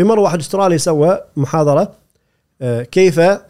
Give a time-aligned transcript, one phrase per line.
[0.00, 1.92] في مره واحد أسترالي سوى محاضرة
[2.62, 3.40] آه، كيف آه،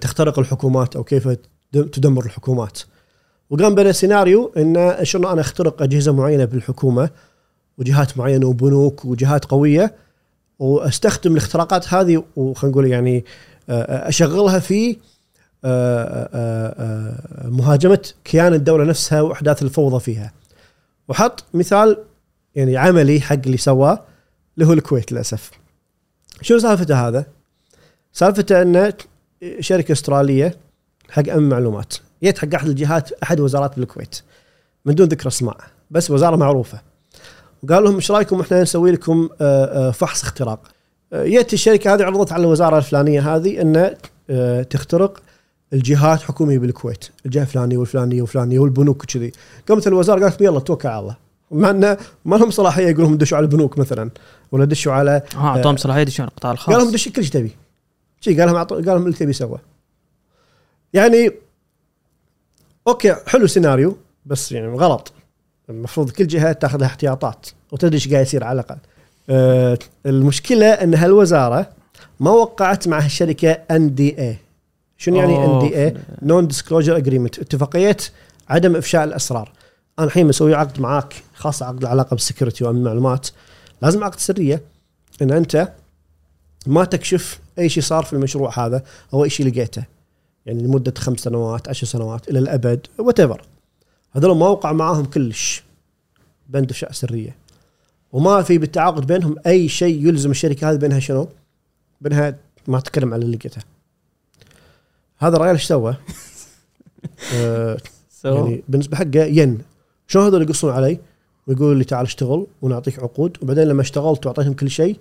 [0.00, 1.28] تخترق الحكومات أو كيف
[1.72, 2.78] تدمر الحكومات
[3.50, 7.10] وقام بنا سيناريو إن شلون أنا أخترق أجهزة معينة بالحكومة
[7.78, 9.94] وجهات معينة وبنوك وجهات قوية
[10.58, 13.24] وأستخدم الاختراقات هذه وخلينا نقول يعني
[13.68, 14.96] آه، أشغلها في
[17.44, 20.32] مهاجمة كيان الدولة نفسها وأحداث الفوضى فيها.
[21.08, 21.98] وحط مثال
[22.54, 24.13] يعني عملي حق اللي سواه
[24.54, 25.50] اللي هو الكويت للأسف.
[26.42, 27.26] شو سالفته هذا؟
[28.12, 28.92] سالفته انه
[29.60, 30.56] شركة أسترالية
[31.10, 34.20] حق أمن معلومات جيت حق أحد الجهات أحد وزارات بالكويت
[34.84, 35.56] من دون ذكر أسماء
[35.90, 36.80] بس وزارة معروفة.
[37.62, 40.60] وقال لهم إيش رأيكم إحنا نسوي لكم آه، آه، فحص اختراق؟
[41.14, 43.96] جت الشركة هذه عرضت على الوزارة الفلانية هذه
[44.30, 45.22] آه، تخترق
[45.72, 49.32] الجهات حكومية بالكويت الجهة الفلانية والفلانية والفلانية والبنوك وكذي.
[49.68, 51.16] قامت الوزارة قالت يلا توكل على الله.
[51.50, 54.10] مع انه ما لهم صلاحية يقول لهم دشوا على البنوك مثلا.
[54.54, 56.74] ولا دشوا على آه اعطوهم صلاحيه يدشوا على القطاع الخاص.
[56.74, 57.50] قال لهم دش كل شيء تبي.
[58.20, 59.58] شي قال لهم قال لهم اللي تبي سوى.
[60.92, 61.32] يعني
[62.88, 65.12] okay حلو سيناريو بس يعني غلط.
[65.70, 68.78] المفروض كل جهة تاخذ لها احتياطات وتدري إيش قاعد يصير على الأقل.
[69.30, 71.68] أه المشكلة إن هالوزارة
[72.20, 74.36] ما وقعت مع هالشركة NDA
[74.98, 77.96] شنو يعني NDA non-disclosure agreement اتفاقية
[78.48, 79.52] عدم إفشاء الأسرار.
[79.98, 83.28] أنا الحين مسوي عقد معاك خاصه عقد العلاقة بال security وأمن المعلومات.
[83.84, 84.62] لازم عقد سرية
[85.22, 85.72] إن أنت
[86.66, 88.84] ما تكشف أي شيء صار في المشروع هذا
[89.14, 89.84] أو أي شيء لقيته.
[90.46, 93.42] يعني لمدة خمس سنوات عشر سنوات إلى الأبد whatever
[94.12, 95.62] هذول ما وقع معاهم كلش.
[96.48, 97.36] بند افشاء سرية.
[98.12, 101.28] وما في بالتعاقد بينهم أي شيء يلزم الشركة هذه بينها شنو؟
[102.00, 102.36] بينها
[102.68, 103.62] ما تتكلم على اللي لقيته.
[105.18, 105.96] هذا الرجال إيش سوى؟
[107.34, 107.78] آه
[108.24, 109.58] يعني بالنسبة حقه ين.
[110.06, 110.98] شلون هذول يقصون علي؟
[111.46, 114.96] ويقول لي تعال اشتغل ونعطيك عقود وبعدين لما اشتغلت وأعطيتهم كل شيء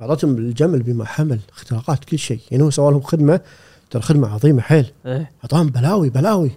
[0.00, 2.40] اعطيتهم الجمل بما حمل اختراقات كل شيء.
[2.50, 3.40] يعني هو سوى لهم خدمة
[3.90, 4.86] ترى خدمة عظيمة حيل.
[5.06, 5.30] إيه.
[5.44, 6.50] أعطاهم بلاوي بلاوي.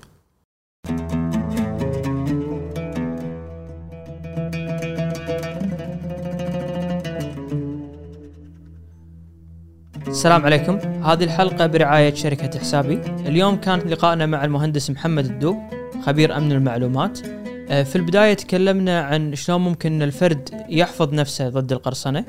[10.07, 10.75] السلام عليكم.
[11.03, 13.01] هذه الحلقة برعاية شركة حسابي.
[13.25, 15.57] اليوم كان لقائنا مع المهندس محمد الدوب
[16.05, 17.42] خبير أمن المعلومات.
[17.67, 22.25] في البداية تكلمنا عن شلون ممكن الفرد يحفظ نفسه ضد القرصنة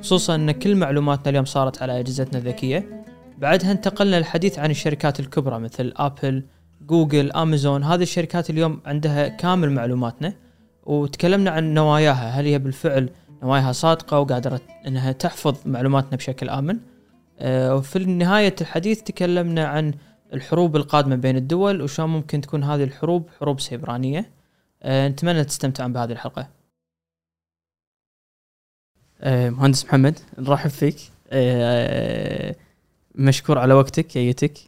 [0.00, 3.04] خصوصا أن كل معلوماتنا اليوم صارت على أجهزتنا الذكية.
[3.38, 6.44] بعدها انتقلنا للحديث عن الشركات الكبرى مثل ابل
[6.86, 10.32] جوجل امازون هذه الشركات اليوم عندها كامل معلوماتنا
[10.84, 12.40] وتكلمنا عن نواياها.
[12.40, 13.10] هل هي بالفعل
[13.42, 16.78] نواياها صادقة وقادرة إنها تحفظ معلوماتنا بشكل آمن؟
[17.38, 19.94] آه، وفي نهاية الحديث تكلمنا عن
[20.32, 24.18] الحروب القادمة بين الدول وشلون ممكن تكون هذه الحروب حروب سيبرانية.
[24.18, 24.41] آه،
[24.86, 26.48] نتمنى تستمتعون بهذه الحلقة.
[29.20, 30.96] آه، مهندس محمد نرحب فيك.
[33.14, 34.58] مشكور على وقتك جيتك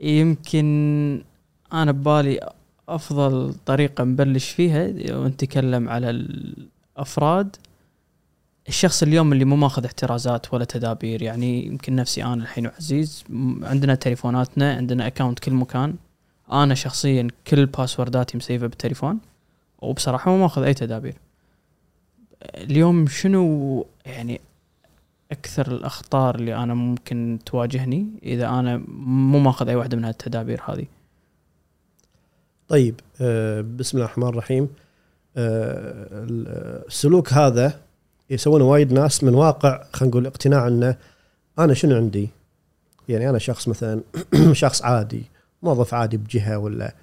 [0.00, 1.22] يمكن
[1.72, 2.52] أنا ببالي
[2.88, 7.56] أفضل طريقة نبلش فيها ونتكلم على الأفراد.
[8.68, 13.24] الشخص اليوم اللي مو ماخذ احترازات ولا تدابير يعني يمكن نفسي أنا الحين وعزيز
[13.62, 15.96] عندنا تليفوناتنا عندنا اكونت كل مكان.
[16.52, 19.18] أنا شخصيا كل باسورداتي مسيفة بالتليفون
[19.78, 21.14] وبصراحة ما ماخذ أي تدابير.
[22.54, 24.40] اليوم شنو يعني
[25.32, 30.86] أكثر الأخطار اللي أنا ممكن تواجهني إذا أنا مو ماخذ أي واحدة من هالتدابير هذه؟
[32.68, 34.68] طيب آه بسم الله الرحمن الرحيم.
[35.36, 36.26] آه
[36.88, 37.80] السلوك هذا
[38.30, 40.96] يسوونه وايد ناس من واقع خلينا نقول اقتناع أنه
[41.58, 42.28] أنا شنو عندي؟
[43.08, 44.00] يعني أنا شخص مثلا
[44.52, 45.22] شخص عادي.
[45.62, 46.94] موظف عادي بجهة ولا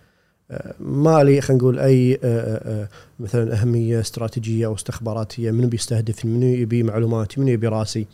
[0.52, 2.90] آه ما لي خلينا نقول أي آه، آه،
[3.20, 8.08] مثلا أهمية استراتيجية أو استخباراتية منو بيستهدف منو يبي معلوماتي منو يبي راسي.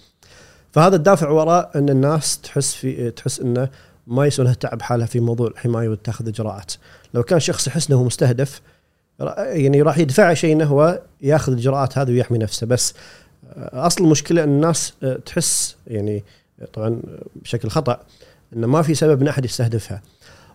[0.71, 3.69] فهذا الدافع وراء إن الناس تحس في تحس إنه
[4.07, 6.73] ما يسوي لها تعب حالها في موضوع الحماية وتاخذ إجراءات.
[7.13, 8.61] لو كان شخص يحس إنه مستهدف
[9.37, 12.67] يعني راح يدفع شيء إنه هو ياخذ الإجراءات هذه ويحمي نفسه.
[12.67, 12.93] بس
[13.57, 14.93] أصل المشكلة إن الناس
[15.25, 16.23] تحس يعني
[16.73, 17.01] طبعا
[17.35, 17.99] بشكل خطأ
[18.55, 20.01] إنه ما في سبب إن أحد يستهدفها.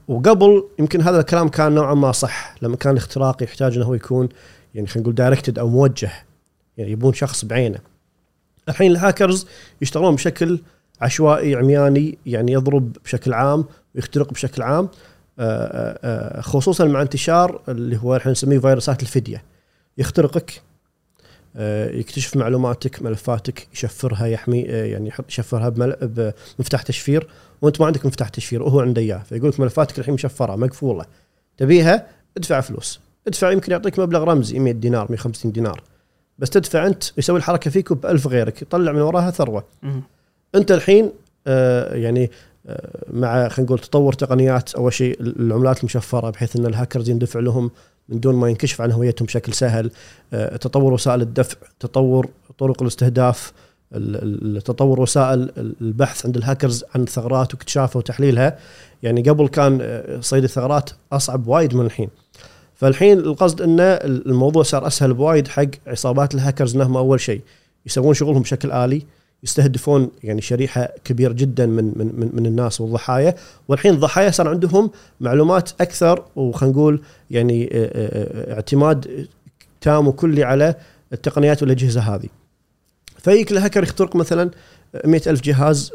[0.09, 4.29] وقبل يمكن هذا الكلام كان نوعا ما صح لما كان الاختراق يحتاج إنه هو يكون
[4.75, 6.11] يعني خلينا نقول دايركتد أو موجه
[6.77, 7.79] يعني يبون شخص بعينه.
[8.69, 9.47] الحين الهاكرز
[9.83, 10.61] يشتغلون بشكل
[11.01, 13.65] عشوائي عمياني يعني يضرب بشكل عام
[13.95, 14.89] ويخترق بشكل عام آه،
[15.39, 19.43] آه، آه، خصوصا مع انتشار اللي هو الحين نسميه فيروسات الفدية.
[19.99, 20.63] يخترقك
[21.93, 25.69] يكتشف معلوماتك ملفاتك يشفرها يحمي يعني يحط يشفرها
[26.59, 27.27] بمفتاح تشفير
[27.63, 31.05] وانت ما عندك مفتاح تشفير وهو عنده إياه فيقول لك ملفاتك الحين مشفرة مقفولة.
[31.57, 32.07] تبيها
[32.37, 33.01] ادفع فلوس.
[33.27, 35.83] ادفع يمكن يعطيك مبلغ رمزي 100 دينار 150 دينار.
[36.39, 39.65] بس تدفع أنت يسوي الحركة فيك وب 1000 غيرك يطلع من وراها ثروة.
[40.55, 41.13] أنت الحين
[41.47, 42.31] آه، يعني
[42.67, 47.71] آه، مع خلينا نقول تطور تقنيات أول شيء العملات المشفرة بحيث إن الهاكرز يندفع لهم
[48.09, 49.91] من دون ما ينكشف عن هويتهم بشكل سهل.
[50.33, 53.53] آه، تطور وسائل الدفع تطور طرق الاستهداف
[53.95, 55.51] ال- ال- تطور وسائل
[55.81, 58.59] البحث عند الهاكرز عن الثغرات واكتشافها وتحليلها.
[59.03, 62.09] يعني قبل كان آه، صيد الثغرات أصعب وايد من الحين.
[62.75, 67.41] فالحين القصد ان الموضوع صار أسهل بوايد حق عصابات الهاكرز إنهم أول شيء
[67.87, 69.03] يسوون شغلهم بشكل آلي.
[69.43, 73.35] يستهدفون يعني شريحة كبيرة جدا من من من, من الناس والضحايا
[73.69, 74.91] والحين الضحايا صار عندهم
[75.21, 79.29] معلومات أكثر وخلينا نقول يعني آه، آه، آه، اعتماد
[79.81, 80.75] تام وكلي على
[81.13, 82.29] التقنيات والأجهزة هذه.
[83.19, 84.51] فيجيك الهاكر يخترق مثلا
[85.05, 85.93] مئة ألف جهاز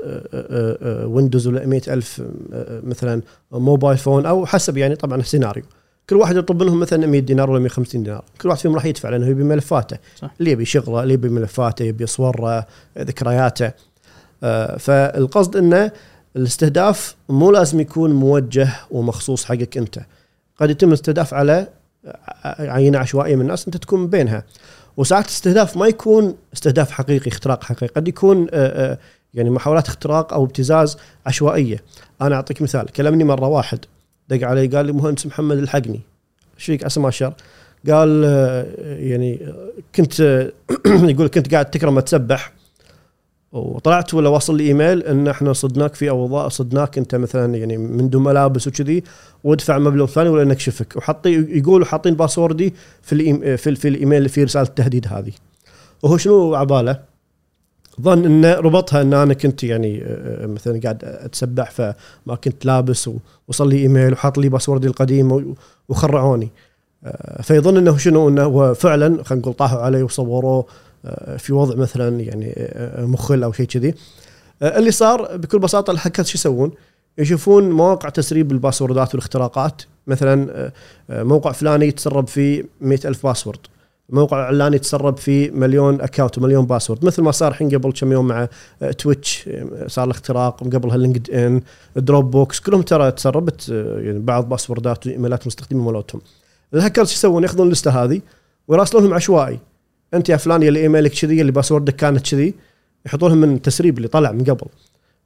[1.06, 2.22] Windows ولا مئة ألف
[2.84, 3.22] مثلا
[3.52, 5.64] mobile phone أو حسب يعني طبعا السيناريو
[6.12, 8.24] كل واحد يطلب منهم مثلا 100 دينار ولا 150 دينار.
[8.42, 9.98] كل واحد فيهم راح يدفع لأنه يبي ملفاته.
[10.16, 10.32] صح.
[10.40, 12.66] اللي يبي شغله اللي يبي ملفاته يبي صوره
[12.98, 13.72] ذكرياته.
[14.44, 15.92] آه، فالقصد أنه
[16.36, 20.00] الاستهداف مو لازم يكون موجه ومخصوص حقك أنت.
[20.58, 21.68] قد يتم الاستهداف على
[22.46, 24.44] عينة عشوائية من الناس أنت تكون بينها.
[24.98, 27.94] وساعات الاستهداف ما يكون استهداف حقيقي اختراق حقيقي.
[27.96, 28.98] قد يكون آه، آه،
[29.34, 31.84] يعني محاولات اختراق أو ابتزاز عشوائية.
[32.22, 32.86] أنا أعطيك مثال.
[32.86, 33.80] كلمني مرة واحد.
[34.32, 36.02] دق علي قال لي مهندس محمد الحقني.
[36.58, 37.34] إيش فيك؟ عسى ما شر.
[37.90, 38.66] قال آه،
[38.98, 40.52] يعني آه، كنت آه،
[41.12, 42.54] يقول كنت قاعد تكرم اتسبح
[43.52, 48.10] وطلعت ولا واصل لي إيميل إن إحنا صدناك في أوضاع صدناك أنت مثلا يعني من
[48.10, 49.04] دون ملابس وكذي
[49.44, 50.96] وادفع مبلغ ثاني ولا نكشفك.
[50.96, 55.32] وحطي يقولوا حاطين باسوردي في في, في الإيميل اللي فيه رسالة التهديد هذه.
[56.04, 57.11] وهو شنو عباله؟
[58.02, 63.10] ظن انه ربطها إن أنا كنت يعني آه، مثلا قاعد أتسبح فما كنت لابس
[63.48, 65.56] ووصل لي إيميل وحاط لي password ي القديم
[65.90, 66.50] وخرعوني.
[67.04, 70.66] آه، فيظن إنه شنو؟ إنه هو فعلا خلينا نقول طاحوا عليه وصوروه
[71.06, 73.94] آه، في وضع مثلا يعني آه، مخل أو شيء كذي.
[74.62, 76.72] آه، اللي صار بكل بساطة الهاكرز شو يسوون؟
[77.18, 79.82] يشوفون مواقع تسريب ال password ات والاختراقات.
[80.08, 80.72] مثلا آه،
[81.10, 83.60] آه، موقع فلاني يتسرب فيه مئة ألف password
[84.10, 88.28] موقع علاني يتسرب فيه مليون account ومليون password مثل ما صار الحين قبل كم يوم
[88.28, 88.48] مع
[88.82, 91.62] آه، Twitch آه، صار الاختراق قبلها LinkedIn
[91.96, 96.22] Dropbox كلهم ترى تسربت آه، يعني بعض password ات وإيميلات المستخدمين مالتهم
[96.74, 98.22] الهاكرز شو يسوون؟ ياخذون اللستة هذه
[98.68, 99.60] ويراسلونهم عشوائي.
[100.14, 102.54] أنت يا فلان اللي إيميلك كذي اللي password ك كانت كذي
[103.06, 104.68] يحطونها من التسريب اللي طلع من قبل.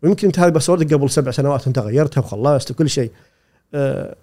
[0.03, 3.11] ويمكن أنت هذه باسوردك قبل سبع سنوات انت غيرتها وخلصت وكل شيء.
[3.11, 3.34] آه،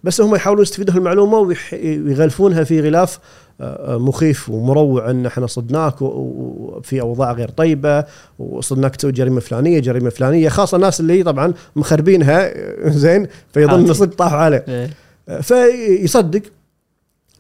[0.05, 3.19] بس هم يحاولون يستفيدون المعلومه ويغلفونها في غلاف
[3.61, 8.05] آه، مخيف ومروع إن إحنا صدناك وفي أوضاع غير طيبة
[8.39, 14.15] وصدناك تسوي جريمة فلانية جريمة فلانية خاصة الناس اللي طبعا مخربينها آه، زين فيظن صدق
[14.15, 14.65] طاحوا عليه.
[14.69, 14.91] إيه.
[15.29, 16.43] آه، فيصدق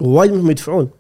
[0.00, 0.90] ووايد منهم يدفعون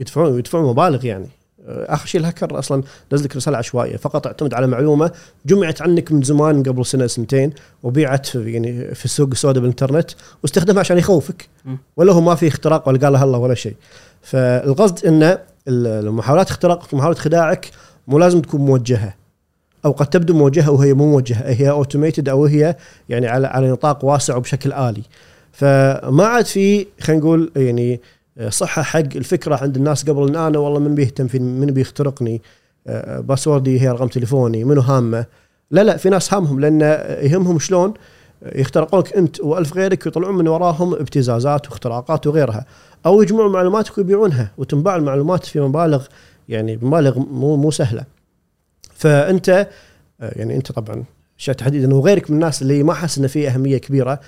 [0.00, 1.24] يدفعون ويدفعون مبالغ يعني.
[1.24, 3.96] آه، آخر شيء الهاكر أصلا نزل لك رسالة عشوائية.
[3.96, 5.10] فقط اعتمد على معلومة
[5.46, 7.52] جمعت عنك من زمان قبل سنة سنتين
[7.82, 10.10] وبيعت في يعني في السوق السوداء بالإنترنت
[10.42, 11.48] واستخدمها عشان يخوفك.
[11.96, 13.74] ولا هو ما في اختراق ولا قال هلا ولا شيء.
[14.22, 17.70] فالقصد ان المحاولات اختراق محاولة خداعك
[18.08, 19.14] مو لازم تكون موجهة.
[19.84, 22.76] أو قد تبدو موجهة وهي مو موجهة هي اوتوميتد أو هي
[23.08, 25.02] يعني على على نطاق واسع وبشكل آلي.
[25.52, 28.00] فما عاد في خلينا نقول يعني
[28.48, 30.28] صحة حق الفكرة عند الناس قبل.
[30.28, 32.42] إن أنا والله من بيهتم في من بيخترقني
[32.86, 35.26] آه، باسوردي هي رقم تليفوني منو هامه؟
[35.70, 36.80] لا لا في ناس هامهم لأن
[37.22, 37.94] يهمهم شلون
[38.42, 42.66] يخترقونك أنت وألف غيرك ويطلعون من وراهم ابتزازات واختراقات وغيرها
[43.06, 46.06] أو يجمعون معلوماتك ويبيعونها وتنباع المعلومات في مبالغ
[46.48, 48.04] يعني بمبالغ مو مو سهلة.
[48.94, 49.68] فأنت
[50.20, 51.04] آه، يعني أنت طبعا
[51.36, 54.20] شيء تحديدا وغيرك من الناس اللي ما حس انه في أهمية كبيرة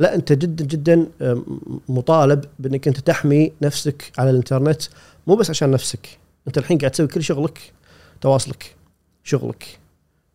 [0.00, 1.42] لا أنت جدا جدا آه،
[1.88, 4.82] مطالب بأنك أنت تحمي نفسك على الإنترنت
[5.26, 6.18] مو بس عشان نفسك.
[6.46, 7.72] أنت الحين قاعد تسوي كل شغلك
[8.20, 8.76] تواصلك
[9.24, 9.78] شغلك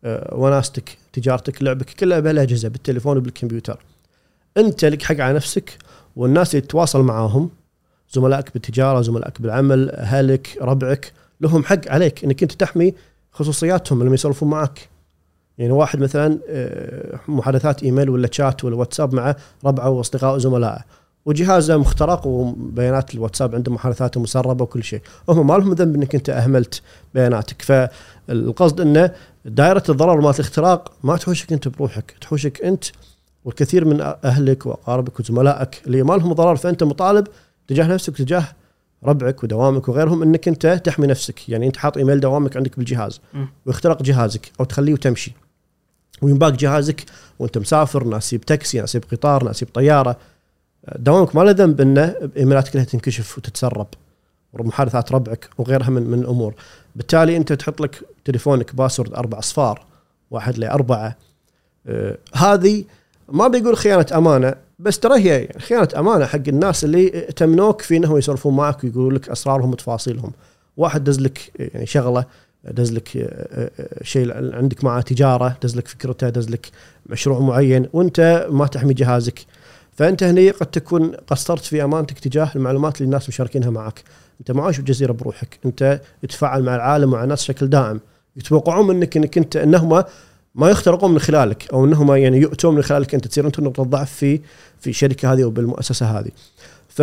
[0.04, 3.80] آه، وناستك تجارتك لعبك كلها بالاجهزه بالتليفون وبالكمبيوتر.
[4.58, 5.78] أنت لك حق على نفسك
[6.16, 7.50] والناس اللي تتواصل معاهم
[8.12, 12.94] زملائك بالتجارة زملائك بالعمل أهلك ربعك لهم حق عليك أنك أنت تحمي
[13.32, 14.90] خصوصياتهم لما يسولفون معك
[15.58, 19.36] يعني واحد مثلا آه، محادثات إيميل ولا شات ولا واتساب مع
[19.66, 20.80] ربعه واصدقائه وزملائه.
[21.26, 25.02] وجهازه مخترق وبيانات الواتساب عنده محادثاته مسربه وكل شيء.
[25.30, 26.82] هم ما لهم ذنب إنك أنت أهملت
[27.14, 27.62] بياناتك.
[27.62, 29.12] فالقصد إنه
[29.46, 32.86] دائرة الضرر مالت الاختراق ما تحوشك أنت بروحك تحوشك أنت
[33.46, 36.56] والكثير من أهلك وأقاربك وزملائك اللي ما لهم ضرر.
[36.56, 37.28] فأنت مطالب
[37.68, 38.46] تجاه نفسك وتجاه
[39.04, 41.50] ربعك ودوامك وغيرهم إنك أنت تحمي نفسك.
[41.50, 43.22] يعني أنت حاط إيميل دوامك عندك بالجهاز.
[43.66, 45.45] ويخترق جهازك أو تخليه وتمشي.
[46.22, 47.04] وينباق جهازك
[47.40, 50.18] وانت مسافر ناس يجيب تاكسي ناس يجيب قطار ناس يجيب طيارة.
[50.96, 53.88] دوامك ما له ذنب إنه ايميلاتك كلها تنكشف وتتسرب
[54.54, 56.54] ومحادثات ربعك وغيرها من من الأمور.
[56.96, 59.86] بالتالي أنت تحط لك تليفونك باسورد أربع أصفار
[60.32, 61.16] واحد لأربعة.
[61.88, 62.84] آه هذه
[63.30, 68.18] ما بيقول خيانة أمانة بس ترى هي خيانة أمانة حق الناس اللي تمنوك في إنهم
[68.18, 70.32] يسولفون معك ويقولوا لك أسرارهم وتفاصيلهم.
[70.78, 72.26] واحد دز لك يعني شغلة
[72.72, 76.68] دز لك آه، آه، شيء عندك معاه تجارة دز لك فكرته دز لك
[77.06, 79.40] مشروع معين وانت ما تحمي جهازك.
[79.94, 84.04] فأنت هنا قد تكون قصرت في أمانتك تجاه المعلومات اللي الناس مشاركينها معك.
[84.40, 85.60] أنت ما عايش بجزيرة بروحك.
[85.66, 88.00] أنت تتفاعل مع العالم ومع الناس بشكل دائم.
[88.38, 90.04] يتوقعون منك إنك أنت إنهم
[90.56, 93.16] ما يخترقون من خلالك أو إنهم يعني يؤتون من خلالك.
[93.16, 94.42] أنت تصير أنت نقطة ضعف في
[94.80, 96.32] في الشركة هذه أو بالمؤسسة هذه.
[96.90, 97.02] ف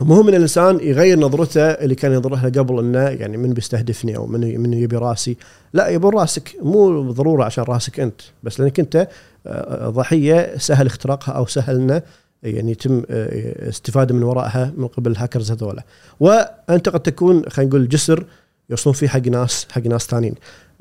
[0.00, 4.60] مهم ان الإنسان يغير نظرته اللي كان ينظرها قبل إنه يعني من بيستهدفني أو من
[4.60, 5.36] من يبي راسي.
[5.72, 6.56] لا يبون راسك.
[6.62, 9.08] مو ضروره عشان راسك أنت بس لأنك أنت
[9.46, 12.02] آه، ضحية سهل اختراقها أو سهل إنه
[12.42, 15.84] يعني يتم آه، استفادة من ورائها من قبل الهاكرز هذولا.
[16.20, 18.24] وأنت قد تكون خلينا نقول جسر
[18.70, 20.34] يوصلون فيه حق ناس حق ناس ثانيين.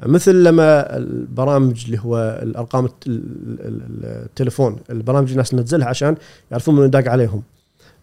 [0.05, 6.15] مثل لما البرامج اللي هو الأرقام التليفون البرامج الناس تنزلها عشان
[6.51, 7.43] يعرفون من داق عليهم.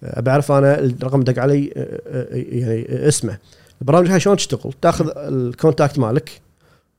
[0.02, 1.66] بعرف أنا الرقم دق علي
[2.30, 3.38] يعني اسمه
[3.80, 6.40] البرامج هاي شلون تشتغل؟ تاخذ ال contact مالك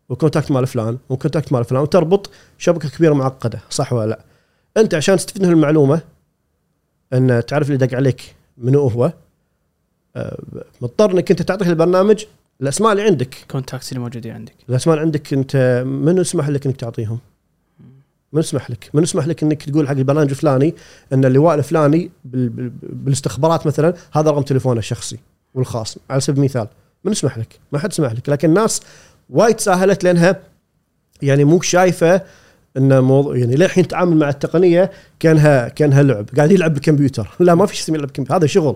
[0.10, 4.20] وال contact مال فلان وال contact مال فلان وتربط شبكة كبيرة معقدة صح ولا لا؟
[4.78, 6.02] أنت عشان تستفيد من المعلومة
[7.14, 9.14] إن تعرف اللي دق عليك منو هو
[10.82, 12.26] مضطر إنك أنت تعطيه البرنامج
[12.62, 16.76] الأسماء اللي عندك contacts اللي موجودين عندك الأسماء اللي عندك أنت منو يسمح لك إنك
[16.76, 17.20] تعطيهم؟
[18.34, 20.76] من يسمح لك؟ من يسمح لك إنك تقول حق البرنامج الفلاني
[21.14, 25.18] إن اللواء الفلاني بالاستخبارات مثلا هذا رقم تليفونه الشخصي
[25.54, 26.68] والخاص على سبيل المثال
[27.04, 28.30] من يسمح لك؟ ما حد يسمح لك.
[28.30, 28.82] لكن الناس
[29.30, 30.40] وايد ساهلت لأنها
[31.22, 32.22] يعني مو شايفة
[32.78, 36.26] انه موضوع يعني للحين تعامل مع التقنية كأنها كأنها لعب.
[36.38, 37.28] قاعد يلعب بالكمبيوتر.
[37.40, 38.38] لا ما في شيء يلعب بالكمبيوتر.
[38.38, 38.76] هذا شغل.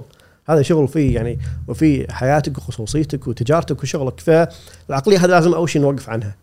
[0.50, 4.20] هذا شغل فيه يعني وفي حياتك وخصوصيتك وتجارتك وشغلك.
[4.20, 6.36] فالعقلية هذه لازم أول شيء نوقف عنها.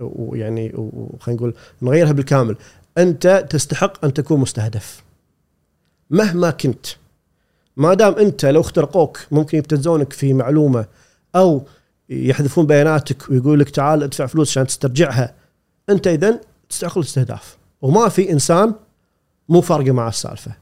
[0.00, 0.72] ويعني
[1.20, 2.56] خلينا نقول نغيرها بالكامل.
[2.98, 5.02] أنت تستحق أن تكون مستهدف.
[6.10, 6.86] مهما كنت.
[7.76, 10.86] ما دام أنت لو اخترقوك ممكن يبتزونك في معلومة
[11.36, 11.66] أو
[12.08, 15.34] يحذفون بياناتك ويقول لك تعال ادفع فلوس عشان تسترجعها
[15.88, 17.56] أنت اذا تستحق الاستهداف.
[17.82, 18.74] وما في إنسان
[19.48, 20.52] مو فارقه مع السالفة.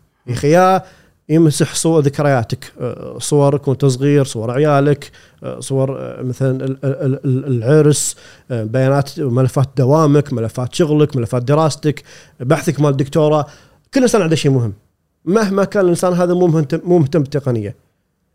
[0.45, 0.83] يا
[1.29, 5.11] يمسح صور ذكرياتك آه، صورك وانت صغير صور عيالك
[5.43, 6.77] آه، صور آه، مثلا
[7.25, 8.17] العرس
[8.51, 12.03] بيانات ملفات دوامك ملفات شغلك ملفات دراستك
[12.41, 13.47] بحثك مال الدكتوراه.
[13.95, 14.73] كل إنسان عنده شيء مهم.
[15.25, 17.75] مهما كان الإنسان هذا مو مهتم مو مهتم بالتقنية.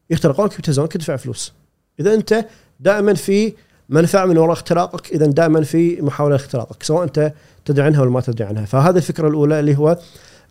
[0.09, 1.53] يخترقونك يبتزونك تدفع فلوس.
[1.99, 2.45] إذا أنت
[2.79, 3.53] دائما في
[3.89, 7.33] منفعة من وراء اختراقك إذا دائما في محاولة اختراقك سواء أنت
[7.65, 8.65] تدري عنها ولا ما تدري عنها.
[8.65, 9.97] فهذه الفكرة الأولى اللي هو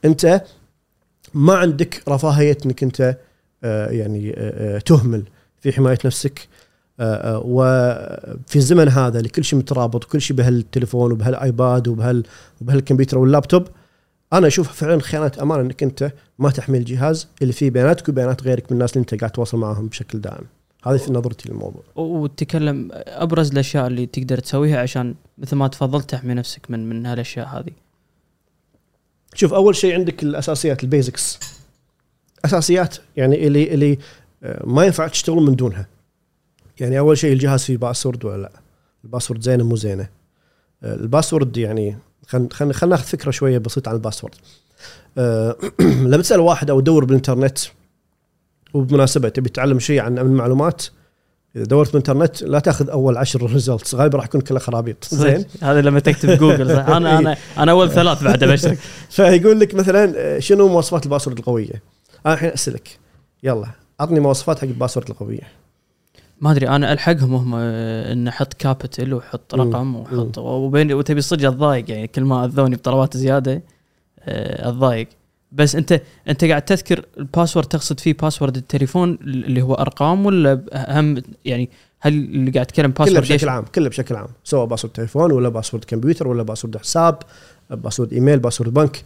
[0.05, 0.43] أنت
[1.35, 3.17] ما عندك رفاهية إنك أنت
[3.65, 5.23] آه، يعني آه، آه، تهمل
[5.61, 6.49] في حماية نفسك
[7.25, 12.25] وفي الزمن هذا اللي كل شيء مترابط وكل شيء بهالتليفون وبهالآيباد وبهال
[12.61, 13.69] وبهالكمبيوتر واللابتوب
[14.33, 18.65] أنا أشوف فعلا خيانة امانه إنك أنت ما تحمل الجهاز اللي فيه بياناتك وبيانات غيرك
[18.73, 20.45] من الناس اللي أنت قاعد تتواصل معهم بشكل دائم.
[20.87, 21.83] هذه في نظرتي للموضوع.
[21.97, 27.47] وتكلم أبرز الأشياء اللي تقدر تسويها عشان مثل ما تفضلت تحمي نفسك من من هالأشياء
[27.47, 27.86] هذه.
[29.37, 31.39] شوف أول شيء عندك الأساسيات ال basics
[32.45, 33.99] أساسيات يعني اللي اللي
[34.43, 35.89] آه، ما ينفع تشتغل من دونها.
[36.81, 38.53] يعني أول شيء الجهاز فيه password ولا لا؟
[39.05, 40.09] ال password زينة مو زينة؟
[40.83, 44.35] آه، ال password يعني خلينا خلينا خل ناخذ فكرة شوية بسيطة عن ال password
[45.19, 47.59] أه لما تسأل واحد أو تدور بالإنترنت
[48.75, 50.87] وبمناسبة تبي تتعلم شيء عن المعلومات
[51.57, 55.05] إذا دورت بالإنترنت لا تأخذ أول عشر results غالبا راح يكون كلها خرابيط.
[55.11, 58.79] زين؟ هذا لما تكتب جوجل صح؟ أنا أنا أنا أول ثلاث بعد أبشرك.
[59.11, 61.83] فيقول لك مثلا آه، شنو مواصفات ال password القوية؟
[62.27, 62.99] أنا الحين أسألك.
[63.43, 63.67] يلا
[64.01, 65.41] عطني مواصفات حق ال password القوية.
[66.41, 71.49] ما أدري أنا ألحقهم هم آه، إن أحط capital وحط رقم وحط وبين وتبي صدق
[71.49, 73.63] اتضايق يعني كل ما أذوني بطلبات زيادة
[74.21, 75.09] آه، اتضايق
[75.57, 80.63] بس انت انت قاعد تذكر ال password تقصد فيه password التليفون اللي هو أرقام ولا
[80.73, 81.71] هم يعني
[82.01, 85.49] هل اللي قاعد تتكلم password كله بشكل عام كله بشكل عام سواء password تليفون ولا
[85.49, 87.19] password كمبيوتر ولا password حساب
[87.71, 89.03] password إيميل password بنك.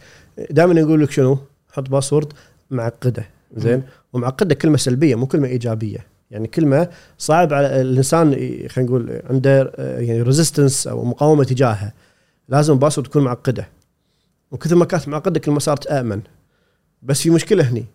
[0.51, 1.39] دائما يقول لك شنو؟
[1.71, 2.33] حط password
[2.71, 6.05] معقدة زين؟ ومعقدة كلمة سلبية مو كلمة إيجابية.
[6.31, 8.33] يعني كلمة صعب على الإنسان
[8.69, 11.93] خلينا نقول عنده يعني resistance أو مقاومة تجاهها
[12.49, 13.67] لازم password تكون معقدة.
[14.51, 16.21] وكثر ما كانت معقدة كل ما صارت آمن.
[17.03, 17.85] بس في مشكلة هني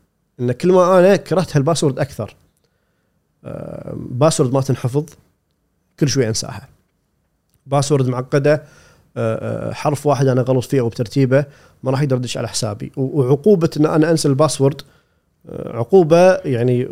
[0.41, 2.37] إن كل ما أنا كرهت هال password أكثر
[3.97, 5.05] password ما تنحفظ
[6.01, 6.69] كل شوي أنساها.
[7.67, 8.63] password معقدة
[9.17, 11.45] آه، آه، حرف واحد أنا غلط فيه أو بترتيبه
[11.83, 12.93] ما راح يقدر على حسابي.
[12.97, 14.83] وعقوبة إن أنا أنسى ال password
[15.49, 16.85] آه، عقوبة يعني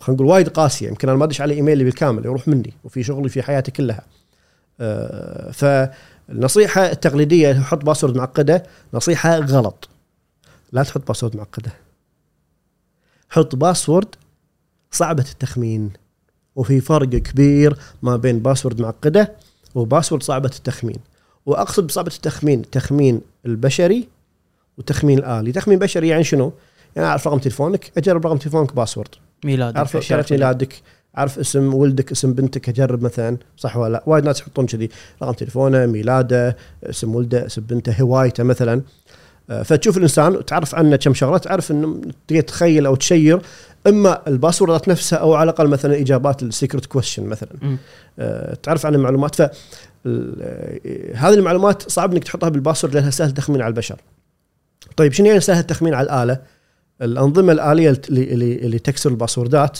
[0.08, 0.88] نقول وايد قاسية.
[0.88, 4.02] يمكن أنا ما أدش على إيميلي بالكامل يروح مني وفي شغلي في حياتي كلها.
[5.52, 8.62] فالنصيحه التقليديه حط password معقدة
[8.94, 9.88] نصيحة غلط.
[10.72, 11.72] لا تحط password معقدة.
[13.30, 14.08] حط password
[14.90, 15.90] صعبة التخمين
[16.56, 19.32] وفي فرق كبير ما بين password معقدة
[19.74, 20.98] و password صعبة التخمين.
[21.46, 24.08] وأقصد بصعبة التخمين التخمين البشري
[24.76, 25.52] والتخمين الآلي.
[25.52, 26.52] تخمين بشري يعني شنو؟
[26.96, 29.08] يعني أعرف رقم تليفونك أجرب رقم تليفونك password
[29.44, 30.82] ميلاد أعرف شهر ميلادك
[31.18, 34.88] أعرف اسم ولدك اسم بنتك أجرب مثلا صح ولا لا؟ وايد ناس يحطون كذي
[35.22, 38.82] رقم تليفونه ميلاده اسم ولده اسم بنته هوايته مثلا.
[39.48, 43.40] فتشوف الإنسان وتعرف عنه كم شغلة تعرف إنه تقدر تخيل أو تشير
[43.86, 47.48] إما الباسوردات نفسها أو على الأقل مثلا إجابات ال secret question مثلا.
[48.18, 49.48] آه، تعرف عن المعلومات ف
[50.06, 53.96] ال- هذه المعلومات صعب إنك تحطها بال password لأنها سهل التخمين على البشر.
[54.96, 56.38] طيب شنو يعني سهل التخمين على الآلة؟
[57.02, 59.78] الأنظمة الآلية اللي اللي, اللي تكسر الباسوردات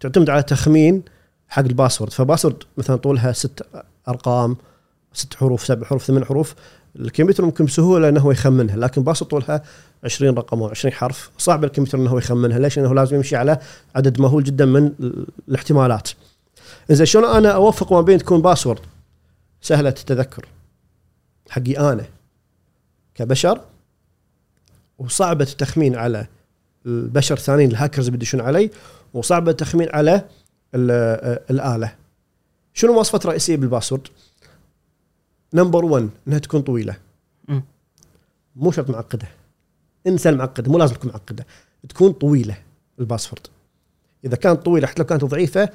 [0.00, 1.02] تعتمد على تخمين
[1.48, 3.62] حق ال password، ف password مثلا طولها ست
[4.08, 4.56] أرقام
[5.12, 6.54] ست حروف سبع حروف ثمان حروف
[6.98, 9.62] الكمبيوتر ممكن بسهولة إنه يخمنها لكن password طولها
[10.04, 13.58] 20 رقم أو 20 حرف صعب الكمبيوتر إنه يخمنها ليش؟ لأنه لازم يمشي على
[13.96, 16.08] عدد مهول جدا من ال- الاحتمالات.
[16.90, 18.80] اذا شلون أنا أوفق ما بين تكون password
[19.62, 20.46] سهلة التذكر
[21.50, 22.04] حقي أنا
[23.14, 23.60] كبشر
[24.98, 26.26] وصعبة التخمين على
[26.86, 28.70] البشر الثانيين الهاكرز بيدشون علي
[29.14, 30.24] وصعبة التخمين على
[30.74, 31.94] ال- الآلة
[32.74, 34.08] شنو مواصفات رئيسية بال password
[35.54, 36.96] number 1 إنها تكون طويلة
[37.48, 37.62] مم.
[38.56, 39.28] مو شرط معقدة
[40.06, 41.46] انسى المعقدة مو لازم تكون معقدة
[41.88, 42.56] تكون طويلة
[43.00, 43.46] ال password
[44.24, 45.68] إذا كانت طويلة حتى لو كانت ضعيفة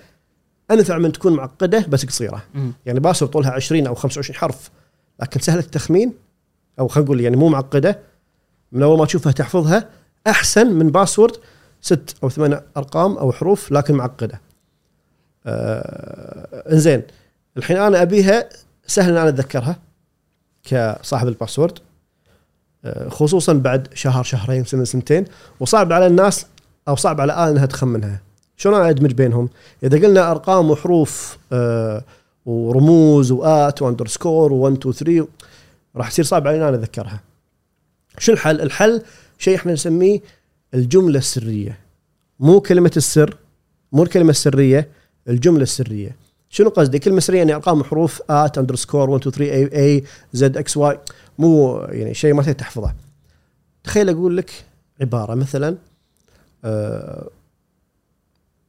[0.71, 2.71] أنفع من تكون معقدة بس قصيرة مم.
[2.85, 4.71] يعني password طولها 20 أو 25 حرف
[5.21, 6.13] لكن سهلة التخمين
[6.79, 7.99] أو خلينا نقول يعني مو معقدة
[8.71, 9.89] من أول ما تشوفها تحفظها
[10.27, 11.35] أحسن من password
[11.81, 14.41] ست أو ثمان أرقام أو حروف لكن معقدة.
[15.45, 17.01] آه إنزين
[17.57, 18.49] الحين أنا أبيها
[18.87, 19.79] سهل أن أنا أتذكرها
[20.63, 21.79] كصاحب الباسورد
[23.07, 25.25] خصوصا بعد شهر شهرين سنة سنتين
[25.59, 26.45] وصعب على الناس
[26.87, 28.21] أو صعب على الاله إنها تخمنها.
[28.57, 29.49] شلون ادمج بينهم؟
[29.83, 32.03] إذا قلنا أرقام وحروف آه
[32.45, 35.27] ورموز وآت وأندرسكور و1 2 3
[35.95, 37.21] راح يصير صعب علينا أنا أتذكرها.
[38.17, 39.01] شو الحل؟ الحل
[39.37, 40.19] شيء إحنا نسميه
[40.73, 41.79] الجملة السرية.
[42.39, 43.37] مو كلمة السر
[43.91, 44.89] مو الكلمة السرية
[45.27, 46.15] الجملة السرية.
[46.53, 50.57] شنو قصدي؟ كلمة سريه يعني أرقام وحروف at underscore 1 2 3 A A Z
[50.57, 50.99] X Y
[51.39, 52.93] مو يعني شيء ما تحفظه.
[53.83, 54.65] تخيل أقول لك
[55.01, 55.77] عبارة مثلا
[56.65, 57.29] آه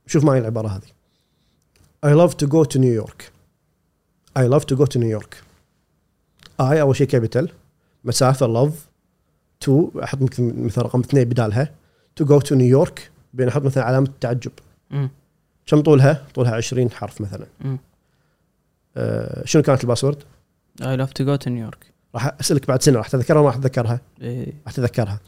[0.07, 0.95] شوف معي العبارة هذه.
[2.07, 3.23] I love to go to New York.
[4.39, 5.37] I love to go to New York.
[6.61, 7.51] أول شيء capital
[8.05, 8.73] مسافة love
[9.67, 11.75] to أحط مثل رقم اثنين بدالها
[12.23, 13.01] go to New York
[13.35, 14.53] بين أحط مثلا علامة تعجب.
[15.67, 17.47] كم طولها؟ طولها 20 حرف مثلا.
[18.97, 20.23] أه شنو كانت الباسورد؟
[20.83, 21.79] Love to go to New York
[22.15, 24.53] راح أسألك بعد سنة راح تذكرها ما راح تذكرها؟ إيه.
[24.67, 25.21] راح تذكرها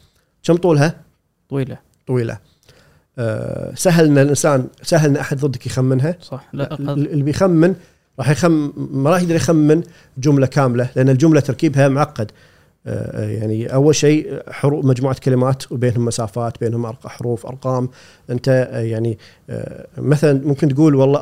[0.43, 1.01] كم طولها؟
[1.49, 2.39] طويلة طويلة
[3.19, 7.75] أه سهل ان الإنسان سهل ان أحد ضدك يخمنها صح لا قد- اللي بيخمن
[8.19, 9.83] راح يخم ما راح يقدر يخمن
[10.17, 12.33] جملة كاملة لأن الجملة تركيبها معقد آه،
[12.87, 17.89] يعني أول شيء حروف مجموعة كلمات وبينهم مسافات بينهم حروف أرقام.
[18.29, 19.17] أنت آه، يعني
[19.49, 21.19] آه، مثلا ممكن تقول والله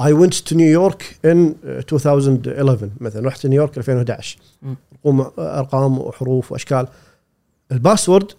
[0.00, 3.26] I went to New York in 2011 مثلا.
[3.28, 5.24] رحت نيويورك 2011 مم.
[5.38, 6.86] أرقام وحروف وأشكال.
[7.72, 8.32] ال password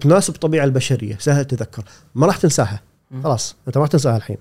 [0.00, 1.16] تناسب الطبيعه البشرية.
[1.18, 1.82] سهل التذكر
[2.14, 2.80] ما راح تنساها.
[3.22, 3.56] خلاص.
[3.68, 4.36] أنت ما راح تنساها الحين.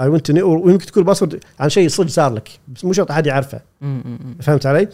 [0.00, 3.60] I went ويمكن تكون password عن شيء صدق صار لك بس مو شرط أحد يعرفه.
[4.40, 4.88] فهمت علي؟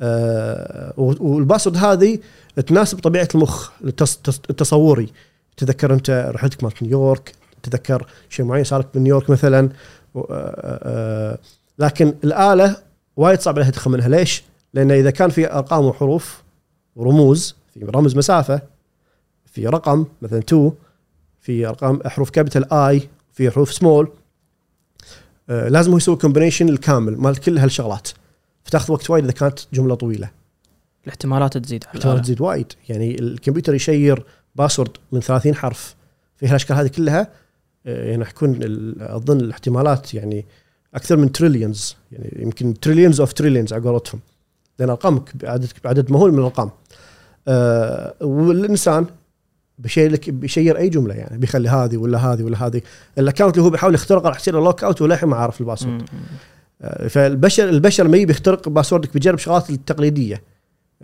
[0.00, 2.18] آه وال password هذه
[2.66, 5.08] تناسب طبيعة المخ التص- تص- التصوري.
[5.56, 7.32] تذكر أنت رحلتك مالت نيويورك
[7.62, 9.68] تذكر شيء معين صار لك بنيويورك مثلا
[10.16, 11.38] آه آه
[11.78, 12.76] لكن الآلة
[13.16, 14.08] وايد صعب عليها تخمنها.
[14.08, 14.42] ليش؟
[14.74, 16.42] لأن إذا كان في أرقام وحروف
[16.96, 18.60] ورموز في رمز مسافة
[19.46, 20.72] في رقم مثلا 2
[21.40, 24.08] في أرقام حروف capital I في حروف سمول
[25.50, 28.08] آه لازم هو يسوي combination الكامل مال كل هالشغلات.
[28.66, 30.30] فتاخذ وقت وايد إذا كانت جملة طويلة.
[31.04, 32.22] الاحتمالات تزيد على احتمال الآلة.
[32.22, 32.72] تزيد وايد.
[32.88, 34.24] يعني الكمبيوتر يشير
[34.56, 35.94] password من 30 حرف
[36.36, 37.28] في هالاشكال هذه كلها
[37.86, 38.58] آه، يعني يكون
[39.00, 40.46] أظن الاحتمالات يعني
[40.94, 44.20] أكثر من trillions يعني يمكن trillions of trillions على قولتهم.
[44.78, 46.70] لأن أرقامك بعدد بعدد مهول من الأرقام.
[47.48, 49.06] آه والإنسان
[49.78, 52.82] بيشير لك بيشير أي جملة يعني بيخلي هذه ولا هذه ولا هذه.
[53.18, 56.08] ال account اللي هو بيحاول يخترقه راح يصير lock out وللحين ما عارف ال password.
[57.08, 60.42] فالبشر البشر ما يبي يخترق password ك بيجرب شغلات التقليدية.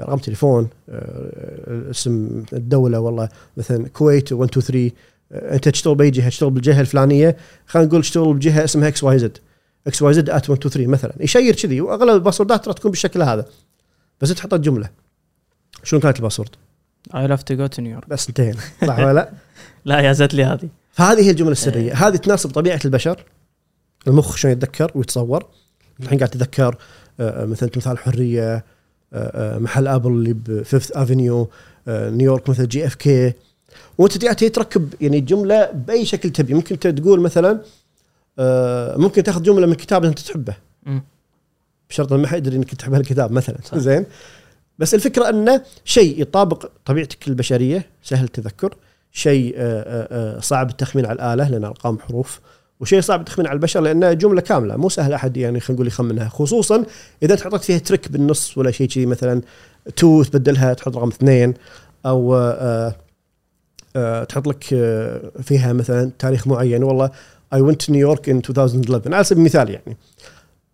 [0.00, 3.28] رقم تليفون آه، اسم الدولة والله.
[3.56, 4.90] مثلا كويت 1 2 3
[5.32, 7.36] آه، أنت تشتغل بأي جهة؟ تشتغل بالجهة الفلانية.
[7.66, 9.38] خلينا نقول تشتغل بجهة اسمها X Y Z
[9.86, 11.12] X Y Z at 1 2 3 مثلا.
[11.20, 13.46] يشير كذي وأغلب الباسوردات ترى تكون بالشكل هذا.
[14.20, 14.90] بس أنت حطيت جملة.
[15.84, 16.50] شنو كانت ال password؟
[17.14, 18.60] I love to go to New York بس انتهينا.
[18.86, 19.30] صح ولا لا؟
[19.84, 20.68] لا exactly هذه.
[20.92, 21.94] فهذه هي الجملة السرية.
[21.94, 23.24] هذه تناسب طبيعة البشر.
[24.08, 25.46] المخ شلون يتذكر ويتصور.
[26.00, 26.76] الحين قاعد تتذكر
[27.20, 28.64] آه، مثلا تمثال حرية آه،
[29.12, 31.48] آه، محل أبل اللي ب Fifth Avenue
[31.88, 33.32] نيويورك مثل JFK
[33.98, 36.54] وأنت قاعد تركب يعني جملة بأي شكل تبي.
[36.54, 37.60] ممكن انت تقول مثلا
[38.38, 40.54] آه، ممكن تاخذ جملة من كتاب أنت تحبه.
[41.90, 43.56] بشرط ما حد يدري إنك تحب هالكتاب مثلا.
[43.64, 43.78] صح.
[43.78, 44.06] زين؟
[44.78, 48.74] بس الفكرة إنه شيء يطابق طبيعتك البشرية سهل التذكر.
[49.12, 52.40] شيء آه، آه، آه، صعب التخمين على الآلة لأن أرقام حروف.
[52.82, 56.28] وشيء صعب التخمين على البشر لأنها جملة كاملة مو سهل أحد يعني خلينا نقول يخمنها.
[56.28, 56.84] خصوصا
[57.22, 59.42] إذا انت حطيت فيها ترك بالنص ولا شيء كذي مثلا
[59.96, 61.54] تو تبدلها تحط رقم اثنين
[62.06, 62.94] أو آه،
[63.96, 66.82] آه، تحط لك آه، فيها مثلا تاريخ معين.
[66.82, 67.10] والله
[67.52, 69.96] I went New York in 2011 على سبيل المثال يعني.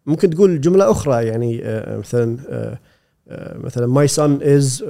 [0.07, 1.63] ممكن تقول جملة أخرى يعني
[1.99, 2.39] مثلا
[3.55, 4.85] مثلا my son is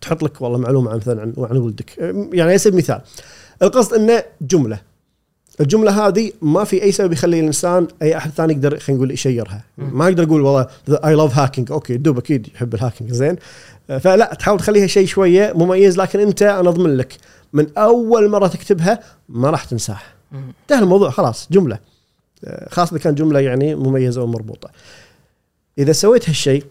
[0.00, 1.98] تحط لك والله معلومة عن مثلا عن, ولدك.
[1.98, 3.00] يعني على سبيل المثال.
[3.62, 4.93] القصد إنه جملة.
[5.60, 9.64] الجملة هذه ما في أي سبب يخلي الإنسان أي أحد ثاني يقدر خلينا نقول يشيرها.
[9.78, 13.36] ما يقدر يقول والله I love hacking okay دوب أكيد يحب ال hacking زين.
[13.86, 17.16] فلا تحاول تخليها شيء شوية مميز لكن أنت أنا أضمن لك
[17.52, 20.02] من أول مرة تكتبها ما راح تنساها.
[20.62, 21.78] انتهى الموضوع خلاص جملة.
[22.44, 24.70] آه، خاصة إذا كان جملة يعني مميزة ومربوطة.
[25.78, 26.64] إذا سويت هالشيء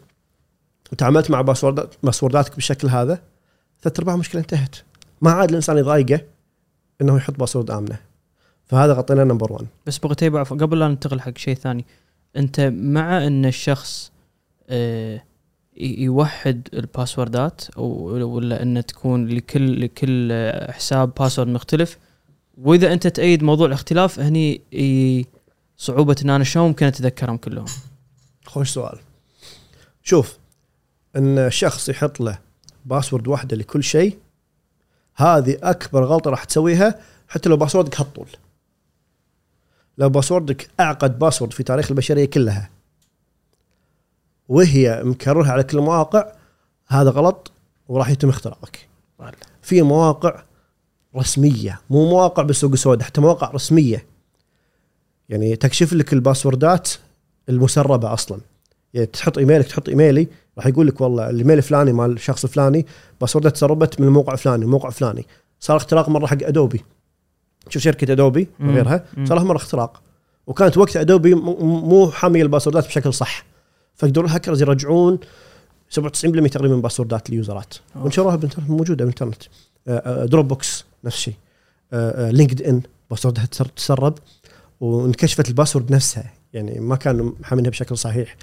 [0.91, 3.19] وتعاملت مع باسوردات باسورداتك بالشكل هذا
[3.83, 4.75] ثلاث أرباع المشكلة انتهت.
[5.21, 6.21] ما عاد الإنسان يضايقه
[7.01, 8.12] إنه يحط password آمنة.
[8.73, 11.85] فهذا غطينا number 1 بس بغيت قبل لا ننتقل حق شيء ثاني
[12.35, 14.11] أنت مع إن الشخص
[14.69, 15.23] آه،
[15.77, 21.97] يوحد الباسوردات ولا ان تكون لكل لكل حساب password مختلف؟
[22.57, 24.61] وإذا أنت تأيد موضوع الاختلاف هني
[25.77, 27.65] صعوبة إن أنا شلون ممكن أتذكرهم كلهم؟
[28.45, 28.99] خوش سؤال.
[30.03, 30.37] شوف
[31.15, 32.39] إن شخص يحط له
[32.85, 34.17] password واحدة لكل شيء
[35.15, 38.27] هذه أكبر غلطة راح تسويها حتى لو باسوردك هالطول.
[39.97, 42.69] لو باسوردك أعقد password في تاريخ البشرية كلها
[44.49, 46.31] وهي مكررها على كل المواقع
[46.87, 47.51] هذا غلط
[47.87, 48.87] وراح يتم اختراقك.
[49.61, 50.43] في مواقع
[51.15, 54.05] رسمية مو مواقع بالسوق السوداء حتى مواقع رسمية.
[55.29, 56.89] يعني تكشف لك الباسوردات
[57.49, 58.39] المسربة أصلا.
[58.93, 60.27] يعني تحط إيميلك تحط إيميلي
[60.57, 62.85] راح يقول لك والله الإيميل الفلاني مال الشخص الفلاني
[63.21, 65.25] باسورده تسربت من الموقع الفلاني الموقع الفلاني
[65.59, 66.81] صار اختراق مرة حق Adobe
[67.69, 68.47] شوف شركة Adobe.
[68.59, 69.05] وغيرها.
[69.23, 70.01] صار لها مرة اختراق.
[70.47, 73.45] وكانت وقت Adobe مو حاميه الباسوردات بشكل صح.
[73.95, 75.19] فقدروا الهاكرز يرجعون
[75.89, 77.73] 97% تقريبا من باسوردات اليوزرات.
[77.95, 79.43] ونشروها بالإنترنت موجودة بالانترنت
[80.29, 81.33] Dropbox نفس الشيء
[82.33, 84.13] LinkedIn باسوردها تسر- تسرب.
[84.81, 86.33] وانكشفت ال password نفسها.
[86.53, 88.35] يعني ما كانوا محامينها بشكل صحيح.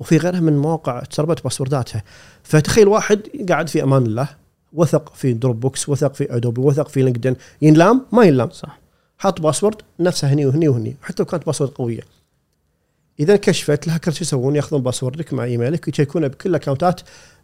[0.00, 2.02] وفي غيرها من مواقع تسربت باسورداتها.
[2.42, 4.28] فتخيل واحد قاعد في أمان الله
[4.72, 8.50] وثق في Dropbox وثق في Adobe وثق في LinkedIn ينلام؟ ما ينلام.
[8.50, 8.78] صح.
[9.18, 12.00] حاط password نفسه هني وهني وهني حتى لو كانت password قوية.
[13.20, 17.00] إذا كشفت الهاكر شو يسوون؟ يأخذون باسوردك مع إيميلك ويشيكونه بكل الاكونتات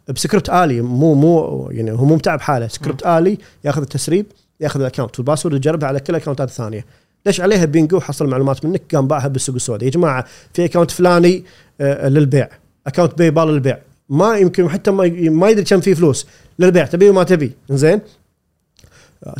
[0.09, 0.81] بسكريبت آلي.
[0.81, 4.25] مو مو يعني هو مو متعب حاله سكريبت آلي ياخذ التسريب
[4.59, 6.85] ياخذ ال account وال password يجربها على كل الاكونتات الثانية.
[7.25, 11.43] دش عليها بينجو حصل معلومات منك قام باعها بالسوق السوداء يا جماعة في account فلاني
[11.81, 12.49] آه، للبيع.
[12.87, 13.79] account PayPal للبيع.
[14.09, 16.27] ما يمكن حتى ما ما يدري كم فيه فلوس.
[16.59, 17.51] للبيع تبي وما تبي.
[17.69, 18.01] زين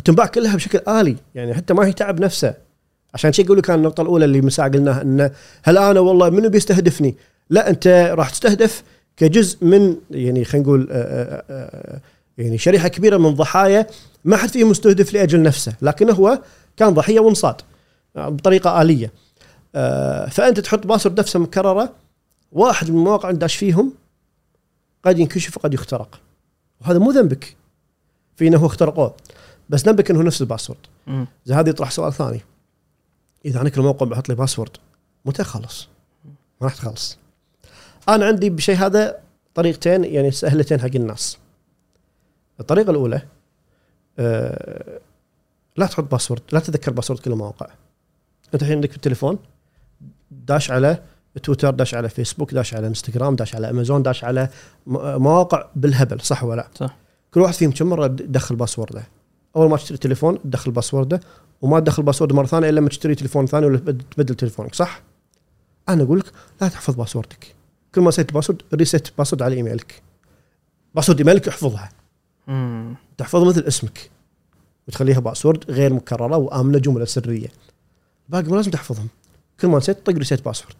[0.04, 1.16] تنباع كلها بشكل آلي.
[1.34, 2.54] يعني حتى ما هي تعب نفسه.
[3.14, 5.30] عشان شي يقول لك النقطة الأولى اللي من ساعه قلناها إنه
[5.62, 7.14] هل أنا والله منو بيستهدفني؟
[7.50, 8.82] لا أنت راح تستهدف
[9.16, 12.00] كجزء من يعني خلينا نقول آه، آه، آه،
[12.38, 13.86] يعني شريحة كبيرة من ضحايا
[14.24, 15.72] ما حد فيهم مستهدف لأجل نفسه.
[15.82, 16.38] لكن هو
[16.76, 17.54] كان ضحية وانصاد
[18.14, 19.12] بطريقة آلية.
[20.30, 21.92] فأنت تحط password نفسه مكررة.
[22.52, 23.92] واحد من المواقع داش فيهم
[25.04, 26.20] قد ينكشف وقد يخترق.
[26.80, 27.56] وهذا مو ذنبك
[28.36, 29.14] في إنه هو اخترقوه.
[29.68, 30.78] بس ذنبك إنه نفس ال password.
[31.44, 32.40] زي هذا يطرح سؤال ثاني.
[33.44, 34.76] إذا أنا كل موقع بحط لي password
[35.24, 35.88] متى اخلص؟
[36.24, 37.18] ما راح تخلص.
[38.08, 39.20] أنا عندي بشيء هذا
[39.54, 41.38] طريقتين يعني سهلتين حق الناس.
[42.60, 43.22] الطريقة الأولى
[44.18, 45.00] آه
[45.76, 47.66] لا تحط password لا تتذكر password كل المواقع
[48.54, 49.38] أنت الحين عندك في التليفون
[50.30, 51.02] داش على
[51.38, 54.48] تويتر داش على فيسبوك داش على انستغرام داش على أمازون داش على
[54.86, 56.96] مواقع بالهبل صح ولا لا؟ صح.
[57.34, 59.02] كل واحد فيهم كم مرة يدخل باسورده.
[59.56, 61.20] أول ما تشتري تليفون تدخل باسورده
[61.62, 65.02] وما تدخل password مرة ثانية إلا لما تشتري تليفون ثاني ولا تبدل تليفونك صح؟
[65.88, 66.26] أنا أقول لك
[66.60, 67.54] لا تحفظ باسوردك.
[67.94, 70.02] كل ما سويت password reset password على إيميلك.
[70.94, 71.88] password إيميلك احفظها.
[72.46, 72.94] مم.
[73.18, 74.10] تحفظه مثل اسمك.
[74.88, 77.48] وتخليها password غير مكررة وآمنة جملة سرية.
[78.28, 79.08] باقي لازم تحفظهم.
[79.60, 80.74] كل ما نسيت طق reset password.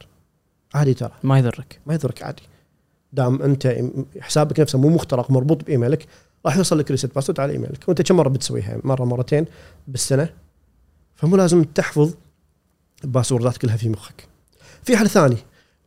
[0.75, 1.13] عادي ترى.
[1.23, 1.81] ما يضرك.
[1.87, 2.43] ما يضرك عادي.
[3.13, 3.77] دام أنت
[4.21, 6.07] حسابك نفسه مو مخترق مربوط بإيميلك
[6.47, 7.89] راح يوصل لك reset password على إيميلك.
[7.89, 9.45] وأنت كم مرة بتسويها؟ مرة مرتين
[9.89, 10.29] بالسنة.
[11.15, 12.15] فمو لازم تحفظ
[13.05, 14.29] الباسوردات كلها في مخك.
[14.83, 15.37] في حل ثاني.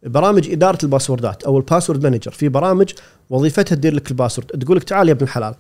[0.06, 2.94] برامج إدارة الباسوردات أو ال password manager في برامج
[3.30, 5.56] وظيفتها تدير لك ال password تقول لك تعال يا ابن الحلال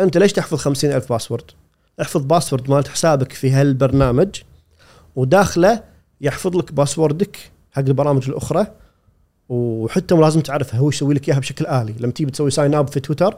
[0.00, 1.44] أنت ليش تحفظ خمسين ألف password
[2.00, 4.42] احفظ password مالت حسابك في هالبرنامج
[5.16, 5.82] وداخله
[6.20, 8.66] يحفظ لك باسوردك حق البرامج الأخرى
[9.48, 11.94] وحتى لازم تعرفها هو يسوي لك إياها بشكل آلي.
[12.00, 13.36] لما تيجي تسوي sign up في تويتر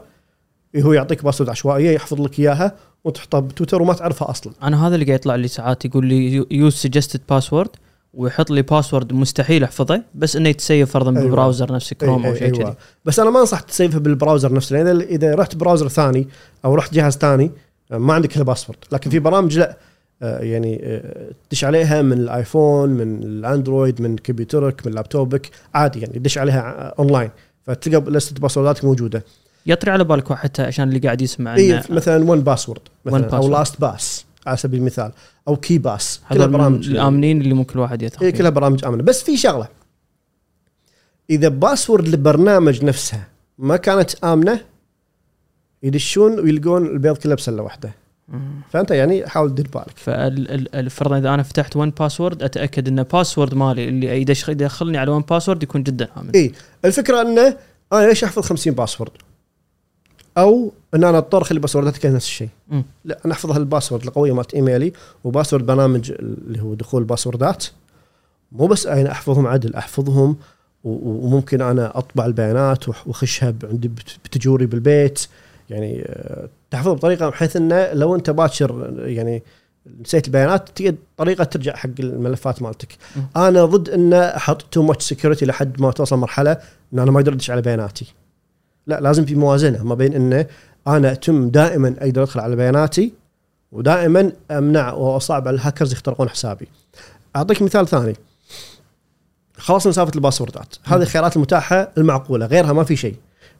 [0.77, 4.53] هو يعطيك password عشوائية يحفظ لك إياها وتحطها بتويتر وما تعرفها أصلا.
[4.63, 7.69] أنا هذا اللي قاعد يطلع لي ساعات يقول لي use suggested password
[8.13, 11.21] ويحط لي password مستحيل أحفظه بس إنه يتسيف فرضا أيوة.
[11.23, 12.59] بال browser نفس كروم أو أي- شيء كذي.
[12.63, 12.75] أيوة.
[13.05, 16.27] بس أنا ما أنصح تسيفها بال browser نفسه لأن إذا رحت browser ثاني
[16.65, 17.51] أو رحت جهاز ثاني
[17.91, 19.77] ما عندك ال password لكن في برامج لا.
[20.21, 26.37] يعني آه، تدش عليها من الآيفون من الأندرويد من كمبيوترك من لابتوبك عادي يعني تدش
[26.37, 27.29] عليها أونلاين
[27.63, 29.23] فتلقى لستة باسورداتك موجودة
[29.65, 33.49] يطري على بالك واحد حتى عشان اللي قاعد يسمع عنه مثلا 1Password مثلا One أو.
[33.49, 35.11] LastPass على سبيل المثال
[35.47, 38.29] أو KeePass كلها برامج الآمنين اللي ممكن الواحد هي فيهم.
[38.29, 39.67] كلها برامج آمنة بس في شغلة
[41.29, 44.59] إذا password البرنامج نفسها ما كانت آمنة
[45.83, 47.91] يدشون ويلقون البيض كله بسلة واحدة.
[48.69, 49.93] فأنت يعني حاول تدير بالك.
[49.97, 56.07] فالفرضا إذا أنا فتحت 1Password أتأكد إن password مالي اللي يدخلني على 1Password يكون جدا
[56.17, 56.29] آمن.
[56.35, 56.51] اي
[56.85, 57.57] الفكرة إنه
[57.93, 59.11] أنا ليش أحفظ 50 password
[60.37, 62.49] أو إن أنا أضطر أخلي باسورداتي كلها نفس الشيء.
[63.05, 67.65] لا أنا احفظ ال password القوية مالت إيميلي و password برنامج اللي هو دخول الباسوردات
[68.51, 70.35] مو بس أنا أحفظهم عدل أحفظهم
[70.83, 75.27] وممكن أنا أطبع البيانات وأخشها عندي بت- بتجوري بالبيت.
[75.69, 79.43] يعني آه، تحفظها بطريقة بحيث إنه لو أنت باكر يعني
[80.01, 82.97] نسيت البيانات تقدر طريقة ترجع حق الملفات مالتك.
[83.35, 86.51] أنا ضد إن أحط too much security لحد ما توصل مرحلة
[86.93, 88.13] إن أنا ما أقدر أدش على بياناتي.
[88.87, 90.45] لا لازم في موازنة ما بين انه
[90.87, 93.13] أنا أتم دائما أقدر أدخل على بياناتي
[93.71, 96.67] ودائما أمنع وأصعب على الهاكرز يخترقون حسابي.
[97.35, 98.15] أعطيك مثال ثاني.
[99.57, 103.15] خلصنا سالفه الباسوردات، هذه الخيارات المتاحة المعقولة، غيرها ما في شيء.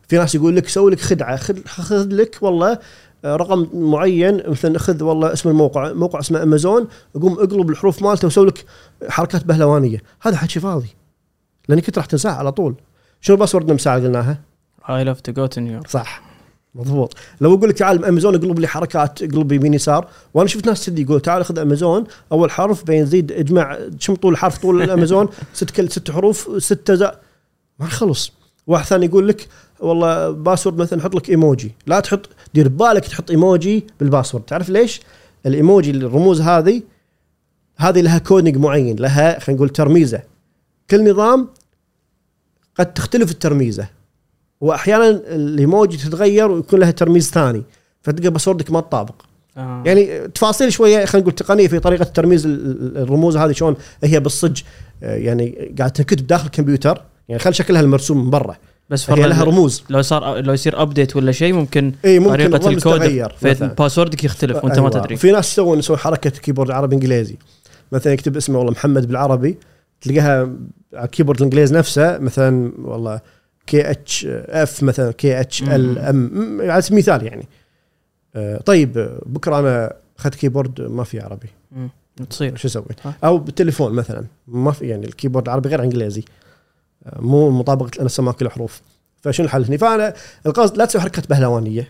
[0.07, 2.79] في ناس يقول لك سوي لك خدعة، خذ خذ لك والله
[3.25, 6.87] آه، رقم معين مثلا خذ والله اسم الموقع، موقع اسمه امازون،
[7.21, 8.65] قوم اقلب الحروف مالته وسوي لك
[9.09, 10.89] حركات بهلوانية، هذا حكي فاضي.
[11.69, 12.75] لأنك كنت راح تنساه على طول.
[13.21, 14.41] شنو الباسورد نمساها قلناها؟
[14.89, 16.21] اي لاف تو جو تو نيويورك صح
[16.75, 20.85] مضبوط لو أقول لك تعال امازون اقلب لي حركات اقلب يمين يسار وأنا شفت ناس
[20.85, 25.29] تدي يقول تعال خذ امازون أول حرف بين زيد اجمع شم طول الحرف طول الامازون
[25.53, 27.19] ست كل ست حروف ست زا
[27.79, 28.31] ما خلص
[28.67, 29.47] واحد ثاني يقول لك
[29.79, 35.01] والله باسورد مثلا حط لك ايموجي لا تحط دير بالك تحط ايموجي بالباسورد تعرف ليش؟
[35.45, 36.81] الايموجي الرموز هذه
[37.77, 40.21] هذه لها coding معين لها خلينا نقول ترميزة.
[40.89, 41.47] كل نظام
[42.75, 43.87] قد تختلف الترميزة.
[44.61, 47.63] واحيانا الايموجي تتغير ويكون لها ترميز ثاني
[48.01, 49.15] فتلقى باسوردك ما تطابق.
[49.57, 49.83] آه.
[49.85, 54.19] يعني تفاصيل شوية خلينا نقول تقنية في طريقة ترميز ال- ال- الرموز هذه شلون هي
[54.19, 54.61] بالصج
[55.03, 57.01] آه، يعني قاعد تنكتب داخل الكمبيوتر.
[57.29, 58.57] يعني خل شكلها المرسوم من برا.
[58.89, 59.83] بس هي لها رموز.
[59.89, 63.73] لو صار لو يصير update ولا شيء ممكن إي ممكن طريقة الكود تغير مثلاً.
[63.73, 64.89] باسوردك يختلف وأنت ما أيوة.
[64.89, 65.15] تدري.
[65.15, 67.37] في ناس يسوون يسوون حركة keyboard عربي إنجليزي.
[67.91, 69.57] مثلا يكتب اسمه والله محمد بالعربي
[70.01, 70.39] تلقاها
[70.93, 73.21] على ال keyboard الانجليزي نفسه مثلا والله
[73.67, 77.47] K H F مثلا K H L M على سبيل المثال يعني.
[78.35, 81.47] آه، طيب بكرة أنا أخذت keyboard ما في عربي.
[82.29, 82.55] تصير.
[82.55, 82.85] شو أسوي؟
[83.23, 86.23] أو بالتليفون مثلا ما في يعني ال keyboard العربي غير إنجليزي.
[87.19, 88.81] مو مطابقة أنا سماك الحروف
[89.21, 90.13] فشنو الحل هني؟ فأنا
[90.45, 91.89] القصد لا تسوي حركات بهلوانية.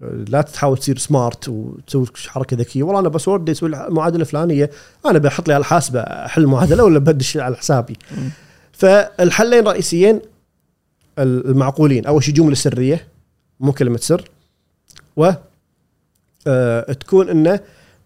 [0.00, 2.82] لا تحاول تصير سمارت وتسوي حركة ذكية.
[2.82, 4.70] والله أنا باسورد يسوي المعادله الفلانيه
[5.06, 7.96] أنا بحط لي على الحاسبه أحل معادلة ولا بدش على حسابي.
[8.72, 10.20] فالحلين رئيسيين
[11.18, 12.06] المعقولين.
[12.06, 13.06] أول شيء جملة سرية
[13.60, 14.30] مو كلمة سر.
[15.16, 15.30] و
[16.46, 17.60] آه، تكون انه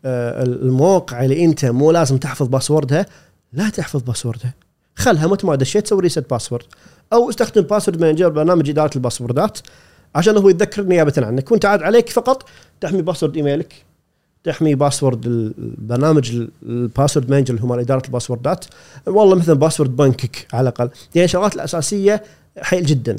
[0.05, 3.07] آه، المواقع اللي أنت مو لازم تحفظ باسوردها
[3.53, 4.55] لا تحفظ باسوردها
[4.97, 6.65] خلها متى ما دشيت سوي reset password
[7.13, 9.59] أو استخدم password manager برنامج إدارة الباسوردات
[10.15, 11.53] عشان هو يتذكر نيابه عنك.
[11.53, 12.49] وأنت عاد عليك فقط
[12.81, 13.85] تحمي password إيميلك
[14.45, 18.65] تحمي password البرنامج ال password manager اللي مال إدارة الباسوردات.
[19.07, 20.91] والله مثلا password بنكك على الأقل.
[21.15, 22.23] يعني الشغلات الأساسية
[22.59, 23.17] حيل جدا.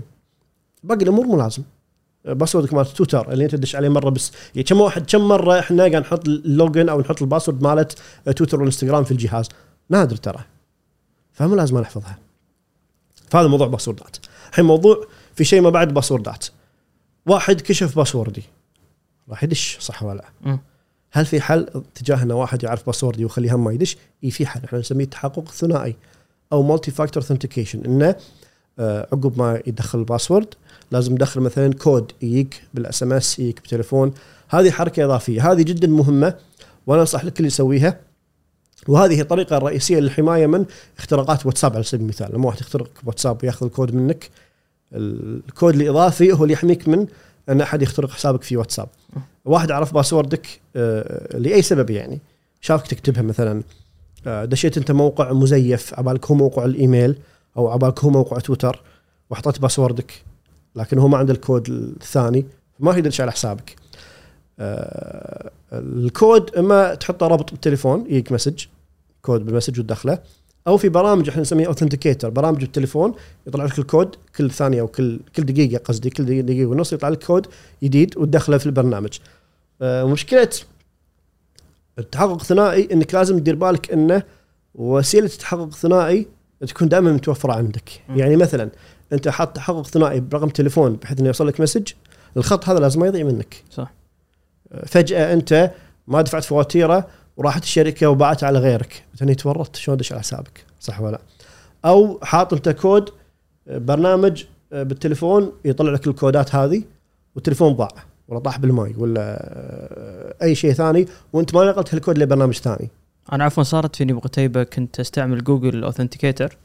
[0.83, 1.63] باقي الأمور مو لازم.
[2.25, 4.31] باسوردك مال تويتر اللي أنت تدش عليه مرة بس.
[4.55, 7.97] يعني كم واحد كم مرة إحنا قاعد نحط ال login أو نحط ال password مالت
[8.35, 9.49] تويتر والانستغرام في الجهاز؟
[9.89, 10.39] نادر ترى.
[11.37, 12.17] فمو لازم نحفظها
[13.29, 14.17] فهذا موضوع باسوردات
[14.49, 16.45] الحين موضوع في شيء ما بعد باسوردات
[17.25, 18.43] واحد كشف باسوردي
[19.29, 20.59] راح يدش صح ولا لا.
[21.11, 24.63] هل في حل تجاه إن واحد يعرف باسوردي ويخليه هم ما يدش؟ اي في حل.
[24.63, 25.95] إحنا نسميه تحقق ثنائي
[26.51, 28.15] أو multi-factor authentication انه
[28.79, 30.53] عقب ما يدخل ال password
[30.91, 34.13] لازم يدخل مثلا كود يجيك بال SMS يجيك بتليفون.
[34.49, 35.51] هذه حركة إضافية.
[35.51, 36.33] هذه جدا مهمة
[36.87, 37.99] وأنا أنصح الكل يسويها.
[38.87, 40.65] وهذه الطريقة الرئيسيه للحماية من
[40.97, 42.33] اختراقات واتساب على سبيل المثال.
[42.33, 44.29] لما واحد يخترق واتساب وياخذ الكود منك
[44.93, 47.07] الكود الإضافي هو اللي يحميك من
[47.49, 48.87] أن أحد يخترق حسابك في واتساب.
[49.45, 52.19] واحد عرف باسوردك آه، لأي سبب يعني.
[52.61, 53.63] شافك تكتبها مثلا
[54.27, 57.17] آه، دشيت أنت موقع مزيف عبالك هو موقع الإيميل
[57.57, 58.81] أو عبالك هو موقع تويتر
[59.29, 60.11] وحطيت باسوردك
[60.75, 62.45] لكن هو ما عنده الكود الثاني
[62.79, 63.75] ما يقدر على حسابك.
[64.59, 68.65] آه، الكود إما تحطه رابط بالتليفون يجيك message.
[69.27, 70.19] code بال message وتدخله
[70.67, 73.13] أو في برامج إحنا نسميها authenticator برامج بالتليفون
[73.47, 77.23] يطلع لك الكود كل ثانية أو كل كل دقيقة قصدي كل دقيقه, ونص يطلع لك
[77.23, 77.47] كود
[77.83, 79.19] جديد وتدخله في البرنامج.
[79.81, 80.49] آه، مشكله
[81.99, 84.23] التحقق الثنائي إنك لازم تدير بالك إنه
[84.75, 86.27] وسيلة التحقق الثنائي
[86.67, 87.89] تكون دائما متوفرة عندك.
[88.09, 88.17] م.
[88.17, 88.69] يعني مثلا
[89.13, 91.87] أنت حاط تحقق ثنائي برقم تليفون بحيث إنه يوصل لك message
[92.37, 93.63] الخط هذا لازم ما يضيع منك.
[93.71, 93.93] صح.
[94.85, 95.71] فجأة أنت
[96.07, 97.07] ما دفعت فواتيره
[97.37, 99.03] وراحت الشركة وباعتها على غيرك.
[99.13, 101.19] مثلا تورطت شلون أدش على حسابك؟ صح ولا لا؟
[101.85, 103.09] أو حاط انت كود
[103.67, 106.83] آه، برنامج آه، بالتليفون يطلع لك الكودات هذه
[107.35, 107.91] والتليفون ضاع
[108.27, 112.89] ولا طاح بالماي ولا آه، أي شيء ثاني وأنت ما نقلت هالكود لبرنامج ثاني.
[113.33, 116.57] أنا عفوا صارت فيني بقتيبة كنت أستعمل Google Authenticator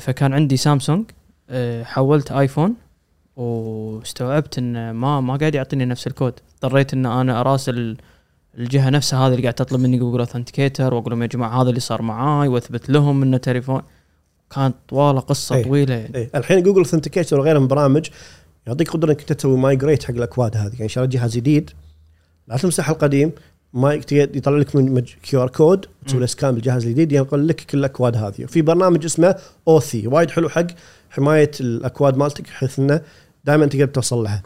[0.00, 1.04] فكان عندي سامسونج
[1.82, 2.74] حولت iPhone
[3.36, 6.34] واستوعبت إن ما ما قاعد يعطيني نفس الكود.
[6.54, 7.96] اضطريت إن أنا أراسل
[8.58, 11.80] الجهة نفسها هذه اللي قاعد تطلب مني Google Authenticator واقول لهم يا جماعة هذا اللي
[11.80, 13.82] صار معاي وأثبت لهم إنه تليفون.
[14.50, 15.64] كانت طوالة قصة أي.
[15.64, 15.94] طويلة.
[15.94, 16.30] يعني إيه.
[16.34, 18.08] الحين Google Authenticator وغيرها من برامج
[18.66, 20.74] يعطيك قدرة إنك تسوي migrate حق الأكواد هذه.
[20.74, 21.70] يعني شريت جهاز جديد
[22.48, 23.32] لا تمسح القديم
[23.72, 27.84] ما يطلع لك من QR code تسوي له scan بالجهاز الجديد ينقل لك كل ال
[27.84, 28.44] codes هذه.
[28.44, 29.36] وفي برنامج اسمه
[29.68, 30.66] Authy وايد حلو حق
[31.10, 33.00] حماية ال codes مالتك بحيث إنه
[33.44, 34.42] دائما تقدر توصل لها.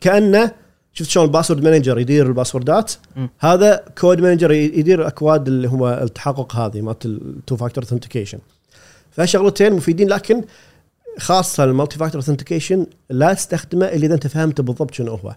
[0.00, 0.52] كأنه
[0.94, 2.92] شفت شلون ال password manager يدير ال passwordات.
[3.38, 8.38] هذا code manager يدير ال codes اللي هو التحقق هذه مالت ال two factor authentication
[9.10, 10.44] فشغلتين مفيدين لكن
[11.18, 15.34] خاصة ال multi factor authentication لا تستخدمه إلا إذا أنت فهمت بالضبط شنو هو.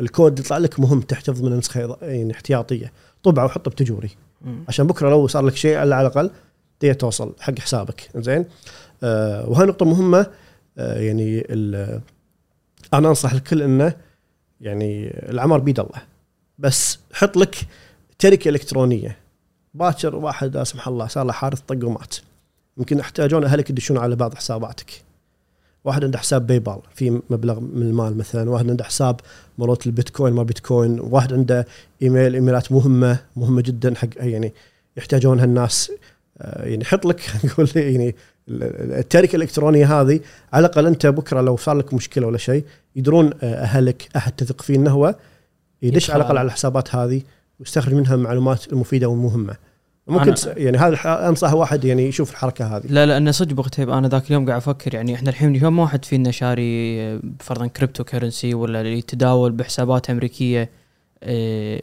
[0.00, 2.92] الكود يطلع لك مهم تحتفظ من نسخة يعني احتياطية.
[3.22, 4.10] طبعه وحطه بتجوري.
[4.68, 6.30] عشان بكرة لو صار لك شيء على الأقل
[6.80, 8.08] تقدر توصل حق حسابك.
[8.16, 8.44] زين؟
[9.02, 10.26] آه وهاي نقطة مهمة.
[10.78, 11.46] آه يعني
[12.94, 14.07] أنا أنصح الكل إنه
[14.60, 16.02] يعني العمر بيد الله.
[16.58, 17.56] بس حط لك
[18.22, 19.16] شركه إلكترونية.
[19.74, 22.16] باكر واحد لا سمح الله صار له حادث طق ومات.
[22.78, 25.04] يمكن يحتاجون أهلك يدشون على بعض حساباتك.
[25.84, 28.50] واحد عنده حساب باي بال في مبلغ من المال مثلا.
[28.50, 29.20] واحد عنده حساب
[29.58, 31.00] مرات البيتكوين ما بيتكوين.
[31.00, 31.66] واحد عنده
[32.02, 34.54] إيميل إيميلات مهمة مهمة جدا حق يعني
[34.96, 35.92] يحتاجونها الناس.
[36.38, 38.14] آه، يعني حط لك نقول يعني
[38.50, 40.20] التركه الالكترونيه هذه
[40.52, 42.64] على الأقل أنت بكرة لو صار لك مشكلة ولا شيء
[42.96, 45.14] يدرون آه، أهلك أحد تثق فيه إنه هو
[45.82, 47.22] يدش على الأقل على- الحسابات هذه
[47.60, 49.56] ويستخرج منها المعلومات المفيدة والمهمة.
[50.06, 52.82] ممكن يعني هذا أنصح واحد يعني يشوف الحركة هذه.
[52.88, 55.78] لا لا أنا صدق بو قتيبة أنا ذاك اليوم قاعد أفكر يعني إحنا الحين كم
[55.78, 60.70] واحد فينا شاري آه، فرضا cryptocurrency ولا اللي يتداول بحسابات أمريكية.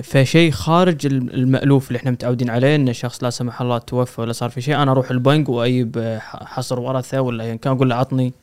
[0.04, 4.32] فشيء خارج الم- المألوف اللي إحنا متعودين عليه إن شخص لا سمح الله توفى ولا
[4.34, 7.95] صار في شيء أنا أروح البنك وأجيب آه، حصر ورثه ولا يعني كان أقول له
[7.95, 8.34] عطني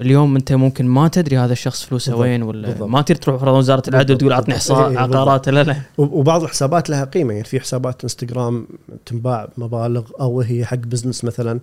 [0.00, 2.88] اليوم أنت ممكن ما تدري هذا الشخص فلوسه وين ولا بالضبط.
[2.88, 4.78] ما تقدر تروح فرضا وزارة العدل تقول عطني بالضبط.
[4.78, 5.16] حصا- إيه، بالضبط.
[5.16, 8.66] عقارات لا لا وبعض الحسابات لها قيمة يعني في حسابات انستغرام
[9.06, 11.60] تنباع مبالغ أو هي حق business مثلا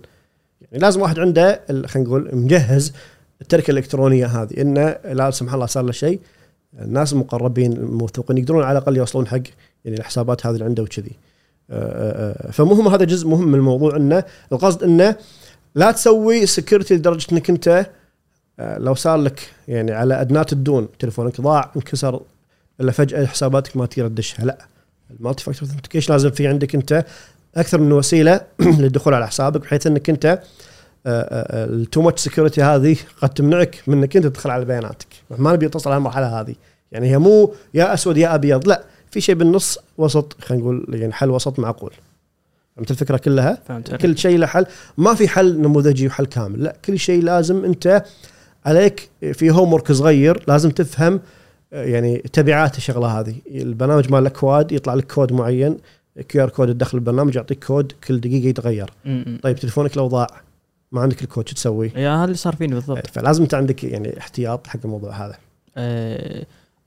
[0.62, 2.92] يعني لازم واحد عنده خلينا نقول مجهز
[3.42, 6.20] التركة الإلكترونية هذه إنه لا سمح الله صار له شيء
[6.80, 9.40] الناس المقربين الموثوقين يقدرون على الأقل يوصلون حق
[9.84, 11.12] يعني الحسابات هذه اللي عنده وكذي.
[11.70, 15.16] آه، آه، فمهم هذا جزء مهم من الموضوع إنه القصد إنه
[15.74, 17.86] لا تسوي security لدرجة إنك أنت
[18.60, 22.20] آه، لو صار لك يعني على ادنات الدون تليفونك ضاع انكسر
[22.80, 24.58] إلا فجأة حساباتك ما تقدر تدشها لا.
[25.10, 25.68] ال multi factor
[26.08, 27.04] لازم في عندك أنت
[27.56, 28.40] أكثر من وسيلة
[28.80, 30.42] للدخول على حسابك بحيث إنك أنت
[31.06, 35.06] ال too much security هذه قد تمنعك من انك أنت تدخل على بياناتك.
[35.38, 36.54] ما نبي توصل على المرحلة هذه.
[36.92, 38.68] يعني هي مو يا أسود يا أبيض.
[38.68, 41.92] لا في شيء بالنص وسط خلينا نقول يعني حل وسط معقول.
[42.76, 43.94] فهمت الفكرة كلها؟ فهمت.
[43.94, 44.66] كل شيء له حل.
[44.96, 46.62] ما في حل نموذجي وحل كامل.
[46.62, 48.04] لا كل شيء لازم أنت
[48.66, 51.20] عليك في homework صغير لازم تفهم
[51.72, 53.34] آه، يعني تبعات الشغلة هذه.
[53.50, 55.78] البرنامج مال ال codes يطلع لك كود معين
[56.28, 58.90] QR code تدخل البرنامج يعطيك كود كل دقيقة يتغير.
[59.04, 59.38] م- م.
[59.42, 60.26] طيب تليفونك لو ضاع.
[60.92, 61.92] ما عندك الكود شو تسوي.
[61.96, 63.06] يا هذا اللي صار فيني بالضبط.
[63.06, 65.36] فلازم انت عندك يعني احتياط حق الموضوع هذا.
[65.76, 66.46] آه،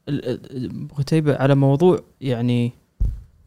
[0.09, 2.71] ال- قتيبة على موضوع يعني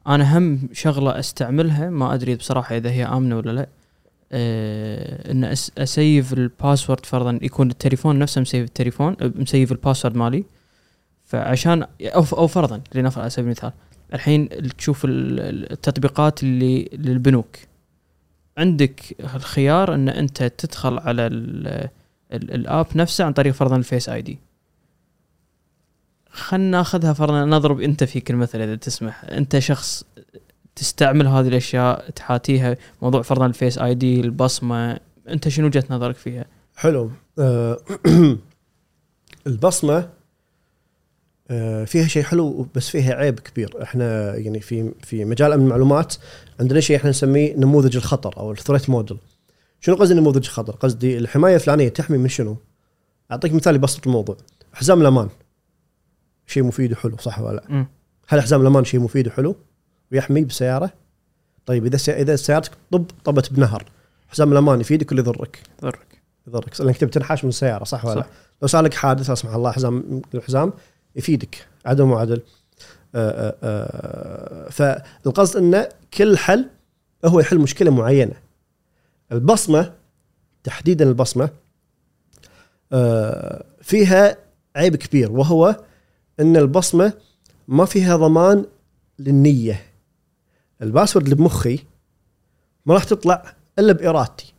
[0.06, 3.66] أنا هم شغلة أستعملها ما أدري بصراحة إذا هي آمنة ولا لا.
[4.32, 9.32] أه إن أس- أ save ال password فرضا يكون التليفون نفسه م save التليفون أه،
[9.36, 10.44] م save ال password مالي.
[11.24, 13.72] فعشان أو أو فرضا لنفرض على سبيل المثال
[14.14, 14.48] الحين
[14.78, 17.56] تشوف ال- ال- التطبيقات اللي للبنوك.
[18.58, 21.66] عندك الخيار إن أنت تدخل على ال
[22.32, 24.38] ال ال app نفسه عن طريق فرضا ال Face ID.
[26.30, 29.24] خلنا ناخذها فرضا نضرب أنت فيك المثل إذا تسمح.
[29.24, 30.04] أنت شخص
[30.76, 36.44] تستعمل هذه الأشياء تحاتيها موضوع فرضا ال Face ID البصمة أنت شنو وجهة نظرك فيها؟
[36.76, 37.10] حلو.
[37.38, 37.78] آه،
[39.46, 40.08] البصمة
[41.86, 43.82] فيها شيء حلو بس فيها عيب كبير.
[43.82, 46.14] إحنا يعني في في مجال أمن المعلومات
[46.60, 49.18] عندنا شيء إحنا نسميه نموذج الخطر أو ال threat model
[49.80, 52.56] شنو قصدي نموذج الخطر قصدي الحماية الفلانية تحمي من شنو؟
[53.30, 54.36] أعطيك مثال يبسط الموضوع.
[54.72, 55.28] حزام الأمان.
[56.46, 57.86] شيء مفيد وحلو صح ولا لا؟ مم.
[58.28, 59.56] هل حزام الأمان شيء مفيد وحلو؟
[60.12, 60.90] ويحمي بالسياره
[61.66, 62.12] طيب إذا سي...
[62.12, 63.84] إذا سيارتك طب طبت بنهر
[64.28, 66.80] حزام الأمان يفيدك ولا يضرك؟ ضرك يضرك.
[66.80, 68.28] لأنك تبي تنحاش من السيارة صح ولا لا؟ صح.
[68.62, 70.72] لو صار لك حادث لا سمح الله حزام الحزام
[71.16, 72.40] يفيدك عدم وعدل
[73.14, 76.68] آه، آه، آه، فالقصد انه كل حل
[77.24, 78.34] هو يحل مشكلة معينة.
[79.32, 79.92] البصمة
[80.64, 81.48] تحديدا البصمة
[83.82, 84.36] فيها
[84.76, 85.76] عيب كبير وهو
[86.40, 87.12] إن البصمة
[87.68, 88.64] ما فيها ضمان
[89.18, 89.82] للنية.
[90.82, 91.78] ال password اللي بمخي
[92.86, 94.54] ما راح تطلع إلا بإرادتي.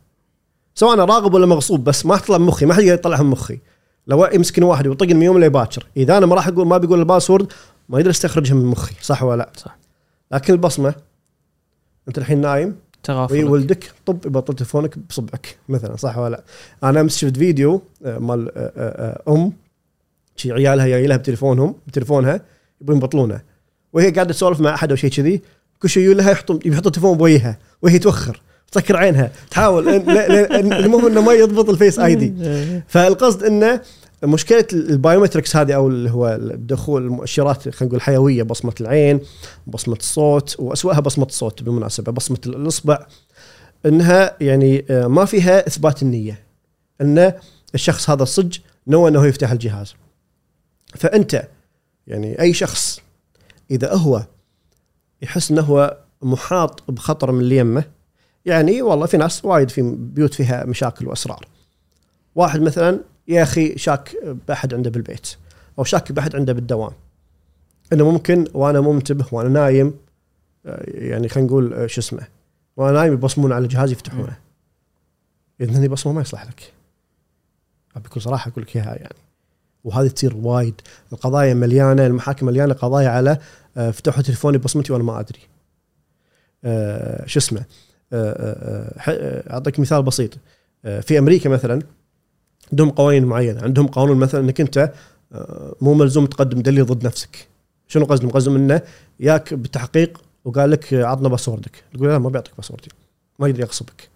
[0.74, 3.30] سواء أنا راغب ولا مغصوب بس ما راح تطلع مخي ما حد يقدر يطلعها من
[3.30, 3.58] مخي
[4.06, 7.04] لو يمسكني واحد ويطقني من يوم لباكر إذا أنا ما راح أقول ما بيقول ال
[7.04, 7.52] password
[7.88, 9.76] ما يقدر يستخرجها من مخي صح ولا لا؟ صح.
[10.32, 10.94] لكن البصمة
[12.08, 16.44] أنت الحين نايم ويتغافلك ولدك طب يبطل تلفونك بصبعك مثلا صح ولا لا؟
[16.88, 19.52] أنا أمس شفت فيديو آه، مال آه، آه، أم
[20.36, 22.40] شي عيالها جاي لها بتليفونهم بتليفونها
[22.80, 23.40] يبون يبطلونه
[23.92, 25.42] وهي قاعدة تسولف مع أحد أو شيء كذي
[25.82, 28.40] كل شيء يقول لها يحطون يحطوا التليفون بوجهها وهي توخر
[28.72, 32.34] تسكر عينها تحاول المهم إنه ما يضبط ال Face ID.
[32.92, 33.80] فالقصد إنه
[34.22, 39.20] مشكلة ال biometrics هذه أو اللي هو الدخول المؤشرات خلينا نقول الحيويه بصمة العين
[39.66, 43.06] بصمة الصوت واسواها بصمة الصوت بالمناسبة بصمة الإصبع
[43.86, 46.42] إنها يعني آه، ما فيها إثبات النية
[47.00, 47.32] إن
[47.74, 49.94] الشخص هذا صج نوى إنه يفتح الجهاز.
[50.94, 51.48] فأنت
[52.06, 53.00] يعني أي شخص
[53.70, 54.26] إذا هو
[55.22, 57.84] يحس إنه هو محاط بخطر من اللي يمه
[58.46, 61.48] يعني والله في ناس وايد في بيوت فيها مشاكل وأسرار.
[62.34, 64.16] واحد مثلا يا أخي شاك
[64.48, 65.36] بأحد عنده بالبيت
[65.78, 66.92] أو شاك بأحد عنده بالدوام.
[67.92, 69.94] إنه ممكن وأنا مو منتبه وأنا نايم
[70.66, 72.26] آه، يعني خلينا نقول آه، شو اسمه
[72.76, 74.36] وأنا نايم يبصمون على جهازي يفتحونه.
[75.60, 76.72] اذا هني بصمة ما يصلح لك.
[77.96, 79.16] بكل صراحة أقول لك إياها يعني.
[79.84, 80.80] وهذه تصير وايد.
[81.12, 83.38] القضايا مليانة المحاكم مليانة قضايا على
[83.76, 85.40] آه، فتحوا تليفوني بصمتي وأنا ما أدري.
[87.26, 87.64] شو اسمه
[88.12, 90.30] أعطيك مثال بسيط.
[90.84, 91.82] آه، في أمريكا مثلا
[92.72, 93.62] عندهم قوانين معينة.
[93.62, 94.92] عندهم قانون مثلا إنك أنت
[95.32, 97.46] آه، مو ملزوم تقدم دليل ضد نفسك.
[97.88, 98.80] شنو قصدهم؟ قصدهم إنه
[99.20, 101.84] ياك بالتحقيق وقال لك آه، عطنا باسوردك.
[101.94, 102.88] تقول لا ما بيعطيك باسوردي.
[103.38, 104.08] ما يقدر يغصبك.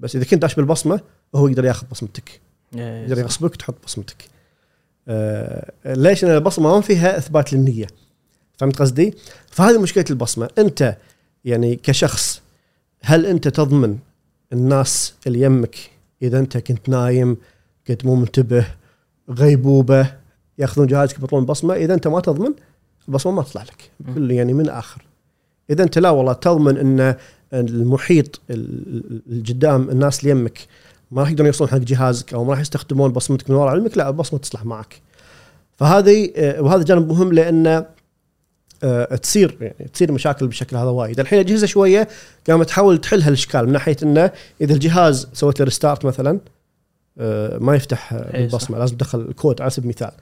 [0.00, 1.00] بس إذا كنت داش بالبصمة
[1.34, 2.40] هو يقدر ياخذ بصمتك.
[2.72, 4.24] يقدر يغصبك تحط بصمتك.
[5.08, 7.86] آه ليش؟ لأن البصمة ما فيها إثبات للنية.
[8.58, 9.14] فهمت قصدي؟
[9.50, 10.50] فهذه مشكلة البصمة.
[10.58, 10.96] أنت
[11.44, 12.42] يعني كشخص
[13.02, 13.98] هل أنت تضمن
[14.52, 15.76] الناس اللي يمك
[16.22, 17.36] إذا أنت كنت نايم
[17.86, 18.66] كنت مو منتبه
[19.30, 20.12] غيبوبة
[20.58, 22.52] يأخذون جهازك يبطلون بصمة؟ إذا أنت ما تضمن
[23.08, 25.02] البصمة ما تطلع لك بكل يعني من آخر.
[25.70, 27.14] إذا أنت لا والله تضمن إن
[27.52, 30.58] المحيط ال- القدام الناس اللي يمك
[31.10, 34.08] ما راح يقدرون يوصلون حق جهازك أو ما راح يستخدمون بصمتك من وراء علمك لا
[34.08, 35.00] البصمة تصلح معك.
[35.76, 37.86] فهذه آه، وهذا جانب مهم لأن آه،
[39.22, 41.20] تصير يعني تصير مشاكل بالشكل هذا وايد.
[41.20, 42.08] الحين الاجهزه شوية
[42.50, 46.40] قامت تحاول تحل هالإشكال من ناحية إنه إذا الجهاز سويت له restart مثلا
[47.18, 50.12] آه، ما يفتح آه، إي بالبصمة لازم تدخل الكود على سبيل المثال.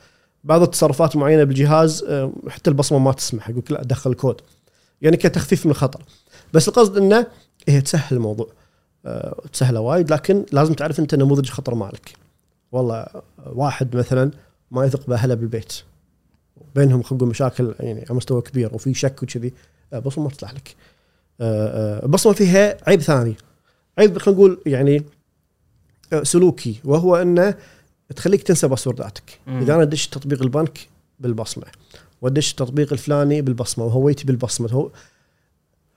[0.44, 4.40] بعض التصرفات معينة بالجهاز آه، حتى البصمة ما تسمح يقول لا دخل الكود.
[5.02, 6.02] يعني كتخفيف من الخطر.
[6.52, 7.26] بس القصد إنه
[7.68, 8.48] هي تسهل الموضوع
[9.06, 12.12] آه، تسهله وايد لكن لازم تعرف أنت نموذج الخطر مالك.
[12.72, 13.06] والله
[13.46, 14.30] واحد مثلا
[14.70, 15.72] ما يثق بأهله بالبيت.
[16.74, 19.52] بينهم خلينا نقول مشاكل يعني على مستوى كبير وفي شك وكذي.
[19.92, 20.76] آه، بصمه ما تصلح لك.
[21.40, 23.36] آه، آه، البصمه فيها عيب ثاني.
[23.98, 25.04] عيب خلينا نقول يعني
[26.12, 27.54] آه، سلوكي وهو إنه
[28.16, 29.40] تخليك تنسى باسورداتك.
[29.48, 30.88] إذا أنا دش تطبيق البنك
[31.20, 31.64] بالبصمة
[32.22, 34.90] ودش التطبيق الفلاني بالبصمة وهويتي بالبصمة هو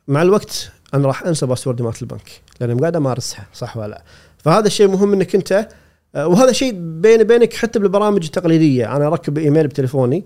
[0.08, 4.04] مع الوقت أنا راح أنسى باسورد مالت البنك لأن قاعد أمارسها صح ولا لا؟
[4.38, 5.70] فهذا الشيء مهم إنك أنت
[6.16, 8.96] آه، وهذا شيء بيني بينك حتى بالبرامج التقليدية.
[8.96, 10.24] أنا أركب إيميل بتليفوني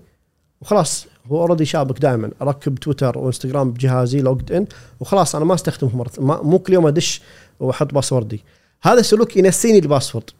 [0.62, 4.66] وخلاص هو already شابك دائما اركب تويتر وانستغرام بجهازي logged in
[5.00, 7.22] وخلاص أنا ما استخدمه ما مو كل يوم أدش
[7.60, 8.44] وأحط password ي
[8.82, 10.30] هذا سلوك ينسيني ال password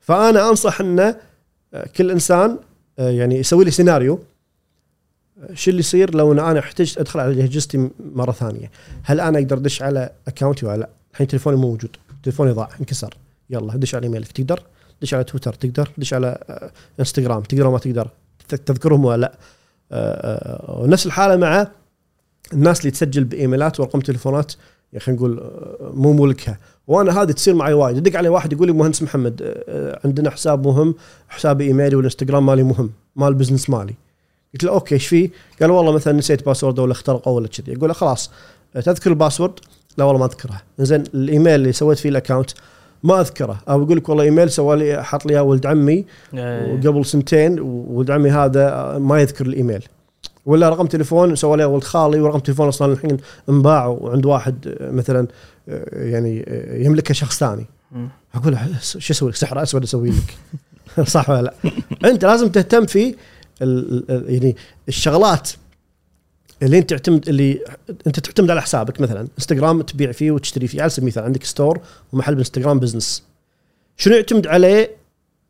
[0.00, 1.16] فأنا أنصح إنه
[1.74, 2.58] آه، كل إنسان
[2.98, 4.20] آه، يعني يسوي لي سيناريو
[5.42, 8.70] آه، شو اللي يصير لو إن أنا احتجت أدخل على اجهزتي مرة ثانية؟
[9.02, 11.96] هل أنا أقدر أدش على account ي ولا لا؟ الحين تليفوني مو موجود.
[12.22, 13.14] تليفوني ضاع انكسر.
[13.50, 14.62] يلا دش على ايميلك تقدر
[15.02, 16.38] دش على تويتر تقدر دش على
[17.00, 18.08] إنستغرام تقدر ما تقدر.
[18.54, 19.38] تذكرهم ولا لا.
[19.92, 21.68] آه، آه، ونفس الحالة مع
[22.52, 24.52] الناس اللي تسجل ب emailات وأرقام تليفونات
[24.92, 26.58] يعني خلينا نقول آه، مو ملكها.
[26.86, 27.96] وأنا هذه تصير معي وايد.
[27.96, 29.62] يدق علي واحد يقول لي مهندس محمد
[30.04, 30.94] عندنا حساب مهم
[31.28, 33.94] حسابي إيميلي والإنستغرام مالي مهم مال business مالي.
[34.54, 35.30] قلت له okay إيش فيه؟
[35.60, 37.76] قال والله مثلا نسيت password ولا اخترقه ولا كذي.
[37.76, 38.30] أقول له خلاص
[38.74, 39.60] تذكر ال password؟
[39.98, 42.50] لا والله ما اذكره زين الإيميل اللي سويت فيه ال account
[43.02, 46.74] ما أذكره أو يقول لك والله إيميل سوى لي حط لي ولد عمي إيه.
[46.74, 49.84] وقبل سنتين وولد عمي هذا ما يذكر الإيميل
[50.46, 53.16] ولا رقم تليفون سوى لي ولد خالي ورقم تليفون أصلا الحين
[53.48, 55.26] انباع وعند واحد مثلا
[55.68, 57.66] آه، يعني آه، يملكه شخص ثاني.
[58.34, 60.36] أقول له شو أسوي لك سحر أسود أسوي لك
[61.14, 61.54] صح ولا لا؟
[62.10, 63.14] أنت لازم تهتم في
[63.60, 64.56] يعني
[64.88, 65.50] الشغلات
[66.62, 67.60] انت تعتمد اللي
[68.06, 69.28] انت تعتمد على حسابك مثلا.
[69.38, 70.80] انستغرام تبيع فيه وتشتري فيه.
[70.80, 71.80] على سبيل المثال عندك store
[72.12, 73.22] ومحل بالانستغرام business
[73.96, 74.90] شنو يعتمد عليه؟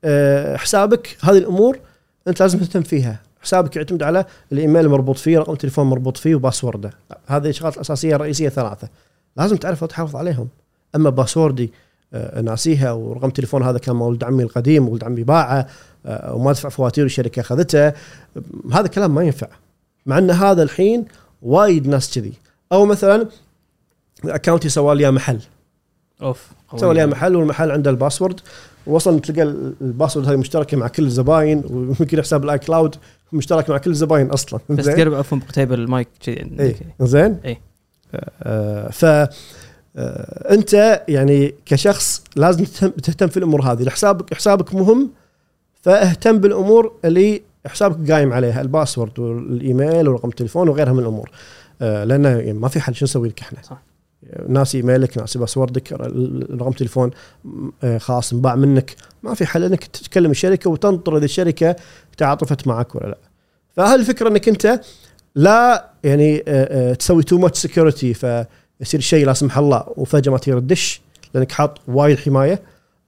[0.04, 1.16] آه، حسابك.
[1.20, 1.78] هذه الأمور
[2.28, 3.20] أنت لازم تهتم فيها.
[3.40, 6.90] حسابك يعتمد على الإيميل المربوط فيه رقم التليفون المربوط فيه و password ه.
[7.26, 8.88] هذه الشغلات الأساسية الرئيسية ثلاثة.
[9.36, 10.48] لازم تعرف وتحافظ عليهم.
[10.96, 11.72] أما password ي
[12.14, 15.66] آه، ناسيها ورقم تليفون هذا كان مال ولد عمي القديم ولد عمي باعه
[16.06, 17.92] آه، وما دفع فواتير الشركة أخذته
[18.72, 19.48] هذا كلام ما ينفع.
[20.08, 21.04] مع أن هذا الحين
[21.42, 22.32] وايد ناس كذي.
[22.72, 23.28] أو مثلا
[24.24, 25.40] account ي سوى لي محل.
[26.22, 26.46] أوف.
[26.76, 28.40] سوى لي محل والمحل عنده ال password.
[28.86, 29.42] وصل تلقى
[29.80, 32.96] ال password هذه مشتركة مع كل الزباين ويمكن حساب ال iCloud
[33.32, 34.60] مشترك مع كل الزباين أصلا.
[34.70, 37.58] بس؟ تقرب عفوا بقرب المايك كذي إي زين؟ إي.
[38.42, 39.28] آه ف آه
[40.54, 43.88] أنت يعني كشخص لازم تهتم, تهتم في الأمور هذه.
[43.88, 45.10] حسابك حسابك مهم
[45.82, 51.30] فاهتم بالأمور اللي حسابك قايم عليها ال password وال email ورقم التليفون وغيرها من الأمور.
[51.82, 53.82] آه يعني ما في حل شو نسوي لك إحنا؟ صح.
[54.48, 55.92] ناسي إيميلك ناسي password ك
[56.52, 57.10] رقم تليفون
[57.84, 58.94] آه، خلاص انباع منك.
[59.22, 61.76] ما في حل إنك تتكلم الشركة وتنطر إذا الشركة
[62.16, 63.18] تعاطفت معك ولا لا.
[63.76, 64.80] فهل الفكرة إنك أنت
[65.34, 70.60] لا يعني آه، تسوي too much security فيصير شيء لا سمح الله وفجأة ما تقدر
[70.60, 71.00] تدش
[71.34, 72.62] لأنك حاط وايد حماية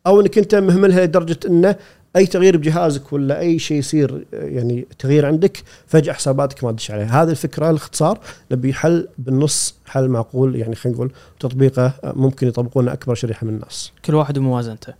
[0.07, 1.77] أو إنك أنت مهملها لدرجة إنه
[2.17, 7.23] أي تغيير بجهازك ولا أي شيء يصير يعني تغيير عندك فجأة حساباتك ما تدش عليها
[7.23, 8.21] هذه الفكرة الاختصار
[8.53, 13.93] نبي حل بالنص حل معقول يعني خلينا نقول تطبيقه ممكن يطبقونه أكبر شريحة من الناس.
[14.05, 14.95] كل واحد وموازنته.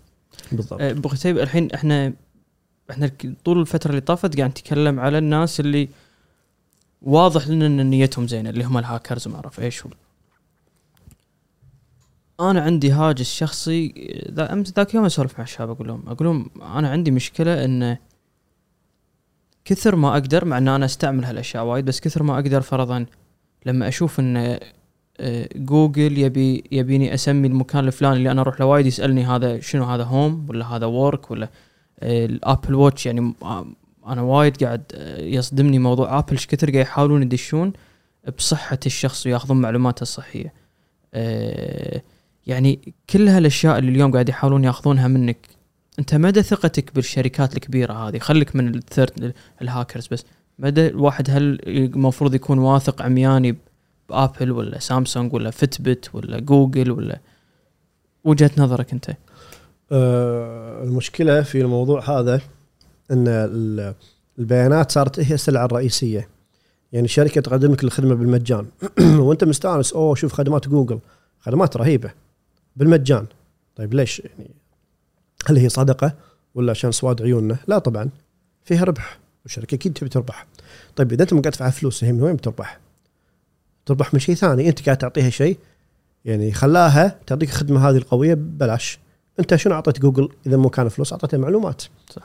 [0.53, 0.81] بالضبط.
[0.81, 2.13] أه، بقتيب الحين إحنا
[2.91, 3.11] إحنا
[3.45, 5.89] طول الفترة اللي طافت قاعد نتكلم على الناس اللي
[7.03, 9.83] واضح لنا إن نيتهم زينة اللي هم الهاكرز وما أعرف إيش
[12.41, 13.95] أنا عندي هاجس شخصي
[14.31, 17.97] ذا أمس ذاك يوم أسولف مع الشباب أقول لهم أقول لهم أنا عندي مشكلة إن
[19.65, 23.07] كثر ما أقدر مع إن أنا أستعمل هالأشياء وايد بس كثر ما أقدر فرضا
[23.67, 24.37] لما أشوف إن
[25.21, 29.85] آه، جوجل يبي يبيني أسمي المكان الفلاني اللي أنا أروح له وايد يسألني هذا شنو
[29.85, 31.49] هذا home ولا هذا work ولا
[32.01, 33.67] آه، ال Apple Watch يعني آه،
[34.07, 37.73] أنا وايد قاعد آه، يصدمني موضوع Apple إيش كثر قاعد يحاولون يدشون
[38.39, 40.53] بصحة الشخص ويأخذون معلوماته الصحية.
[41.15, 42.03] آه،
[42.51, 45.49] يعني كل هالأشياء اللي اليوم قاعد يحاولون ياخذونها منك
[45.99, 50.25] أنت مدى ثقتك بالشركات الكبيرة هذه؟ خليك من ال third ال hackers بس.
[50.59, 53.57] مدى الواحد هل المفروض يكون واثق عمياني
[54.09, 57.19] ب Apple ولا سامسونج ولا Fitbit ولا جوجل ولا
[58.25, 59.11] وجهة نظرك أنت؟
[59.93, 62.41] آه، المشكلة في الموضوع هذا
[63.11, 63.95] إن ال-
[64.39, 66.29] البيانات صارت هي السلعة الرئيسية.
[66.93, 68.67] يعني شركة تقدم لك الخدمة بالمجان.
[69.27, 70.99] وأنت مستانس أوه شوف خدمات جوجل.
[71.41, 72.11] خدمات رهيبة.
[72.77, 73.27] بالمجان.
[73.77, 74.51] طيب ليش يعني؟
[75.47, 76.13] هل هي صدقه
[76.55, 78.09] ولا عشان سواد عيوننا؟ لا طبعا.
[78.65, 80.47] فيها ربح والشركة أكيد تبي تربح.
[80.97, 82.81] طيب إذا أنت ما قاعد تدفع فلوس هي من وين بتربح؟
[83.87, 84.69] تربح من شيء ثاني.
[84.69, 85.59] أنت قاعد تعطيها شيء
[86.25, 88.99] يعني خلاها تعطيك الخدمه هذه القوية ببلاش.
[89.41, 91.83] أنت شنو أعطيت جوجل إذا مو كان فلوس؟ أعطيته معلومات.
[92.11, 92.23] صح.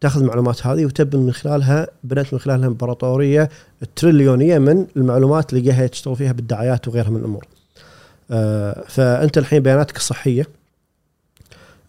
[0.00, 3.50] تأخذ المعلومات هذه وتبني من خلالها بنت من خلالها إمبراطورية
[3.96, 7.46] تريليونية من المعلومات اللي قاعد تشتغل فيها بالدعايات وغيرها من الأمور.
[8.30, 10.46] آه فأنت الحين بياناتك الصحيه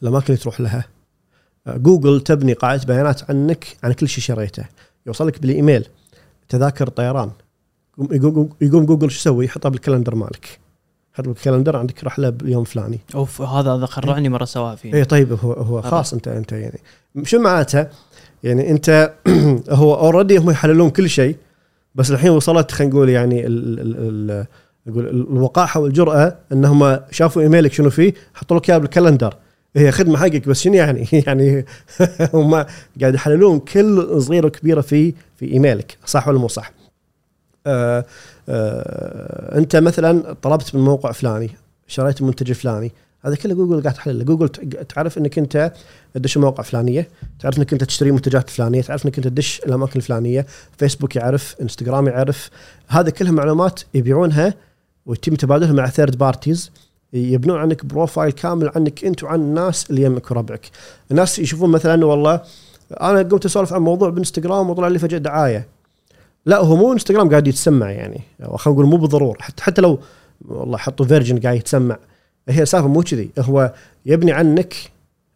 [0.03, 0.85] الاماكن اللي تروح لها.
[1.67, 4.63] آه جوجل تبني قاعدة بيانات عنك عن كل شيء شريته.
[5.05, 5.85] يوصل لك بالإيميل.
[6.49, 7.31] تذاكر طيران.
[8.11, 10.59] يقوم- جوجل شو يسوي؟ يحطها بال calendar مالك.
[11.13, 14.93] يحط بال calendar عندك رحله باليوم الفلاني أوف هذا هذا خرعني مرة سواها فيه.
[14.93, 15.81] اي طيب هو هو.
[15.81, 16.79] خلاص انت أنت يعني.
[17.23, 17.89] شو معناتها؟
[18.43, 19.13] يعني أنت
[19.69, 21.35] هو already هم يحللون كل شيء
[21.95, 24.45] بس الحين وصلت خلينا نقول يعني ال ال ال
[24.87, 29.33] نقول الوقاحة والجرأة إنهم شافوا إيميلك شنو فيه حطوا لك اياه بال calendar
[29.75, 31.65] هي خدمة حقك بس شنو يعني؟ يعني
[32.33, 32.65] هم
[33.01, 36.71] قاعد يحللون كل صغيرة وكبيرة في في إيميلك صح ولا مو صح؟
[37.67, 38.05] آه
[38.49, 41.49] آه أنت مثلا طلبت من موقع فلاني
[41.87, 42.91] شريت المنتج الفلاني
[43.25, 44.49] هذا كله جوجل قاعد تحلله جوجل
[44.89, 45.73] تعرف إنك أنت
[46.13, 47.07] تدش مواقع فلانية
[47.39, 50.45] تعرف إنك أنت تشتري منتجات فلانية تعرف إنك أنت تدش الأماكن الفلانية
[50.77, 52.49] فيسبوك يعرف إنستغرام يعرف
[52.87, 54.53] هذه كلها معلومات يبيعونها
[55.07, 56.71] ويتم تبادلها مع third parties
[57.13, 60.69] يبنون عنك profile كامل عنك أنت وعن الناس اللي يمك وربعك
[61.11, 62.41] الناس يشوفون مثلا والله
[63.01, 65.67] أنا قمت أسولف عن موضوع بإنستغرام وطلع لي فجأة دعاية.
[66.45, 68.21] لا هو مو إنستغرام قاعد يتسمع يعني.
[68.55, 69.37] خلينا نقول مو بالضرورة.
[69.41, 69.99] حتى حتى لو
[70.47, 71.97] والله حطوا version قاعد يتسمع
[72.49, 73.29] هي السالفه مو كذي.
[73.39, 73.73] هو
[74.05, 74.75] يبني عنك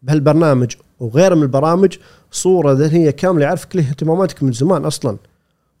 [0.02, 1.96] بهالبرنامج وغيره من البرامج
[2.30, 5.16] صورة ذهنية كاملة يعرف كل اهتماماتك من زمان أصلا.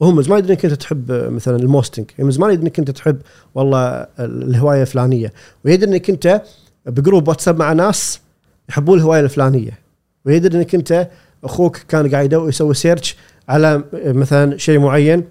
[0.02, 2.10] وهم من زمان يدري انك انت تحب مثلا ال Mustang.
[2.18, 3.18] من زمان يدري إنك انت تحب
[3.54, 5.32] والله الهواية الفلانية.
[5.64, 6.42] ويدري إنك انت
[6.86, 8.20] ب group واتساب مع ناس
[8.68, 9.78] يحبون الهواية الفلانية.
[10.24, 11.08] ويدري إنك انت
[11.44, 13.16] أخوك كان قاعد يسوي search
[13.48, 15.24] على مثلا شيء معين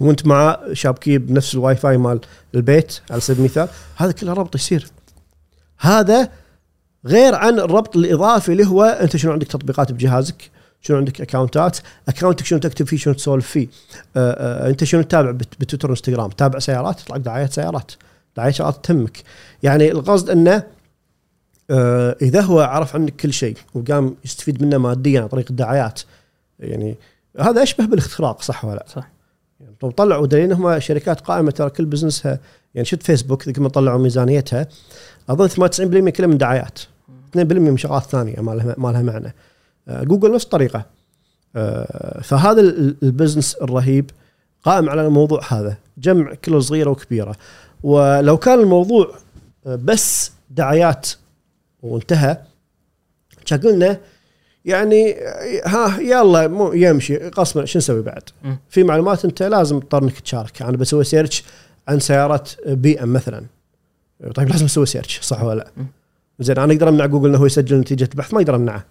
[0.00, 2.20] وأنت معاه شابكين بنفس الواي فاي مال
[2.54, 3.68] البيت على سبيل المثال.
[3.96, 4.86] هذا كله ربط يصير.
[5.78, 6.28] هذا
[7.06, 10.50] غير عن الربط الإضافي اللي هو أنت شنو عندك تطبيقات بجهازك.
[10.86, 11.78] شنو عندك account ات
[12.08, 13.68] اكونتك شنو تكتب فيه شنو تسولف فيه؟
[14.16, 17.92] آآ آآ أنت شنو تتابع بتويتر وانستغرام تابع سيارات؟ يطلع دعايات سيارات.
[18.36, 19.22] دعايات سيارات تهمك.
[19.62, 20.62] يعني القصد إنه
[22.22, 26.00] إذا هو عرف عنك كل شيء وقام يستفيد منه ماديا عن طريق الدعايات
[26.60, 26.96] يعني
[27.40, 29.08] هذا أشبه بالاختراق صح ولا لا؟ صح.
[29.60, 32.38] يعني طلعوا دليل انهم شركات قائمة ترى كل business ها
[32.74, 34.68] يعني شفت فيسبوك ذيك ما طلعوا ميزانيتها
[35.28, 36.78] أظن 98% كلها من دعايات.
[37.36, 39.34] 2% من شغلات ثانية ما لها ما لها معنى.
[39.88, 40.86] جوجل نفس الطريقة
[42.22, 42.60] فهذا
[43.02, 44.10] ال business الرهيب
[44.62, 45.76] قائم على الموضوع هذا.
[45.98, 47.36] جمع كل صغيرة وكبيرة.
[47.82, 49.14] ولو كان الموضوع
[49.66, 51.08] بس دعايات
[51.82, 52.38] وانتهى
[53.46, 54.00] كان قلنا
[54.64, 55.14] يعني
[55.66, 57.16] ها يلا مو يمشي.
[57.16, 58.54] قسما شو نسوي بعد؟ م.
[58.68, 60.62] في معلومات انت لازم تضطر انك تشارك.
[60.62, 61.44] أنا بسوي search
[61.88, 63.44] عن سيارات BM مثلا.
[64.34, 65.86] طيب لازم أسوي search صح ولا لا؟
[66.40, 68.84] زين أنا أقدر أمنع جوجل إنه هو يسجل نتيجة البحث ما أقدر أمنعه.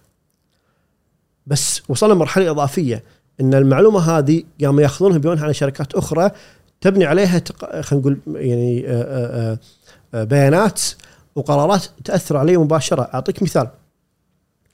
[1.46, 3.04] بس وصلنا مرحله إضافية
[3.40, 6.30] إن المعلومة هذه قاموا يأخذونها يبيعونها على شركات أخرى
[6.80, 7.80] تبني عليها تق...
[7.80, 9.58] خلينا نقول يعني آآ
[10.14, 10.82] آآ بيانات
[11.34, 13.02] وقرارات تأثر علي مباشرة.
[13.14, 13.68] أعطيك مثال.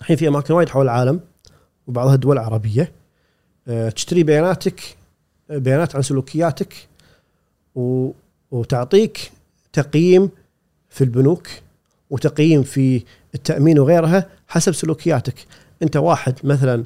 [0.00, 1.20] الحين في أماكن وايد حول العالم
[1.86, 2.92] وبعضها دول عربية
[3.94, 4.96] تشتري بياناتك
[5.50, 6.74] بيانات عن سلوكياتك
[7.74, 8.10] و...
[8.50, 9.32] وتعطيك
[9.72, 10.30] تقييم
[10.90, 11.48] في البنوك
[12.10, 13.02] وتقييم في
[13.34, 15.34] التأمين وغيرها حسب سلوكياتك.
[15.82, 16.84] انت واحد مثلا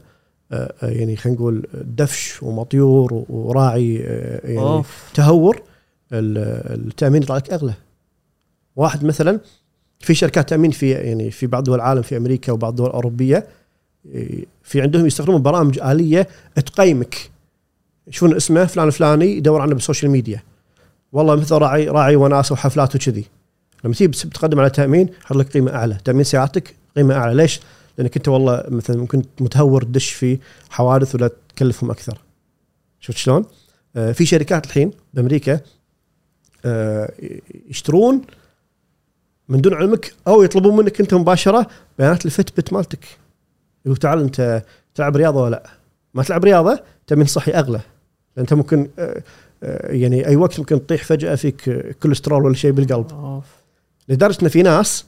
[0.82, 5.10] يعني خلينا نقول دفش ومطيور وراعي يعني أوف.
[5.14, 5.62] تهور
[6.12, 7.74] التأمين يطلع لك أغلى.
[8.76, 9.40] واحد مثلا
[10.00, 13.46] في شركات تأمين في يعني في بعض دول العالم في أمريكا وبعض الدول الاوروبيه
[14.62, 17.30] في عندهم يستخدمون برامج آلية تقيمك.
[18.06, 20.42] يشوفون اسمه فلان الفلاني يدور عنه بالسوشيال ميديا.
[21.12, 23.24] والله مثل راعي راعي وناسة وحفلات وكذي.
[23.84, 25.98] لما تيجي تقدم على تأمين يحط لك قيمة أعلى.
[26.04, 27.34] تأمين سيارتك قيمة أعلى.
[27.34, 27.60] ليش؟
[27.98, 30.38] لأنك أنت والله مثلا ممكن متهور تدش في
[30.70, 32.18] حوادث ولا تكلفهم أكثر
[33.00, 33.44] شفت شلون؟
[33.96, 35.60] آه في شركات الحين بأمريكا
[36.64, 37.12] آه
[37.68, 38.22] يشترون
[39.48, 41.66] من دون علمك أو يطلبون منك أنت مباشرة
[41.98, 43.04] بيانات الفت بت مالتك
[43.86, 44.62] يقول تعال أنت
[44.94, 45.70] تلعب رياضة ولا لأ؟
[46.14, 47.80] ما تلعب رياضة تامين صحي أغلى
[48.38, 49.22] أنت ممكن آه
[49.62, 51.70] آه يعني أي وقت ممكن تطيح فجأة فيك
[52.02, 53.42] كوليسترول ولا شيء بالقلب.
[54.08, 55.04] لدرجة إن في ناس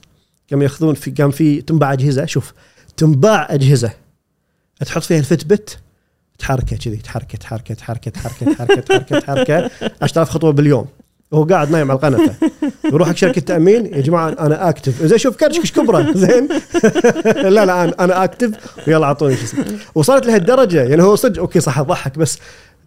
[0.51, 2.53] قاموا يأخذون في قام في تنباع أجهزة شوف
[2.97, 3.91] تنباع أجهزة.
[4.85, 5.77] تحط فيها الفت بت
[6.39, 9.71] تحركه كذي تحركه تحركه تحركه تحركه تحركه تحركه تحركه.
[10.01, 10.85] 10000 خطوة باليوم.
[11.31, 12.49] وهو قاعد نايم على القنفه
[12.85, 15.03] يروح حق شركه تامين يا جماعة أنا أكتف.
[15.05, 16.11] زين شوف كرشكش كبرة.
[16.11, 16.47] زين.
[17.53, 18.77] لا لا أنا أنا أكتف.
[18.87, 19.57] ويلا أعطوني شو
[19.95, 20.83] وصلت لهالدرجة.
[20.83, 22.39] يعني هو صدق أوكي صح أضحك بس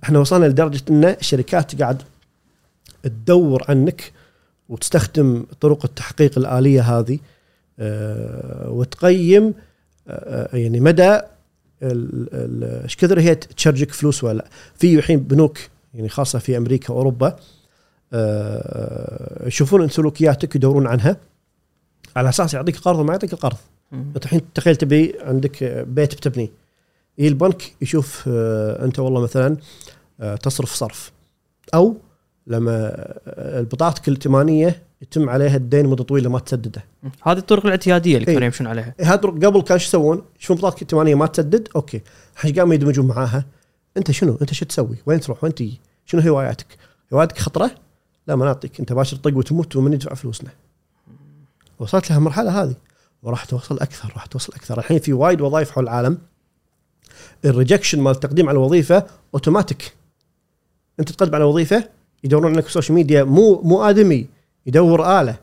[0.04, 2.02] إحنا وصلنا لدرجة إن الشركات قاعد
[3.02, 4.12] تدور عنك
[4.68, 7.18] وتستخدم طرق التحقيق الآلية هذه
[7.78, 9.54] أه وتقيم
[10.52, 11.20] يعني مدى
[11.82, 14.48] إيش كثر هي تشارجك فلوس ولا لا.
[14.74, 15.58] في الحين بنوك
[15.94, 17.36] يعني خاصة في أمريكا وأوروبا
[18.12, 21.16] أه يشوفون سلوكياتك يدورون عنها.
[22.16, 23.56] على أساس يعطيك قرض وما يعطيك القرض.
[23.92, 26.50] أنت الحين تخيل تبي عندك بيت بتبني.
[27.18, 29.56] يجي البنك يشوف أه أنت والله مثلا
[30.20, 31.12] أه تصرف صرف.
[31.74, 31.96] أو
[32.50, 32.92] لما
[33.72, 36.84] بطاقتك الائتمانية يتم عليها الدين مدة طويلة ما تسدده
[37.22, 38.34] هذه الطرق الاعتيادية اللي إيه.
[38.34, 42.02] كانوا يمشون عليها هذا قبل كان شو يسوون؟ يشوفون بطاقتك الائتمانية ما تسدد أوكي
[42.34, 43.44] الحين قاموا يدمجون معاها
[43.96, 46.66] أنت شنو؟ أنت شو تسوي؟ وين تروح؟ وين تجي؟ شنو هواياتك؟
[47.12, 47.70] هواياتك خطرة؟
[48.26, 50.50] لا ما نعطيك أنت باشر طق وتموت ومن يدفع فلوسنا.
[51.78, 52.74] وصلت لها المرحلة هذه
[53.22, 56.18] وراح توصل أكثر راح توصل أكثر الحين في وايد وظائف حول العالم
[57.44, 59.94] ال rejection مال التقديم على وظيفه أوتوماتيك
[61.00, 61.88] أنت تقدم على وظيفة
[62.24, 64.26] يدورون لك ال social media مو مو آدمي
[64.66, 65.36] يدور آلة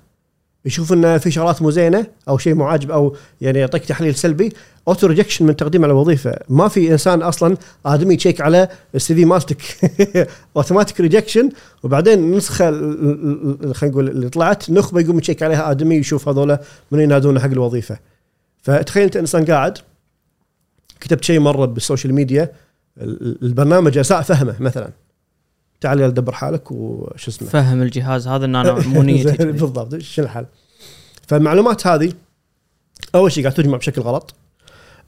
[0.66, 4.54] يشوف ان في شغلات مو زينة أو شيء مو عاجب أو يعني يعطيك تحليل سلبي
[4.88, 6.40] auto rejection من تقديم على وظيفة.
[6.50, 9.62] ما في إنسان أصلا آدمي يتشيك على ال CV مالتك.
[10.58, 11.50] اوتوماتيك rejection
[11.84, 16.28] وبعدين النسخه ال- ال- ال- خلينا نقول اللي طلعت نخبة يقوم يتشيك عليها آدمي يشوف
[16.30, 16.58] هذول
[16.92, 17.98] من ينادونه حق الوظيفة.
[18.62, 19.78] فتخيل أنت إنسان قاعد
[21.00, 22.52] كتبت شيء مرة بال social media
[22.98, 24.90] ال- البرنامج أساء فهمه مثلا.
[25.82, 29.46] تعال يلا دبر حالك وش اسمه فهم الجهاز هذا ان أنا مو نيتي.
[29.46, 30.46] بالضبط شو الحل؟
[31.28, 32.14] فالمعلومات هذه
[33.16, 34.34] أول شيء قاعد تجمع بشكل غلط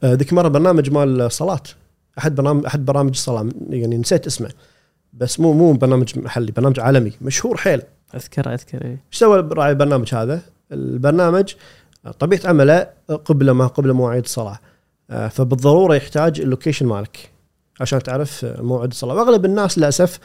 [0.03, 1.63] آه، ذيك مرة برنامج مال صلاة
[2.17, 4.49] أحد برنامج أحد برامج الصلاة يعني نسيت اسمه
[5.13, 7.82] بس مو مو برنامج محلي برنامج عالمي مشهور حيل
[8.15, 8.91] أذكر أذكر إيه.
[8.91, 10.41] إيش سوى راعي البرنامج هذا؟
[10.72, 11.53] البرنامج
[12.20, 12.88] طبيعة عمله
[13.26, 14.59] قبل ما قبل مواعيد الصلاة
[15.09, 17.30] آه، فبالضرورة يحتاج ال location مالك
[17.82, 20.20] عشان تعرف آه، موعد الصلاة وأغلب الناس للأسف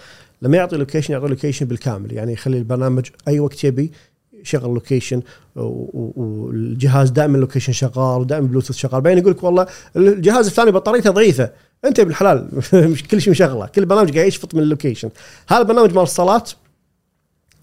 [0.45, 2.13] لما يعطي location يعطي location بالكامل.
[2.13, 3.93] يعني يخلي البرنامج أي وقت يبي
[4.33, 5.23] يشغل location
[5.57, 9.01] والجهاز دائما location شغال ودائما بلوتوث شغال.
[9.01, 9.67] بعدين يقول لك والله
[9.97, 11.51] الجهاز الثاني بطاريته ضعيفة.
[11.85, 12.49] أنت يا ابن الحلال
[12.91, 13.67] مش كل شيء مشغلة.
[13.67, 15.11] كل برنامج قاعد يشفط من ال location
[15.49, 16.45] هذا البرنامج مال الصلاة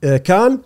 [0.03, 0.59] آه، كان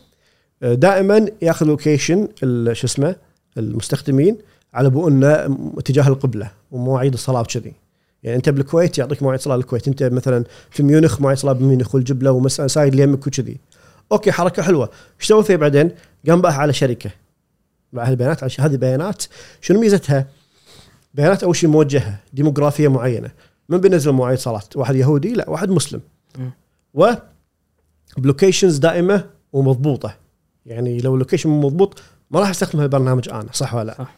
[0.64, 2.28] آه، دائما ياخذ location
[2.74, 3.16] شو اسمه
[3.58, 4.38] المستخدمين
[4.74, 7.85] على أبو انه اتجاه القبلة ومواعيد الصلاة وكذي.
[8.26, 12.32] يعني أنت بالكويت يعطيك مواعيد صلاة الكويت أنت مثلا في ميونخ مواعيد صلاة بميونخ والجبلة
[12.32, 13.58] والمسايد اللي يمك وكذي
[14.12, 15.92] أوكي حركة حلوة إيش سوى فيه بعدين؟
[16.30, 17.10] قام باعها على شركة
[17.94, 19.24] باع البيانات على ش- هذه بيانات
[19.62, 20.28] شنو ميزتها؟
[21.14, 23.32] بيانات أول شيء موجهة ديموغرافية معينة
[23.70, 26.02] من بينزل مواعيد صلاة؟ واحد يهودي لا واحد مسلم.
[26.94, 27.08] و
[28.18, 30.16] ب locations دائمة ومضبوطة
[30.66, 32.02] يعني لو ال location مو مضبوط
[32.32, 34.16] ما راح أستخدم هالبرنامج أنا صح ولا لا؟ صح.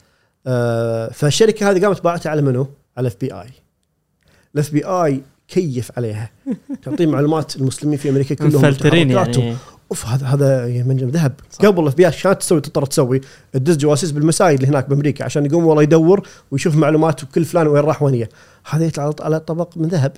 [0.47, 6.29] آه فالشركة هذه قامت باعتها على منو؟ على ال FBI ال FBI كيف عليها؟
[6.83, 9.11] تعطيه معلومات المسلمين في أمريكا كلهم مفلترين.
[9.11, 9.55] يعني.
[9.91, 11.33] أوف هذا هذا منجم ذهب.
[11.65, 13.21] قبل ال FBI شلون تسوي تضطر تسوي؟
[13.53, 17.83] تدز جواسيس بالمسايد اللي هناك بأمريكا عشان يقوم والله يدور ويشوف معلومات وكل فلان وين
[17.83, 18.27] راح وين هي.
[18.69, 20.11] هذا يطلع على- طبق من ذهب.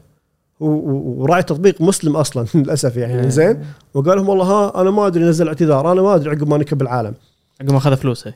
[0.59, 3.29] وراعي تطبيق مسلم أصلا للأسف يعني إيه.
[3.29, 3.63] زين؟
[3.93, 6.81] وقال لهم والله ها أنا ما أدري نزل اعتذار أنا ما أدري عقب ما نكب
[6.81, 7.13] العالم.
[7.61, 8.33] عقب ما أخذ فلوسه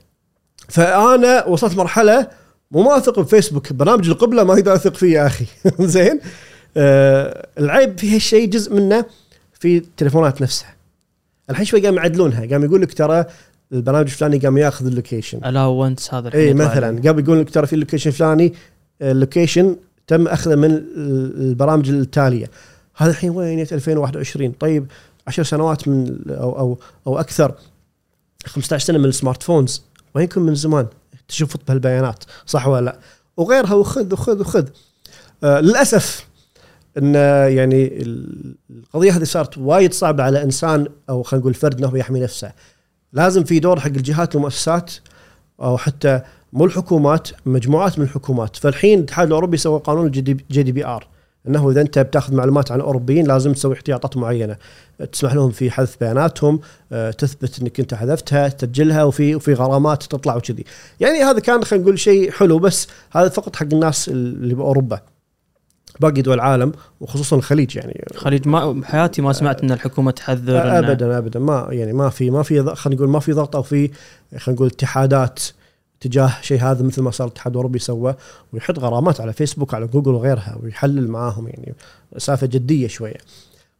[0.70, 2.28] فأنا وصلت مرحلة
[2.74, 5.46] مو ما أثق بفيسبوك برنامج القبلة ما أقدر أثق فيه يا أخي.
[5.80, 6.20] زين؟
[6.78, 9.06] آه العيب في هالشيء جزء منه
[9.60, 10.76] في التليفونات نفسها.
[11.50, 13.26] الحين شوي قام يعدلونها قام يقول لك ترى
[13.74, 15.38] البرنامج الفلاني قام ياخذ ال location.
[15.46, 17.02] الاونس هذا اي مثلا.
[17.06, 18.54] قام يقول لك ترى في ال location الفلاني
[19.02, 19.76] ال location
[20.08, 20.88] تم أخذه من ال-
[21.50, 22.50] البرامج التالية.
[22.96, 24.86] هذا الحين وين؟ جت 2021 طيب
[25.28, 27.54] 10 سنوات من أو أو أو أكثر
[28.46, 29.82] 15 سنة من ال smart phones.
[30.16, 30.88] وينكم من زمان؟
[31.34, 33.00] تشوفوا بهالبيانات صح ولا لا؟
[33.38, 34.68] وغيرها وخذ وخذ وخذ.
[35.44, 36.28] آه للأسف
[36.98, 37.16] إن
[37.56, 42.20] يعني ال- القضية هذه صارت وايد صعبة على إنسان أو خلينا نقول فرد إنه يحمي
[42.20, 42.52] نفسه.
[43.14, 44.92] لازم في دور حق الجهات والمؤسسات
[45.62, 46.22] أو حتى
[46.54, 48.56] مو الحكومات مجموعات من الحكومات.
[48.56, 50.22] فالحين الاتحاد الأوروبي سوى قانون ال
[50.64, 51.08] GDPR.
[51.48, 54.58] إنه إذا أنت بتاخذ معلومات عن الاوروبيين لازم تسوي احتياطات معينة.
[55.12, 56.60] تسمح لهم في حذف بياناتهم
[56.92, 60.64] آه، تثبت إنك أنت حذفتها تسجلها وفي وفي غرامات تطلع وكذي.
[61.00, 65.00] يعني هذا كان خلينا نقول شيء حلو بس هذا فقط حق الناس اللي بأوروبا.
[66.00, 66.72] باقي دول العالم
[67.02, 68.06] وخصوصا الخليج يعني.
[68.16, 71.40] خليج ما بحياتي ما سمعت إن الحكومة تحذر إن- ابدا ابدا.
[71.40, 73.88] ما يعني ما في ما في خلينا نقول ما في ضغط أو في
[74.38, 75.40] خلينا نقول اتحادات
[76.04, 78.16] تجاه شيء هذا مثل ما صار الاتحاد الأوروبي سوى
[78.54, 81.74] ويحط غرامات على فيسبوك على جوجل وغيرها ويحلل معاهم يعني
[82.18, 83.18] سالفه جدية شوية.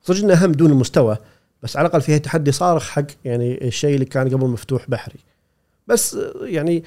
[0.02, 1.18] صدق إنه هم دون المستوى
[1.64, 5.20] بس على الأقل فيها تحدي صارخ حق يعني الشيء اللي كان قبل مفتوح بحري.
[5.88, 6.84] بس يعني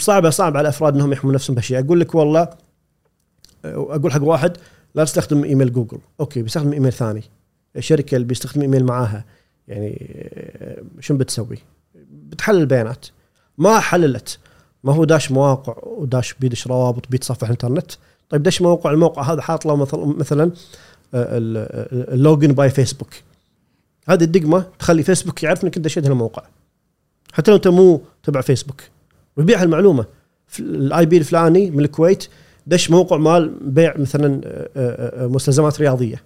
[0.00, 1.78] صعبة صعب على الأفراد إنهم يحمون نفسهم بهالشيء.
[1.78, 2.48] أقول لك والله
[3.64, 4.56] أقول حق واحد
[4.94, 5.98] لا تستخدم إيميل جوجل.
[6.20, 7.22] أوكي بيستخدم إيميل ثاني.
[7.76, 9.24] الشركة اللي بيستخدم إيميل معاها
[9.68, 10.16] يعني
[11.00, 11.58] شنو بتسوي؟
[12.10, 13.06] بتحلل البيانات.
[13.58, 14.38] ما حللت.
[14.84, 17.92] ما هو داش مواقع وداش بيدش روابط بيتصفح الانترنت.
[18.30, 20.42] طيب دش موقع؟ الموقع هذا حاط له مثلا مثلا
[21.14, 23.08] آه، ال- ال login by فيسبوك.
[24.08, 26.42] هذه الدقمة تخلي فيسبوك يعرف انك إنت دشيت هالموقع.
[27.32, 28.80] حتى لو أنت مو تبع فيسبوك.
[29.36, 30.04] ويبيع هالمعلومة.
[30.46, 32.28] في ال IP الفلاني من الكويت
[32.66, 36.22] دش موقع مال بيع مثلا آه، آه، آه، مستلزمات رياضية.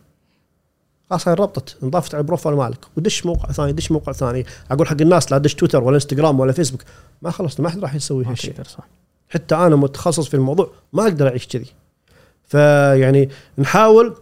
[1.12, 4.46] خلاص هاي ربطت انضافت على ال profile مالك ودش موقع ثاني دش موقع ثاني.
[4.70, 6.82] أقول حق الناس لا دش تويتر ولا إنستغرام ولا فيسبوك.
[7.22, 8.54] ما خلصت ما حد راح يسوي هالشيء.
[9.28, 11.66] حتى أنا متخصص في الموضوع ما أقدر أعيش كذي.
[12.44, 14.16] فيعني نحاول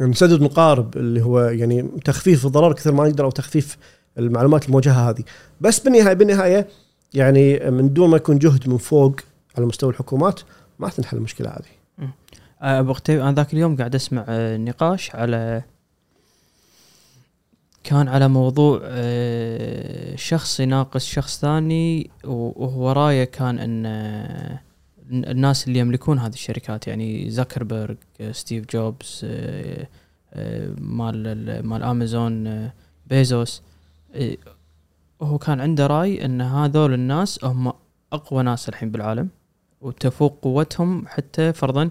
[0.00, 3.78] نسدد نقارب اللي هو يعني تخفيف الضرر كثر ما نقدر أو تخفيف
[4.18, 5.22] المعلومات الموجهه هذه.
[5.60, 6.68] بس بالنهاية بالنهاية
[7.14, 9.16] يعني من دون ما يكون جهد من فوق
[9.56, 10.40] على مستوى الحكومات
[10.78, 12.10] ما تنحل المشكلة هذه.
[12.60, 14.24] أبو غتيب أنا ذاك اليوم قاعد أسمع
[14.56, 15.62] نقاش على
[17.86, 24.60] كان على موضوع آه، شخص يناقش شخص ثاني وهو رايه كان إن آه،
[25.12, 29.20] الناس اللي يملكون هذه الشركات يعني زكربرج آه، ستيف جوبز
[30.78, 32.70] مال ال- مال أمازون
[33.06, 33.62] بيزوس
[35.22, 37.72] هو كان عنده رأي إن هذول الناس هم
[38.12, 39.28] أقوى ناس الحين بالعالم
[39.80, 41.90] وتفوق قوتهم حتى فرضا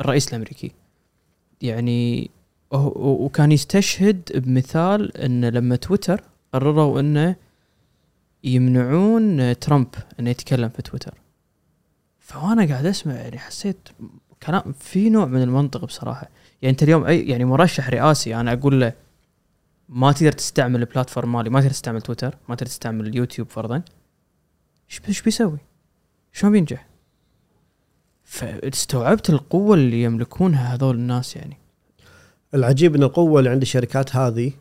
[0.00, 0.72] الرئيس الأمريكي.
[1.62, 2.30] يعني
[2.72, 7.36] وكان يستشهد بمثال إن لما تويتر قرروا إنه
[8.44, 9.88] يمنعون ترامب
[10.20, 11.14] إنه يتكلم في تويتر
[12.20, 13.88] فوانا قاعد أسمع يعني حسيت
[14.42, 16.28] كلام في نوع من المنطق بصراحة
[16.62, 18.92] يعني أنت اليوم أي يعني مرشح رئاسي أنا أقول له
[19.88, 23.82] ما تقدر تستعمل البلاتفورم مالي ما تقدر تستعمل تويتر ما تقدر تستعمل اليوتيوب فرضا
[25.08, 25.58] إيش بيسوي؟
[26.32, 26.86] شلون بينجح؟
[28.24, 31.61] فاستوعبت القوة اللي يملكونها هذول الناس يعني
[32.54, 34.52] العجيب إن القوة اللي عند الشركات هذه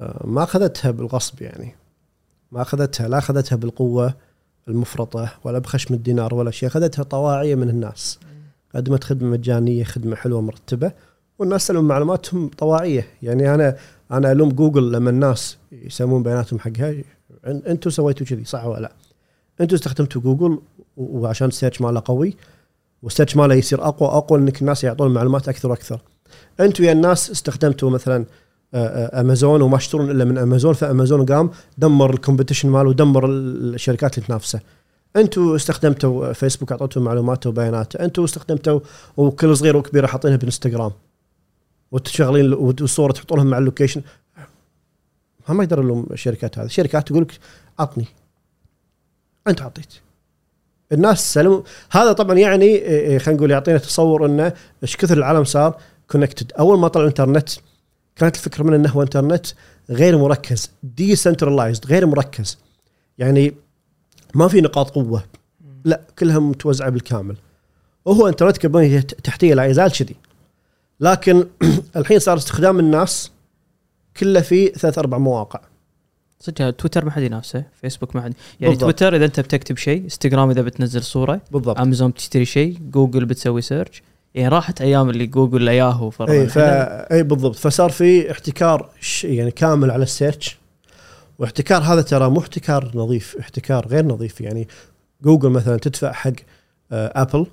[0.00, 1.74] آه، ما أخذتها بالغصب يعني
[2.52, 4.14] ما أخذتها لا أخذتها بالقوة
[4.68, 8.18] المفرطة ولا بخشم الدينار ولا شيء أخذتها طواعيه من الناس
[8.74, 10.92] قدمت خدمة مجانية خدمة حلوة مرتبة
[11.38, 13.76] والناس سلموا معلوماتهم طواعية يعني أنا
[14.10, 16.94] أنا ألوم جوجل لما الناس يسمون بياناتهم حقها
[17.46, 18.92] أنتم سويتوا كذي صح ولا لا؟
[19.60, 20.60] أنتم استخدمتوا جوجل
[20.96, 22.36] وعشان ال search ماله قوي
[23.02, 26.00] وال search ماله يصير أقوى أقوى انك الناس يعطون معلومات أكثر وأكثر.
[26.60, 28.24] أنتم يا الناس استخدمتوا مثلا
[28.74, 33.26] آه، آه، أمازون وما يشترون إلا من أمازون فأمازون قام دمر ال competition ماله ودمر
[33.26, 34.60] ال- الشركات اللي تنافسه.
[35.16, 38.80] أنتم استخدمتوا فيسبوك اعطيتوا معلوماته وبياناته، أنتم استخدمتوا
[39.16, 40.92] وكل صغير وكبيره حاطينها بإنستغرام.
[41.92, 44.02] وتشغلين والصورة تحطونها مع ال location
[45.48, 47.38] ما يقدر لهم الشركات هذه، الشركات تقول لك
[47.78, 48.04] عطني.
[49.48, 49.94] أنت أعطيت.
[50.92, 54.52] الناس سلموا هذا طبعا يعني إيه، إيه، خلينا نقول يعطينا تصور إنه
[54.82, 55.76] إيش كثر العالم صار
[56.08, 57.48] connected أول ما طلع الإنترنت
[58.16, 59.46] كانت الفكرة من إنه هو إنترنت
[59.90, 62.58] غير مركز decentralized غير مركز.
[63.18, 63.54] يعني
[64.34, 65.24] ما في نقاط قوة.
[65.84, 67.36] لا كلها متوزعة بالكامل.
[68.04, 70.16] وهو إنترنت كبنيه تحتية لا يزال كذي.
[71.00, 71.46] لكن
[71.96, 73.30] الحين صار استخدام الناس
[74.16, 75.60] كله في ثلاث أربع مواقع.
[76.40, 78.34] صدق تويتر ما حد ينافسه فيسبوك ما حد.
[78.60, 78.80] يعني بالضبط.
[78.80, 81.78] تويتر إذا أنت بتكتب شيء إنستغرام إذا بتنزل صورة بالضبط.
[81.78, 84.02] أمازون بتشتري شيء جوجل بتسوي search
[84.36, 87.56] يعني راحت أيام اللي جوجل ياهو اي فا اي بالضبط.
[87.56, 90.58] فصار في احتكار ش- يعني كامل على ال search.
[91.38, 94.40] واحتكار هذا ترى مو احتكار نظيف احتكار غير نظيف.
[94.40, 94.68] يعني
[95.22, 96.32] جوجل مثلا تدفع حق
[96.92, 97.46] آه، ابل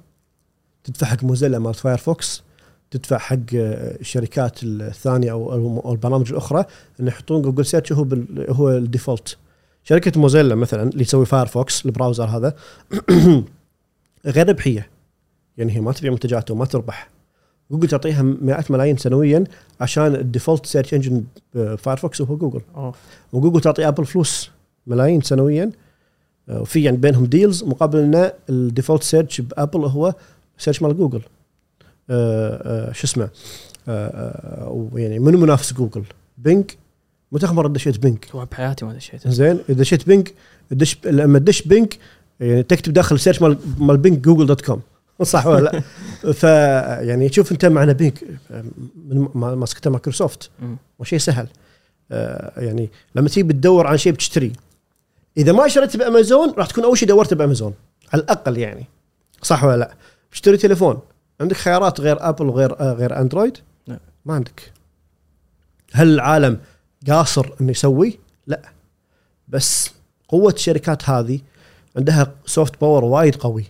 [0.83, 2.43] تدفع حق موزيلا مال فايرفوكس
[2.91, 6.65] تدفع حق آه، الشركات الثانية أو البرامج الأخرى
[6.99, 9.37] إن يحطون جوجل search هو بال- هو ال default.
[9.83, 12.53] شركة موزيلا مثلا اللي تسوي فايرفوكس ال browser هذا
[14.25, 14.92] غير ربحية.
[15.57, 17.09] يعني هي ما تبيع منتجات وما تربح.
[17.71, 19.43] جوجل تعطيها مئات ملايين سنويا
[19.81, 21.23] عشان ال default search engine
[21.53, 22.95] فايرفوكس هو جوجل أوف.
[23.33, 24.49] وجوجل تعطي ابل فلوس
[24.87, 25.71] ملايين سنويا.
[26.49, 30.13] آه، وفي يعني بينهم deals مقابل ان ال default search بابل هو
[30.57, 31.21] search مال جوجل
[32.09, 33.29] آه، آه، شو اسمه؟
[34.67, 36.03] ويعني منو منافس جوجل
[36.37, 36.71] بينج
[37.31, 38.17] متى اخر مره دشيت بينج
[38.51, 39.27] بحياتي ما دشيت.
[39.27, 40.27] زين إذا دشيت بينج
[40.71, 41.93] دش لما تدش بينج
[42.39, 44.81] يعني تكتب داخل ال search مال مال بينج جوجل dot com
[45.23, 45.81] صح ولا لا؟
[46.41, 46.43] ف
[47.07, 48.13] يعني شوف انت معنا بينج
[49.09, 50.49] من ما- ماسكته مايكروسوفت.
[50.99, 51.47] وشيء سهل
[52.11, 54.51] آه، يعني لما تيجي تدور عن شيء بتشتريه
[55.37, 57.73] إذا ما شريت بأمازون راح تكون أول شيء دورت بأمازون
[58.13, 58.85] على الأقل يعني
[59.41, 59.93] صح ولا لا؟
[60.31, 60.99] بتشتري تليفون
[61.41, 63.57] عندك خيارات غير أبل وغير آه، غير أندرويد؟
[63.87, 63.99] لا.
[64.25, 64.71] ما عندك
[65.93, 66.59] هل العالم
[67.09, 68.61] قاصر إنه يسوي؟ لا
[69.47, 69.89] بس
[70.27, 71.39] قوة الشركات هذه
[71.97, 73.65] عندها soft power وايد قوي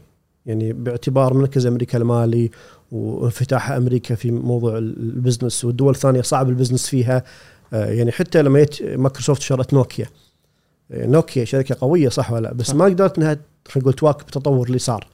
[0.46, 2.52] يعني باعتبار مركز أمريكا المالي
[2.92, 7.24] وانفتاح أمريكا في موضوع ال business والدول الثانية صعب البزنس فيها
[7.74, 10.06] آه، يعني حتى لما جت مايكروسوفت شرت نوكيا.
[10.92, 12.76] آه، نوكيا شركة قوية صح ولا لا؟ بس صح.
[12.76, 13.38] ما قدرت إنها
[13.68, 15.08] خلينا نقول تواكب التطور اللي صار.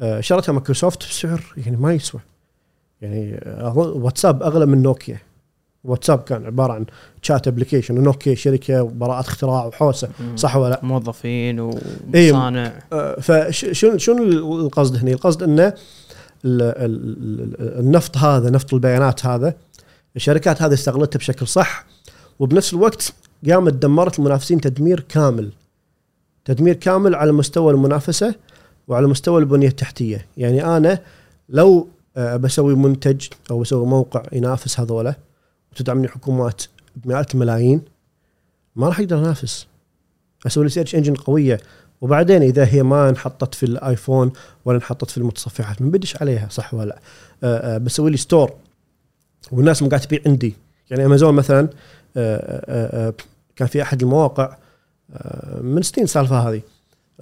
[0.00, 2.20] آه، شرتها مايكروسوفت بسعر يعني ما يسوى.
[3.00, 3.40] يعني
[3.76, 5.18] واتساب أغلى من نوكيا.
[5.86, 6.84] واتساب كان عبارة عن
[7.22, 10.08] chat application ونوكيا شركة براءات اختراع وحوسة.
[10.36, 11.70] صح ولا لا؟ موظفين
[12.14, 12.32] إيه.
[12.32, 12.72] ومصانع
[13.20, 14.22] فشنو شنو
[14.60, 15.74] القصد هنا؟ القصد إنه ال-
[16.62, 17.16] ال-
[17.60, 19.54] ال- النفط هذا نفط البيانات هذا
[20.16, 21.84] الشركات هذه استغلتها بشكل صح
[22.38, 23.12] وبنفس الوقت
[23.50, 25.50] قامت دمرت المنافسين تدمير كامل
[26.44, 28.34] تدمير كامل على مستوى المنافسة
[28.88, 30.98] وعلى مستوى البنية التحتية يعني أنا
[31.48, 35.14] لو آه، بسوي منتج أو بسوي موقع ينافس هذولا
[35.76, 36.62] وتدعمني حكومات
[36.96, 37.80] بمئات الملايين
[38.76, 39.66] ما راح أقدر أنافس.
[40.46, 41.60] أسوي لي search engine قوية.
[42.00, 44.32] وبعدين إذا هي ما انحطت في الآيفون
[44.64, 46.98] ولا انحطت في المتصفحات من بدش عليها صح ولا لا؟
[47.44, 48.52] آه، آه، بسوي لي store
[49.52, 50.54] والناس ما قاعد تبيع عندي.
[50.90, 51.68] يعني امازون مثلا
[52.16, 53.14] آه،
[53.56, 54.56] كان في أحد المواقع
[55.60, 56.62] من سنين السالفة هذه.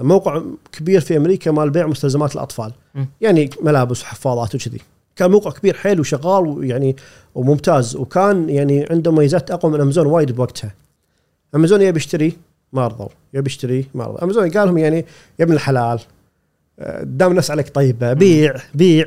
[0.00, 0.42] موقع
[0.72, 2.72] كبير في أمريكا مال بيع مستلزمات الأطفال.
[2.94, 3.04] م.
[3.20, 4.80] يعني ملابس وحفاضات وكذي.
[5.16, 6.96] كان موقع كبير حيل وشغال ويعني
[7.34, 10.74] وممتاز وكان يعني عنده مميزات أقوى من أمازون وايد بوقتها.
[11.54, 12.36] أمازون يبي يشتري
[12.72, 14.24] ما رضوا يبي يشتري ما رضوا.
[14.24, 14.96] أمازون قال لهم يعني
[15.38, 16.00] يا ابن الحلال
[16.78, 19.06] آه، دام الناس عليك طيبة بيع بيع.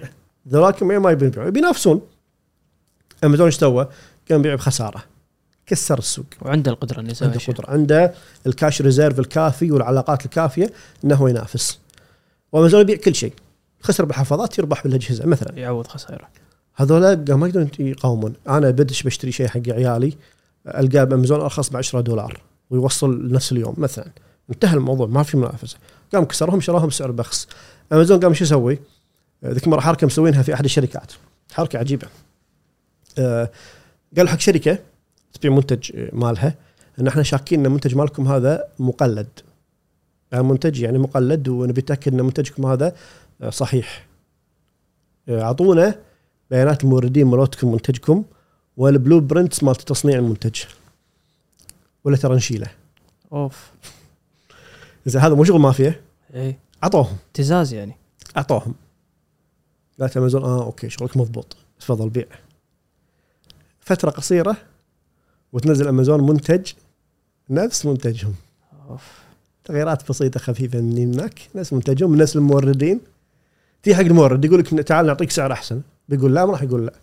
[0.50, 2.02] ذولاك ما يبون يبيعون بينافسون.
[3.24, 3.88] أمازون إيش سوى؟
[4.30, 5.04] قام يبيع بخسارة.
[5.66, 6.26] كسر السوق.
[6.42, 7.56] وعنده القدرة إنه يسوي عنده شيء.
[7.56, 7.70] قدرة.
[7.72, 8.14] عنده
[8.48, 10.72] ال cash reserve الكافي والعلاقات الكافية
[11.04, 11.80] إنه ينافس.
[12.52, 13.34] وأمازون يبيع كل شيء.
[13.88, 15.60] خسر بالحفاظات يربح بالاجهزه مثلا.
[15.60, 16.28] يعوض خسائره.
[16.76, 18.34] هذولا قام ما يقدرون يقاومون.
[18.50, 20.14] أنا بدش بشتري شيء حق عيالي
[20.68, 24.08] ألقاه بأمازون أرخص ب 10 دولار ويوصل نفس اليوم مثلا.
[24.50, 25.78] انتهى الموضوع ما في منافسة.
[26.14, 27.48] قام كسرهم شراهم بسعر بخس.
[27.94, 28.80] أمازون قام شو يسوي؟
[29.46, 31.12] ذيك المره حركة مسوينها في أحد الشركات.
[31.54, 32.08] حركة عجيبة.
[33.18, 33.50] آه،
[34.18, 34.80] قالوا حق شركة
[35.34, 36.56] تبيع منتج مالها
[37.00, 39.28] إن إحنا شاكين إن المنتج مالكم هذا مقلد.
[40.32, 42.94] يعني منتج يعني مقلد ونبي نتأكد إن منتجكم هذا آه،
[43.50, 44.08] صحيح.
[45.30, 46.00] أعطونا
[46.52, 48.24] بيانات الموردين مالتكم منتجكم
[48.78, 50.64] وال blueprints مالت تصنيع المنتج.
[52.04, 52.68] ولا ترى نشيله.
[53.34, 53.72] أوف.
[55.08, 56.02] اذا هذا مو شغل مافيا؟
[56.36, 56.56] إي.
[56.84, 57.18] أعطوهم.
[57.28, 57.96] ابتزاز يعني.
[58.38, 58.74] أعطوهم.
[60.00, 61.58] قالت أمازون آه okay شغلك مضبوط.
[61.80, 62.26] تفضل بيع.
[63.80, 64.58] فترة قصيرة
[65.54, 66.72] وتنزل أمازون منتج
[67.50, 68.36] نفس منتجهم.
[68.90, 69.12] أوف.
[69.66, 73.00] تغييرات بسيطة خفيفة من هناك نفس منتجهم من نفس الموردين.
[73.88, 75.82] تيي حق المورد يقول لك تعال نعطيك سعر أحسن.
[76.10, 76.94] بيقول لا ما راح يقول لا.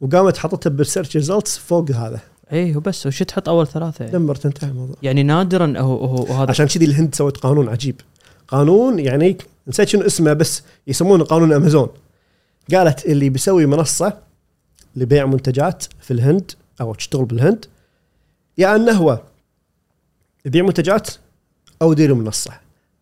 [0.00, 2.20] وقامت حطتها بال search results فوق هذا.
[2.52, 4.96] اي وبس وش تحط أول ثلاثة يعني, دمرت انتهى الموضوع.
[5.02, 8.00] يعني نادرا هو هو وهذا عشان كذي الهند سوت قانون عجيب.
[8.48, 11.88] قانون يعني نسيت شنو اسمه بس يسمونه قانون أمازون.
[12.74, 14.18] قالت اللي بيسوي منصة
[14.96, 17.64] لبيع منتجات في الهند أو تشتغل بالهند
[18.58, 19.20] يا انه هو
[20.44, 21.10] يبيع منتجات
[21.82, 22.52] أو يدير منصة.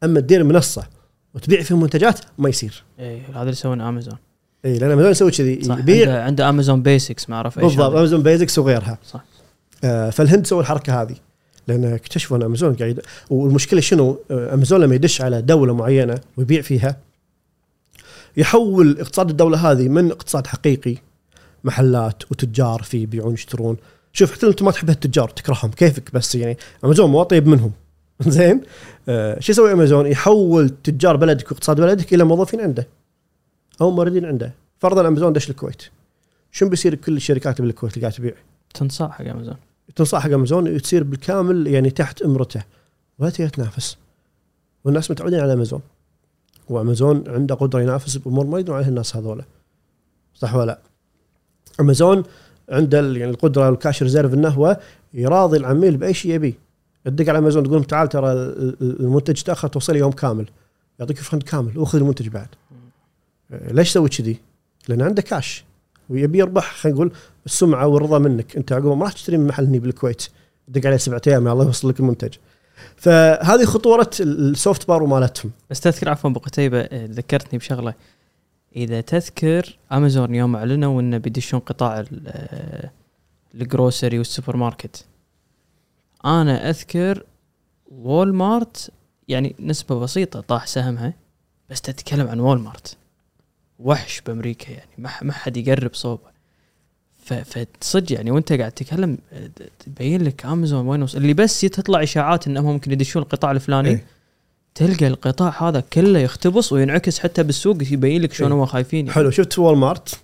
[0.04, 0.86] أما تدير منصة
[1.34, 2.84] وتبيع فيه منتجات ما يصير.
[3.00, 4.18] اي هذا اللي يسوونه امازون
[4.64, 6.08] اي لأن امازون يسوي كذي يبيع.
[6.08, 7.96] عنده, عنده امازون بيسكس ما أعرف إيش بالضبط.
[7.96, 8.98] امازون بيسكس وغيرها.
[9.10, 9.24] صح.
[9.84, 11.14] آه فالهند سووا الحركة هذه.
[11.68, 16.62] لأن اكتشفوا أن امازون قاعد والمشكلة شنو؟ آه، امازون لما يدش على دولة معينة ويبيع
[16.62, 16.96] فيها
[18.36, 20.96] يحول اقتصاد الدولة هذه من اقتصاد حقيقي
[21.64, 23.76] محلات وتجار في يبيعون يشترون.
[24.12, 27.72] شوف حتى أنت ما تحب التجار تكرههم كيفك بس يعني امازون مو طيب منهم.
[28.28, 28.60] زين؟
[29.08, 32.88] آه شو يسوي أمازون؟ يحول تجار بلدك واقتصاد بلدك إلى موظفين عنده.
[33.80, 34.54] أو موردين عنده.
[34.78, 35.82] فرضا أمازون دش الكويت.
[36.52, 38.34] شنو بيصير كل الشركات اللي بالكويت اللي قاعدة تبيع؟
[38.74, 39.56] تنصاع حق أمازون.
[39.96, 42.62] تنصح حق أمازون تصير بالكامل يعني تحت أمرته.
[43.18, 43.96] ولا تنافس.
[44.84, 45.80] والناس متعودين على أمازون.
[46.68, 49.44] وأمازون عنده قدرة ينافس بأمور ما يقدرون عليها الناس هذولا.
[50.34, 50.78] صح ولا لا؟
[51.80, 52.22] أمازون
[52.68, 54.78] عنده يعني القدرة وال cash reserve إنه هو
[55.14, 56.54] يراضي العميل بأي شيء يبيه.
[57.04, 60.48] تدق على أمازون تقول لهم تعال ترى ال- ال- المنتج تأخر توصل يوم كامل.
[61.00, 61.78] يعطيك refund كامل.
[61.78, 62.48] واخذ المنتج بعد.
[63.50, 64.40] ليش سوي كذي؟
[64.88, 65.64] لأن عنده كاش
[66.08, 66.74] ويبي يربح.
[66.74, 67.12] خلينا نقول
[67.46, 68.56] السمعة والرضا منك.
[68.56, 70.22] أنت عقب ما راح تشتري من محل هني بالكويت.
[70.68, 72.34] دق عليه سبعة أيام يا الله يوصل لك المنتج.
[72.96, 75.50] فهذه خطورة ال- ال soft power مالتهم.
[75.70, 77.94] بس تذكر عفوا أبو قتيبة آه، ذكرتني بشغلة.
[78.76, 82.90] إذا تذكر أمازون يوم أعلنوا إنه بيدشون قطاع ال- آه،
[83.54, 85.04] ال grocery والسوبر ماركت.
[86.24, 87.22] أنا أذكر
[87.90, 88.90] وول مارت
[89.28, 91.14] يعني نسبة بسيطة طاح سهمها
[91.70, 92.96] بس تتكلم عن وول مارت
[93.78, 96.32] وحش بأمريكا يعني ما ما حد يقرب صوبه
[97.24, 99.18] ف- فتصدق يعني وأنت قاعد تتكلم
[99.78, 104.04] تبين لك امازون وين اللي بس تطلع إشاعات إنهم ممكن يدشون القطاع الفلاني إيه.
[104.74, 108.58] تلقى القطاع هذا كله يختبص وينعكس حتى بالسوق يبين لك شلون إيه.
[108.58, 109.10] هم خايفين يعني.
[109.10, 110.20] حلو شفت وول مارت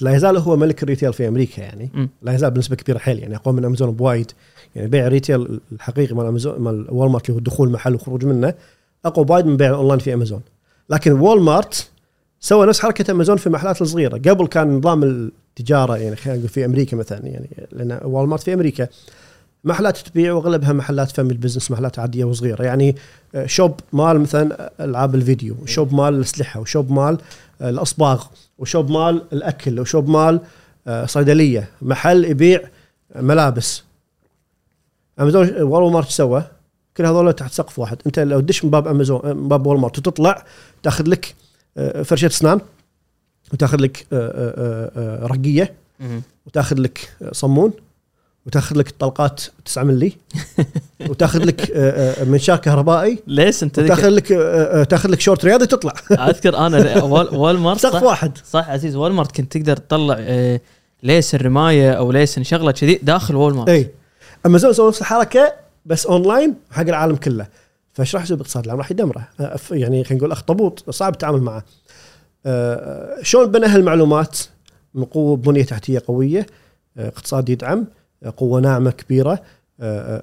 [0.00, 2.08] لا يزال هو ملك ال retail في أمريكا يعني مم.
[2.22, 4.32] لا يزال بنسبة كبيرة حيل يعني أقوى من امازون بوايد
[4.74, 8.24] يعني بيع ال retail الحقيقي مال امازون مال وول مارت اللي هو دخول محل وخروج
[8.24, 8.54] منه
[9.04, 10.40] أقوى بوايد من بيع الأونلاين في أمازون.
[10.90, 11.88] لكن وول مارت
[12.40, 14.16] سوى نفس حركة أمازون في المحلات الصغيرة.
[14.16, 18.54] قبل كان نظام التجارة يعني خلينا نقول في أمريكا مثلا يعني لأن وول مارت في
[18.54, 18.88] أمريكا
[19.64, 22.62] محلات تبيع وأغلبها محلات family business محلات عادية وصغيرة.
[22.62, 22.96] يعني
[23.34, 27.18] آه، shop مال مثلا ألعاب الفيديو shop مال الأسلحة و shop مال
[27.62, 28.24] الأصباغ
[28.58, 30.40] و shop مال الأكل و shop مال
[30.86, 31.68] آه، صيدلية.
[31.82, 32.60] محل يبيع
[33.16, 33.82] ملابس.
[35.20, 36.44] امازون وول مارت سوى؟
[36.96, 37.98] كل هذول تحت سقف واحد.
[38.06, 40.44] أنت لو تدش من باب امازون من باب وول مارت وتطلع
[40.82, 41.34] تاخذ لك
[41.76, 42.60] آه، فرشة اسنان
[43.52, 45.72] وتاخذ لك آه، آه، آه، رقية.
[46.46, 47.72] وتاخذ لك صمون
[48.46, 50.12] وتاخذ لك طلقات 9 ملي
[51.08, 55.44] وتاخذ لك آه، آه، منشار كهربائي ليش أنت وتاخذ لك آه، آه، تاخذ لك شورت
[55.44, 58.38] رياضي تطلع أذكر أنا وال- والمارت سقف واحد.
[58.50, 60.60] صح عزيز والمارت كنت تقدر تطلع آه،
[61.02, 63.90] license الرماية أو license شغله كذي داخل والمارت إي.
[64.46, 65.54] امازون سووا نفس الحركة
[65.86, 67.46] بس أونلاين حق العالم كله.
[67.92, 69.28] فايش راح يسوي باقتصاد العالم راح يدمره.
[69.70, 71.64] يعني خلينا نقول أخطبوط صعب التعامل معه.
[72.46, 74.38] آه، شلون بنى هالمعلومات؟
[74.94, 76.46] من قوة بنية تحتية قوية
[76.96, 77.86] آه، اقتصاد يدعم
[78.22, 79.42] آه، قوة ناعمة كبيرة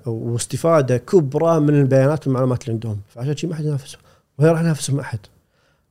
[0.06, 3.00] واستفادة كبرى من البيانات والمعلومات اللي عندهم.
[3.10, 4.02] فعشان شيء ما حد ينافسهم
[4.40, 5.20] وهي راح ينافسهم أحد.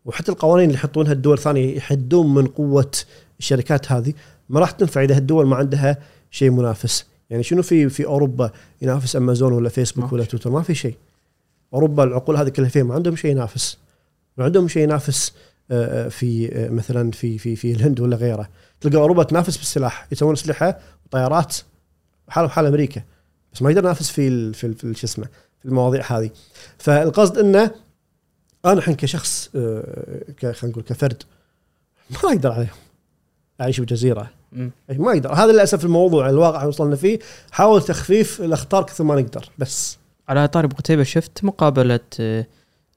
[0.05, 2.91] وحتى القوانين اللي يحطونها الدول الثانية يحدون من قوة
[3.39, 4.13] الشركات هذه
[4.49, 5.97] ما راح تنفع إذا الدول ما عندها
[6.31, 7.10] شيء منافس.
[7.31, 8.51] يعني شنو في في أوروبا
[8.83, 10.95] ينافس أمازون ولا فيسبوك ولا في تويتر؟ ما في شيء.
[11.75, 13.79] أوروبا العقول هذه كلها فيها ما عندهم شيء ينافس.
[14.37, 15.33] ما عندهم شيء ينافس
[15.71, 18.49] آه، آه، في آه، مثلا في في في الهند ولا غيره.
[18.81, 21.57] تلقى أوروبا تنافس بالسلاح يسوون أسلحة وطيارات
[22.29, 23.03] حالهم حال أمريكا
[23.53, 25.29] بس ما يقدر ينافس في ال في, ال في شو اسمه
[25.59, 26.31] في المواضيع هذه.
[26.79, 27.71] فالقصد إنه
[28.65, 31.23] أنا الحين كشخص خلينا نقول كفرد
[32.11, 32.77] ما أقدر عليهم.
[33.61, 34.40] أعيش بجزيرة.
[34.53, 35.33] ما يقدر.
[35.33, 37.19] هذا للأسف الموضوع الواقع اللي وصلنا فيه.
[37.51, 39.99] حاول تخفيف الأخطار كثر ما نقدر بس.
[40.29, 42.47] على طاري أبو قتيبة شفت مقابلة آه،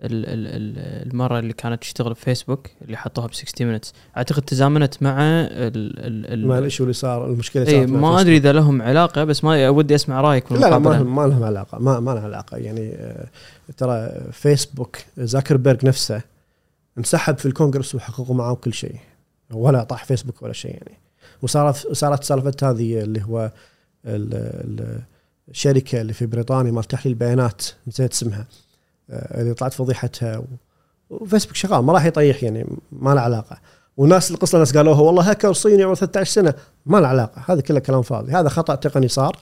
[0.03, 4.41] ال- ال- ال- المره اللي كانت تشتغل في فيسبوك اللي حطوها ب 60 Minutes أعتقد
[4.41, 5.47] تزامنت مع ال
[5.99, 8.21] ال ال ما الاشي اللي صار المشكلة اي صارت مع ما.
[8.21, 11.43] أدري إذا لهم علاقة بس ما ودي أسمع رأيك لا لا ما لهم ما لهم
[11.43, 12.57] علاقة ما ما لها علاقة.
[12.57, 13.27] يعني آه،
[13.77, 16.21] ترى فيسبوك زاكربيرج نفسه
[16.97, 18.95] انسحب في الكونغرس وحققوا معاه كل شيء.
[19.53, 20.97] ولا طاح فيسبوك ولا شيء يعني.
[21.43, 23.51] وصارت صارت سالفة هذه اللي هو
[24.05, 24.99] ال- ال-
[25.49, 28.45] الشركة اللي في بريطانيا مال تحليل بيانات نسيت اسمها
[29.09, 30.43] آه، اللي طلعت فضيحتها
[31.09, 33.57] وفيسبوك شغال ما راح يطيح يعني ما له علاقة.
[33.97, 36.53] والناس القصة الناس قالوها والله هاكر صيني عمره 13 سنة.
[36.85, 38.31] ما له علاقة هذا كله كلام فاضي.
[38.31, 39.37] هذا خطأ تقني صار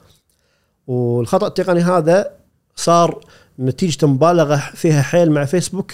[0.87, 2.31] والخطأ التقني هذا
[2.75, 3.25] صار
[3.59, 5.91] نتيجة مبالغة فيها حيل مع فيسبوك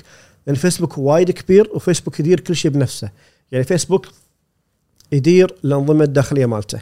[0.47, 3.09] لأن فيسبوك وايد كبير وفيسبوك يدير كل شيء بنفسه.
[3.51, 4.07] يعني فيسبوك
[5.11, 6.79] يدير الأنظمة الداخلية مالته.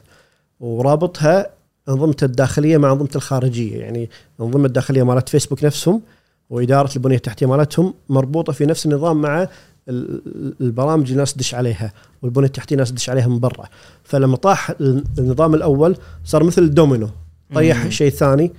[0.60, 1.48] ورابطها
[1.90, 3.78] انظمته الداخلية مع انظمته الخارجية.
[3.80, 4.10] يعني
[4.40, 6.02] الانظمه الداخلية مالت فيسبوك نفسهم
[6.50, 9.48] وإدارة البنية التحتية مالتهم مربوطة في نفس النظام مع
[9.90, 13.66] ال- البرامج اللي الناس تدش عليها والبنية التحتية الناس تدش عليها من برا.
[14.04, 14.72] فلما طاح
[15.20, 17.10] النظام الأول صار مثل الدومينو
[17.56, 17.90] طيح.
[17.90, 18.52] شيء ثاني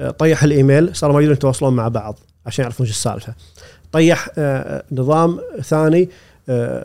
[0.00, 3.34] آه، طيح الإيميل صاروا ما يقدرون يتواصلون مع بعض عشان يعرفون شو السالفة.
[3.92, 6.08] طيح آه، نظام ثاني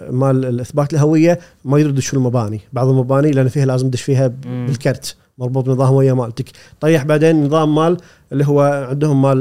[0.10, 4.28] مال الإثبات الهويه ما يقدروا يدشون المباني بعض المباني لأن فيها لازم تدش فيها.
[4.46, 6.46] بالكرت مربوط بنظام ويا مالتك.
[6.82, 7.98] طيح بعدين نظام مال
[8.32, 9.40] اللي هو عندهم مال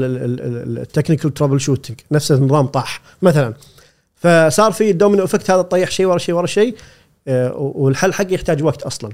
[0.77, 3.53] ال technical troubleshooting نفس النظام طاح مثلا.
[4.15, 6.75] فصار في ال domino effect هذا طيح شيء ورا شيء ورا شيء
[7.27, 9.11] آه، والحل حقه يحتاج وقت أصلا.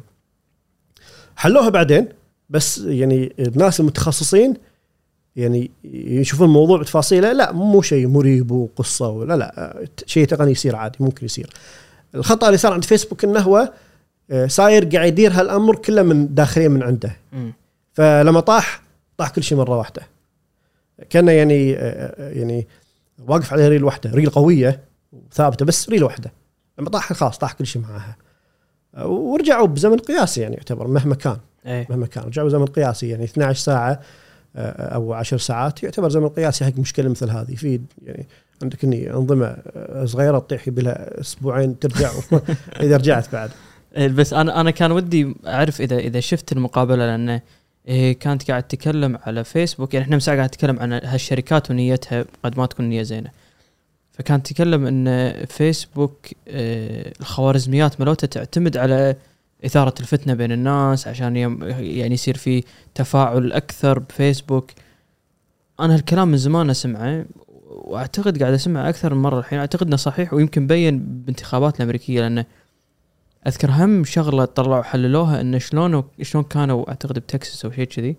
[1.35, 2.07] حلوها بعدين
[2.49, 4.53] بس يعني الناس المتخصصين
[5.35, 10.97] يعني يشوفون الموضوع بتفاصيله لا مو شيء مريب وقصة ولا لا شيء تقني يصير عادي
[10.99, 11.49] ممكن يصير.
[12.15, 13.71] الخطأ اللي صار عند فيسبوك إنه هو
[14.31, 17.17] آه، صاير قاعد يدير هالأمر كله من داخليا من عنده.
[17.33, 17.53] مم.
[17.93, 18.81] فلما طاح
[19.17, 20.01] طاح كل شيء مرة واحدة.
[21.09, 22.67] كأنه يعني آه، يعني
[23.27, 24.79] واقف عليه ريل واحدة ريل قوية
[25.13, 26.31] وثابتة بس ريل واحدة.
[26.79, 28.15] لما طاح خلاص طاح كل شيء معاها.
[28.95, 31.37] آه، ورجعوا بزمن قياسي يعني يعتبر مهما كان.
[31.65, 31.87] إيه.
[31.89, 32.23] مهما كان.
[32.23, 33.99] رجعوا زمن قياسي يعني 12 ساعة آه،
[34.55, 37.55] أو 10 ساعات يعتبر زمن قياسي حق مشكلة مثل هذه.
[37.55, 38.27] في يعني
[38.63, 42.11] عندك إني أنظمة آه، صغيرة تطيح يبي لها أسبوعين ترجع
[42.81, 43.49] إذا رجعت بعد.
[43.97, 47.41] إيه، بس أنا أنا كان ودي أعرف إذا إذا شفت المقابلة لأنه
[47.87, 49.93] إيه كانت قاعد تتكلم على فيسبوك.
[49.93, 53.29] يعني إحنا مساء قاعد نتكلم عن هالشركات ونيتها قد ما تكون نية زينة.
[54.11, 59.15] فكانت تتكلم إن فيسبوك إيه الخوارزميات ملوته تعتمد على
[59.65, 62.63] إثارة الفتنة بين الناس عشان يعني يصير في
[62.95, 64.71] تفاعل أكثر بفيسبوك.
[65.79, 67.25] أنا هالكلام من زمان أسمعه
[67.69, 69.59] وأعتقد قاعد أسمعه أكثر من مرة الحين.
[69.59, 72.45] أعتقد إنه صحيح ويمكن بين بانتخابات الأمريكية لأنه
[73.47, 78.15] أذكر هم شغلة طلعوا حللوها انه شلون شلون كانوا أعتقد بتكساس أو شيء كذي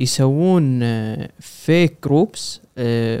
[0.00, 0.80] يسوون
[1.40, 2.60] فيك groups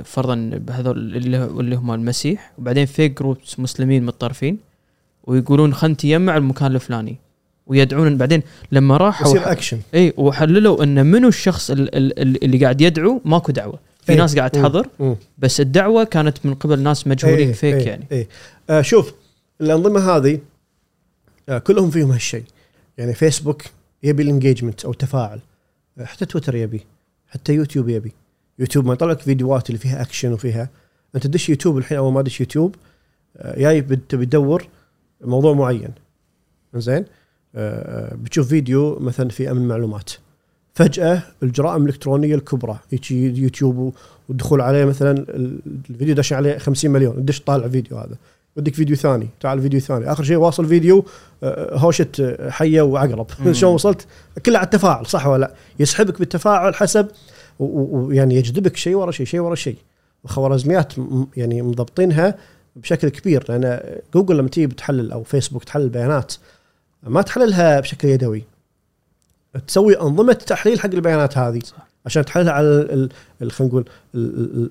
[0.04, 4.58] فرضا بهذول اللي هم المسيح وبعدين فيك groups مسلمين متطرفين
[5.24, 7.18] ويقولون خلنا نتجمع المكان الفلاني.
[7.66, 8.42] ويدعون بعدين.
[8.72, 13.20] لما راحوا يصير اكشن اي وحللوا إن منو الشخص ال- ال- ال- اللي قاعد يدعو
[13.24, 13.78] ماكو دعوة.
[14.02, 14.18] في إيه.
[14.18, 14.50] ناس قاعد.
[14.50, 14.86] تحضر.
[15.38, 18.06] بس الدعوة كانت من قبل ناس مجهولين إيه، فيك إيه، يعني.
[18.12, 18.28] إيه.
[18.70, 19.12] آه شوف
[19.60, 20.38] الأنظمة هذه
[21.48, 22.44] آه كلهم فيهم هالشيء.
[22.98, 23.62] يعني فيسبوك
[24.02, 25.40] يبي ال engagement أو التفاعل
[26.02, 26.80] حتى تويتر يبي
[27.28, 28.12] حتى يوتيوب يبي.
[28.58, 30.68] يوتيوب ما يطلع لك فيديوهات اللي فيها اكشن وفيها.
[31.14, 32.74] أنت تدش يوتيوب الحين اول ما تدش يوتيوب
[33.36, 34.66] آه، جاي تبي تدور
[35.20, 35.90] موضوع معين.
[36.74, 37.06] زين آه،
[38.14, 40.10] بتشوف فيديو مثلا في أمن معلومات.
[40.74, 43.94] فجأة الجرائم الإلكترونية الكبرى يجي يوتيوب
[44.28, 45.24] والدخول عليه مثلا
[45.90, 48.16] الفيديو دش عليه 50 مليون دش طالع فيديو هذا.
[48.56, 50.12] بدك فيديو ثاني تعال فيديو ثاني.
[50.12, 51.04] آخر شيء واصل فيديو
[51.42, 53.26] آه، هوشة حية وعقرب.
[53.52, 54.06] شلون وصلت؟
[54.46, 57.08] كله على التفاعل صح ولا لا؟ يسحبك بالتفاعل حسب
[57.58, 59.76] ويعني يجذبك شيء ورا شيء شيء ورا شيء.
[60.26, 60.92] خوارزميات
[61.36, 62.34] يعني مضبطينها
[62.76, 63.80] بشكل كبير لأن
[64.14, 66.34] جوجل لما تيجي بتحلل أو فيسبوك تحلل بيانات
[67.02, 68.44] ما تحللها بشكل يدوي.
[69.66, 71.60] تسوي أنظمة تحليل حق البيانات هذه.
[71.64, 71.88] صح.
[72.06, 73.08] عشان تحللها على
[73.50, 73.84] خلينا نقول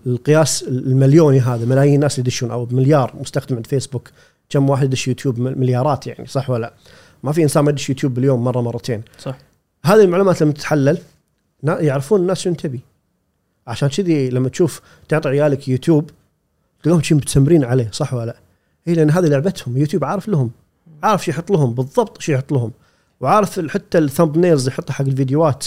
[0.07, 1.65] القياس المليوني هذا.
[1.65, 4.09] ملايين الناس يدشون أو مليار مستخدم عند فيسبوك.
[4.49, 6.73] كم واحد يدش يوتيوب؟ مليارات يعني صح ولا لا؟
[7.23, 9.01] ما في إنسان ما يدش يوتيوب باليوم مرة مرتين.
[9.19, 9.37] صح.
[9.85, 10.97] هذه المعلومات لما تتحلل
[11.63, 12.79] يعرفون الناس شنو تبي.
[13.67, 16.09] عشان كذي لما تشوف تعطي عيالك يوتيوب
[16.83, 18.35] تلقاهم شي متسمرين عليه صح ولا لا؟
[18.87, 19.77] اي لأن هذه لعبتهم.
[19.77, 20.51] يوتيوب عارف لهم.
[21.03, 22.71] عارف شو يحط لهم؟ بالضبط شو يحط لهم.
[23.19, 25.65] وعارف حتى ال thumbnails يحطها حق الفيديوهات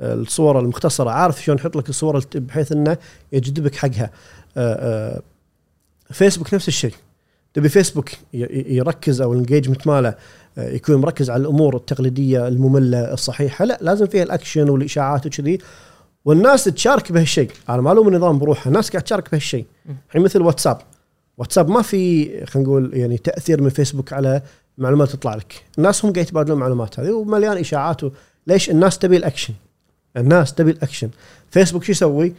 [0.00, 2.96] الصور المختصرة عارف شلون يحط لك الصور بحيث إنه
[3.32, 4.10] يجذبك حقها.
[6.10, 6.94] فيسبوك نفس الشيء.
[7.54, 8.10] تبي فيسبوك
[8.52, 10.14] يركز أو ال engagement ماله
[10.58, 15.58] يكون مركز على الأمور التقليدية المملة الصحيحة لا لازم فيها الأكشن والإشاعات وكذي.
[16.24, 17.50] والناس تشارك بهالشيء.
[17.68, 19.66] أنا معلوم النظام بروحه الناس قاعد تشارك بهالشيء.
[20.08, 20.78] الحين مثل واتساب.
[21.38, 24.42] واتساب ما في خلينا نقول يعني تأثير من فيسبوك على
[24.80, 25.64] معلومات تطلع لك.
[25.78, 28.00] الناس هم قاعد يتبادلون المعلومات هذه ومليان إشاعات
[28.46, 29.54] ليش الناس تبي الأكشن؟
[30.16, 31.10] الناس تبي الأكشن.
[31.50, 32.34] فيسبوك شو يسوي؟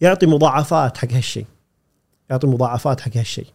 [0.00, 1.46] يعطي مضاعفات حق هالشيء
[2.30, 3.46] يعطي مضاعفات حق هالشيء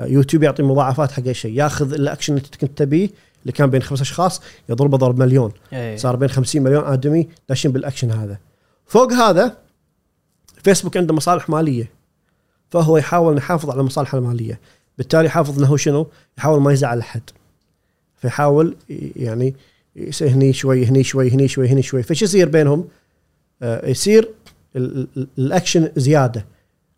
[0.00, 3.10] يوتيوب يعطي مضاعفات حق هالشيء ياخذ الأكشن اللي كنت تبيه
[3.42, 5.52] اللي كان بين خمس أشخاص يضربه ضرب مليون.
[5.72, 5.96] أيه.
[5.96, 8.38] صار بين 50 مليون آدمي داشين بالأكشن هذا.
[8.86, 9.56] فوق هذا
[10.62, 11.90] فيسبوك عنده مصالح مالية.
[12.70, 14.60] فهو يحاول يحافظ على مصالحه المالية.
[14.98, 16.06] بالتالي يحافظ إنه شنو؟
[16.38, 17.22] يحاول ما يزعل أحد.
[18.24, 18.76] فيحاول
[19.16, 19.54] يعني
[20.20, 22.02] هني شوي هني شوي هني شوي هني شوي.
[22.02, 22.88] فش يصير بينهم؟
[23.62, 24.28] آه يصير
[25.38, 26.44] الأكشن زيادة.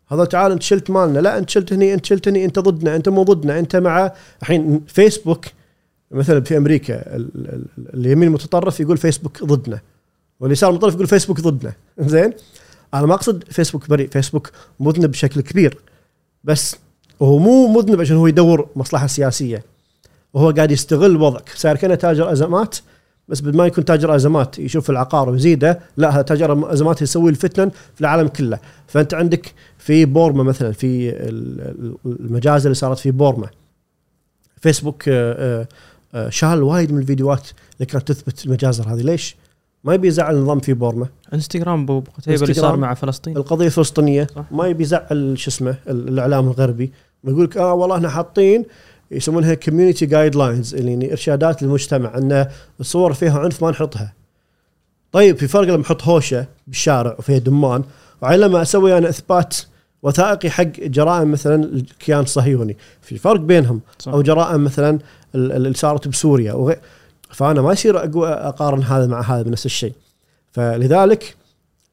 [0.07, 1.19] هذا تعال انت شلت مالنا.
[1.19, 3.59] لا انت شلت هني انت شلت هني انت ضدنا انت مو ضدنا.
[3.59, 5.45] انت مع الحين فيسبوك
[6.11, 7.03] مثلا في أمريكا
[7.93, 9.79] اليمين المتطرف يقول فيسبوك ضدنا
[10.39, 11.73] واليسار المتطرف يقول فيسبوك ضدنا.
[11.99, 12.33] زين؟
[12.93, 15.77] أنا ما أقصد فيسبوك بريء فيسبوك مذنب بشكل كبير.
[16.43, 16.75] بس
[17.21, 19.76] هو مو مذنب عشان هو يدور مصلحة سياسية.
[20.33, 21.49] وهو قاعد يستغل وضعك.
[21.55, 22.77] صار كأنه تاجر أزمات
[23.27, 27.69] بس بدل ما يكون تاجر أزمات يشوف العقار ويزيده لا هذا تاجر أزمات يسوي الفتن
[27.95, 28.59] في العالم كله.
[28.87, 31.09] فأنت عندك في بورما مثلا في
[32.05, 33.47] المجازر اللي صارت في بورما.
[34.61, 35.67] فيسبوك آه،
[36.13, 39.01] آه، شال وايد من الفيديوهات اللي كانت تثبت المجازر هذه.
[39.01, 39.35] ليش؟
[39.83, 41.07] ما يبي يزعل النظام في بورما.
[41.33, 43.37] انستغرام أبو قتيبة اللي صار مع فلسطين.
[43.37, 44.27] القضية الفلسطينية.
[44.51, 46.91] ما يبي يزعل شو اسمه الإعلام الغربي.
[47.23, 48.65] يقول لك آه والله إحنا حاطين
[49.11, 52.47] يسمونها community guidelines يعني إرشادات للمجتمع إن
[52.79, 54.13] الصور فيها عنف ما نحطها.
[55.11, 57.83] طيب في فرق لما أحط هوشة بالشارع وفيها دمان
[58.21, 59.57] وعلى لما أسوي أنا إثبات
[60.03, 62.77] وثائقي حق جرائم مثلا الكيان الصهيوني.
[63.01, 64.11] في فرق بينهم صح.
[64.11, 64.99] أو جرائم مثلا
[65.35, 66.53] اللي صارت بسوريا.
[66.53, 66.75] وغي...
[67.29, 68.03] فأنا ما يصير
[68.47, 69.93] أقارن هذا مع هذا بنفس الشيء.
[70.51, 71.35] فلذلك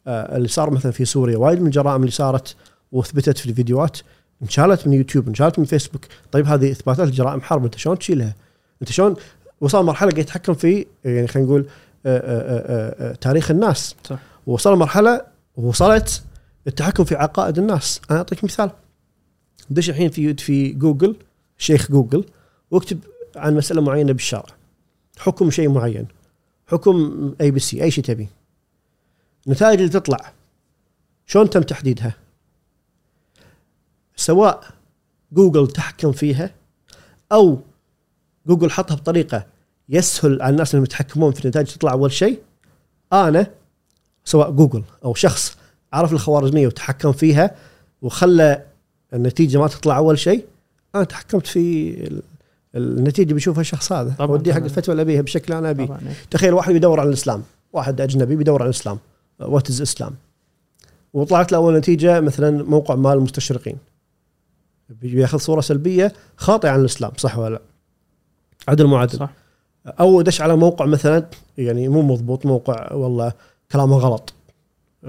[0.07, 2.57] آه، اللي صار مثلا في سوريا وايد من الجرائم اللي صارت
[2.93, 3.99] واثبتت في الفيديوهات
[4.43, 6.05] انشالت من يوتيوب انشالت من فيسبوك.
[6.33, 8.35] طيب هذه إثباتات جرائم حرب أنت شلون تشيلها؟
[8.83, 9.17] أنت شلون
[9.61, 11.67] وصل مرحلة قاعد يتحكم في يعني خلينا نقول
[12.07, 13.95] آآ آآ آآ تاريخ الناس.
[14.05, 14.19] صح.
[14.47, 15.21] وصل مرحلة
[15.57, 16.23] وصلت
[16.67, 18.01] التحكم في عقائد الناس.
[18.11, 18.71] أنا أعطيك مثال.
[19.71, 21.17] دش الحين في في جوجل
[21.59, 22.25] شيخ جوجل
[22.71, 22.99] واكتب
[23.37, 24.55] عن مسألة معينة بالشارع.
[25.19, 26.07] حكم شيء معين.
[26.67, 28.29] حكم A B C أي شيء تبي
[29.47, 30.33] النتائج اللي تطلع.
[31.27, 32.15] شلون تم تحديدها؟
[34.25, 34.65] سواء
[35.33, 36.51] جوجل تحكم فيها
[37.33, 37.59] أو
[38.47, 39.47] جوجل حطها بطريقة
[39.89, 42.39] يسهل على الناس اللي يتحكمون في النتائج تطلع أول شيء.
[43.13, 43.47] أنا
[44.25, 45.57] سواء جوجل أو شخص
[45.93, 47.51] عرف الخوارزمية وتحكم فيها
[48.03, 48.63] وخلى
[49.15, 50.45] النتيجة ما تطلع أول شيء
[50.95, 52.23] أنا تحكمت في
[52.75, 54.15] النتيجة بيشوفها الشخص هذا.
[54.21, 55.99] أوديه حق الفتوى اللي ابيها اللي أنا أبيه.
[56.31, 57.43] تخيل واحد بيدور على الإسلام
[57.73, 58.99] واحد أجنبي بيدور على الإسلام.
[59.41, 60.15] what is Islam
[61.13, 63.77] وطلعت له أول نتيجة مثلا موقع مال المستشرقين.
[64.89, 67.61] بياخذ صورة سلبية خاطئة عن الإسلام صح ولا لا؟
[68.69, 69.31] عدل مو عدل صح.
[69.87, 71.27] أو دش على موقع مثلا
[71.59, 73.33] يعني مو مضبوط موقع والله
[73.73, 74.35] كلامه غلط.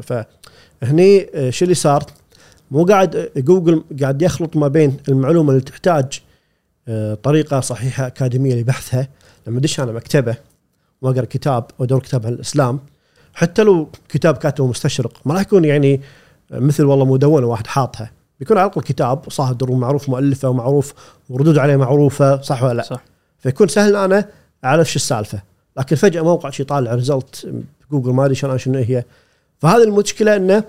[0.01, 2.03] فهني آه، شو اللي صار؟
[2.71, 6.21] مو قاعد آه، جوجل قاعد يخلط ما بين المعلومة اللي تحتاج
[6.87, 9.07] آه، طريقة صحيحة أكاديمية لبحثها.
[9.47, 10.37] لما دش أنا مكتبة
[11.01, 12.79] ما قرا كتاب أو دور كتاب عن الإسلام
[13.33, 16.01] حتى لو كتاب كاتبه مستشرق ما راح يكون يعني
[16.51, 18.11] مثل والله مدونة واحد حاطها.
[18.39, 20.93] بيكون على الأقل كتاب صادر ومعروف مؤلفة ومعروف
[21.29, 23.03] وردود عليه معروفة صح ولا لا؟ صح.
[23.39, 23.95] فيكون سهل.
[23.95, 24.29] أنا
[24.65, 25.41] اعرف شو السالفة؟
[25.77, 27.53] لكن فجأة موقع شي يطالع result
[27.91, 29.03] جوجل ما أدري شلون شنو هي.
[29.59, 30.63] فهذه المشكلة انه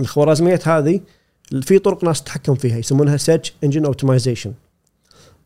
[0.00, 1.00] الخوارزميات هذه
[1.62, 4.52] في طرق ناس تتحكم فيها يسمونها search engine optimization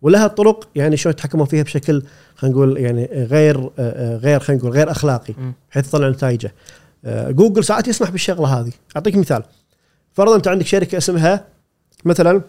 [0.03, 2.03] ولها طرق يعني شلون يتحكمون فيها بشكل
[2.37, 3.71] خلينا نقول يعني غير
[4.19, 5.35] غير خلينا نقول غير أخلاقي.
[5.71, 6.55] بحيث يطلع نتائجه.
[7.05, 8.73] آه، جوجل ساعات يسمح بالشغلة هذه.
[8.97, 9.43] أعطيك مثال.
[10.13, 11.47] فرضا أنت عندك شركة اسمها
[12.05, 12.43] مثلا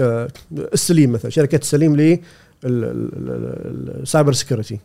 [0.00, 2.20] آه، السليم مثلا شركة السليم
[2.64, 4.78] لل cyber security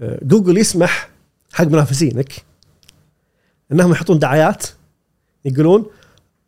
[0.00, 1.08] آه، جوجل يسمح
[1.52, 2.32] حق منافسينك
[3.72, 4.66] إنهم يحطون دعايات
[5.44, 5.86] يقولون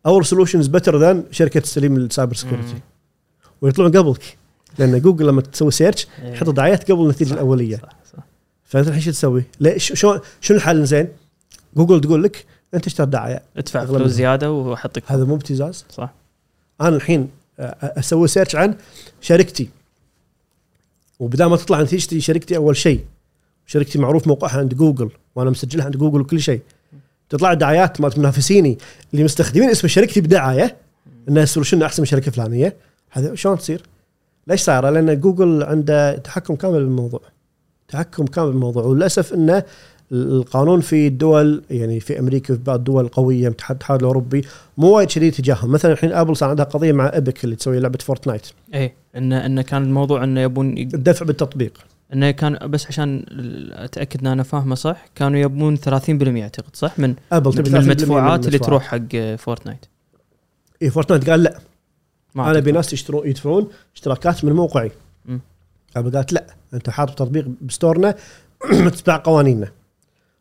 [0.07, 2.81] our solutions better than شركة السليم لل cyber security.
[3.63, 4.39] ويطلعون قبلك
[4.79, 6.33] لأن جوجل لما تسوي search إيه.
[6.33, 8.25] يحط دعايات قبل النتيجة الأولية صح صح
[8.65, 11.09] فأنت الحين شو تسوي؟ ليش شلون شنو الحل زين؟
[11.77, 14.11] جوجل تقول لك انت اشتر دعايه ادفع فلوس.
[14.11, 15.03] زيادة واحطك.
[15.07, 16.13] هذا مو ابتزاز؟ صح.
[16.81, 18.75] أنا الحين أ- أ- أسوي search عن
[19.21, 19.69] شركتي.
[21.21, 23.05] وبدال ما تطلع نتيجتي شركتي أول شيء
[23.67, 26.61] شركتي معروف موقعها عند جوجل وأنا مسجلها عند جوجل وكل شيء.
[27.29, 28.79] تطلع دعايات مالت منافسيني
[29.13, 30.77] اللي مستخدمين اسم شركتي بدعاية
[31.29, 32.77] انها ال solution أحسن من شركة فلانية.
[33.11, 33.83] هذا شلون تصير؟
[34.47, 37.21] ليش صايره؟ لأن جوجل عنده تحكم كامل بالموضوع.
[37.89, 38.85] تحكم كامل بالموضوع.
[38.85, 39.63] وللأسف إنه
[40.13, 44.45] القانون في الدول يعني في أمريكا في بعض الدول القوية الاتحاد الاتحاد الأوروبي
[44.79, 45.71] مو وايد شديد تجاههم.
[45.71, 49.63] مثلا الحين آبل صار عندها قضية مع Epic اللي تسوي لعبة فورتنايت إيه انه انه
[49.63, 51.73] كان الموضوع إنه يبون يق- الدفع بالتطبيق.
[52.13, 53.25] إنه كان بس عشان
[53.73, 57.75] أتأكد إن أنا فاهمه صح كانوا يبون 30% أعتقد صح؟ من ابل من تبي 30%
[57.75, 58.47] من المدفوعات.
[58.47, 58.59] اللي.
[58.59, 59.87] تروح حق فورتنايت
[60.83, 61.59] اي فورتنايت قال لا.
[62.35, 62.59] ما أنا.
[62.59, 64.91] أبي ناس يشترون يدفعون اشتراكات من موقعي.
[65.97, 68.15] ابل قالت لا أنت حاط تطبيق ب store نا
[68.97, 69.69] تتبع قوانيننا.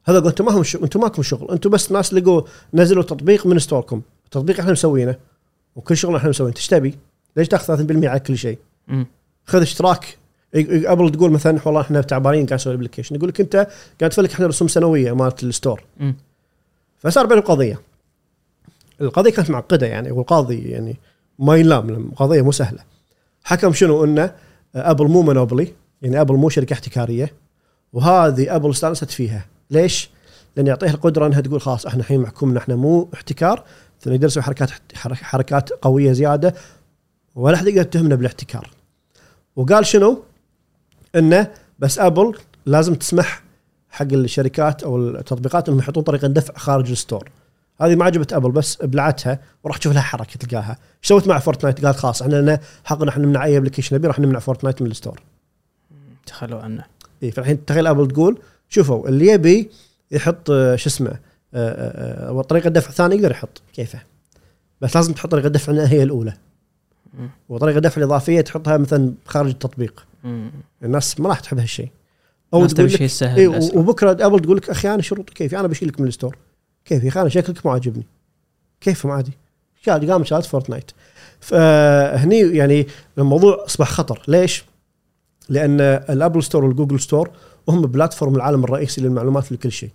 [0.08, 1.52] هذا أنتم ما هم الشغل أنتم ماكم شغل.
[1.52, 2.42] أنتم بس ناس لقوا
[2.74, 4.02] نزلوا تطبيق من store كم.
[4.26, 5.16] التطبيق إحنا مسوينه.
[5.76, 6.56] وكل شغل إحنا مسوينه.
[6.58, 6.96] إيش تبي؟
[7.38, 8.58] ليش تاخذ 30% على كل شيء؟
[9.46, 10.18] خذ اشتراك.
[10.56, 13.70] ابل تقول مثلا والله إحنا تعبانين قاعد نسوي ال application يقول لك أنت قاعد
[14.00, 15.84] تدفع لك إحنا رسوم سنوية مالت ال store.
[17.00, 17.82] فصار بينهم قضية.
[19.02, 20.12] القضية كانت معقدة يعني.
[20.12, 20.98] والقاضي يعني
[21.40, 22.80] ما ينلام لأن القضية مو سهلة.
[23.44, 24.34] حكم شنو؟ إنه
[24.76, 27.34] أبل مو monopoly يعني أبل مو شركة احتكارية.
[27.94, 29.46] وهذه أبل استأنست فيها.
[29.72, 30.10] ليش؟
[30.56, 33.64] لأن يعطيها القدرة إنها تقول خلاص إحنا الحين محكومنا إحنا مو احتكار
[34.00, 36.56] فنقدر نسوي حركات حرك- حركات قوية زيادة
[37.36, 38.70] ولا حد يقدر يتهمنا بالاحتكار.
[39.56, 40.24] وقال شنو؟
[41.16, 43.44] إنه بس أبل لازم تسمح
[43.90, 47.30] حق الشركات أو التطبيقات إنهم يحطون طريقة دفع خارج ال store.
[47.82, 50.70] هذه ما عجبت أبل بس ابلعتها وراح تشوف لها حركة تلقاها.
[50.72, 54.20] إيش سوت مع فورتنايت؟ قالت خلاص إحنا لنا حقنا إحنا نمنع اي application نبي راح
[54.20, 55.22] نمنع فورتنايت من ال store.
[56.26, 56.84] تخلوا عنه.
[57.24, 58.40] اي فالحين تخيل أبل تقول
[58.70, 59.70] شوفوا اللي يبي
[60.12, 61.18] يحط آه، شو اسمه آه،
[61.54, 64.00] آه، آه، طريقة دفع ثانية يقدر يحط كيفه.
[64.82, 66.34] بس لازم تحط طريقة دفع هي الأولى.
[67.50, 70.06] وطريقة دفع الإضافية تحطها مثلا خارج التطبيق.
[70.84, 71.90] الناس ما راح تحب هالشيء.
[72.52, 73.48] تبي تقول شيء لك سهل إيه.
[73.48, 76.38] وبكرة أبل تقول لك أخي أنا شروط كيفي أنا بشيلك من ال store.
[76.86, 78.06] كيفي أخي أنا شكلك مو عاجبني.
[78.82, 79.32] كيفهم عادي.
[79.82, 80.92] شال قام شالت فورتنايت.
[81.40, 82.88] فهني يعني
[83.18, 84.22] الموضوع أصبح خطر.
[84.28, 84.66] ليش؟
[85.50, 87.32] لأن ال Apple Store وال Google Store
[87.68, 89.90] وهم platform العالم الرئيسي للمعلومات لكل شيء.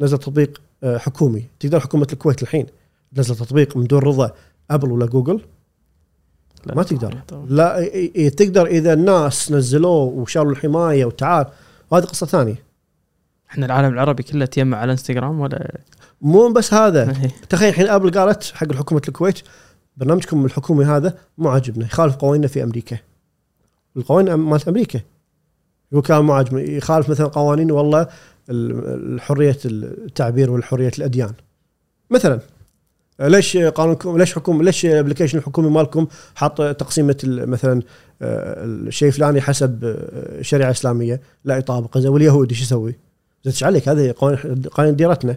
[0.00, 1.44] نزل تطبيق آه، حكومي.
[1.60, 2.66] تقدر حكومة الكويت الحين.
[3.16, 4.30] تنزل تطبيق من دون رضا
[4.70, 5.40] أبل ولا جوجل؟
[6.66, 7.18] لا، ما تقدر.
[7.28, 7.46] طبعاً.
[7.48, 7.88] لا
[8.28, 11.46] تقدر إذا الناس نزلوه وشالوا الحماية وتعال.
[11.92, 12.62] هذه قصة ثانية.
[13.50, 15.78] إحنا العالم العربي كله تجمع على إنستغرام ولا؟
[16.20, 17.10] مو بس هذا.
[17.22, 17.30] إيه.
[17.48, 19.38] تخيل الحين أبل قالت حق حكومه الكويت
[19.96, 22.98] برنامجكم الحكومي هذا مو عاجبنا يخالف قوانيننا في أمريكا.
[23.96, 25.00] القوانين مالت أمريكا.
[25.94, 28.08] يقول كان مو عاجبني يخالف مثلا قوانين والله
[28.50, 31.32] ال- حريه التعبير والحرية الأديان.
[32.10, 32.40] مثلا
[33.20, 37.82] ليش قانونكم ليش حكومه ليش ال application الحكومي مالكم حاط تقسيمه مثلا
[38.22, 41.98] آه، الشيء الفلاني حسب آه، شريعة إسلامية لا يطابق.
[41.98, 42.94] زين واليهودي شو يسوي؟
[43.44, 44.14] زين عليك هذه
[44.72, 45.36] قوانين ديرتنا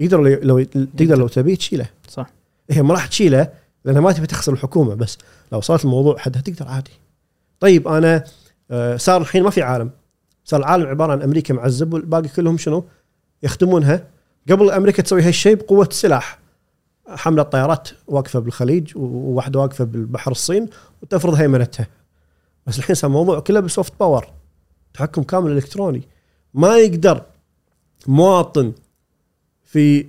[0.00, 0.62] يقدر لو,
[0.98, 1.86] تقدر لو تبي تشيله.
[2.08, 2.30] صح.
[2.70, 3.48] هي ما راح تشيله
[3.84, 5.18] لأنها ما تبي تخسر الحكومة بس
[5.52, 6.90] لو صارت الموضوع حدها تقدر عادي.
[7.60, 8.24] طيب أنا آه،
[8.96, 9.90] صار الحين ما في عالم.
[10.44, 12.84] صار العالم عبارة عن أمريكا معزب والباقي كلهم شنو؟
[13.42, 14.04] يخدمونها.
[14.50, 16.38] قبل أمريكا تسوي هالشيء بقوة السلاح
[17.08, 20.68] حملة طيارات واقفة بالخليج وواحدة واقفة بالبحر الصين
[21.02, 21.86] وتفرض هيمنتها.
[22.66, 24.26] بس الحين صار الموضوع كله بال soft power.
[24.94, 26.02] تحكم كامل إلكتروني.
[26.54, 27.22] ما يقدر
[28.06, 28.72] مواطن
[29.64, 30.06] في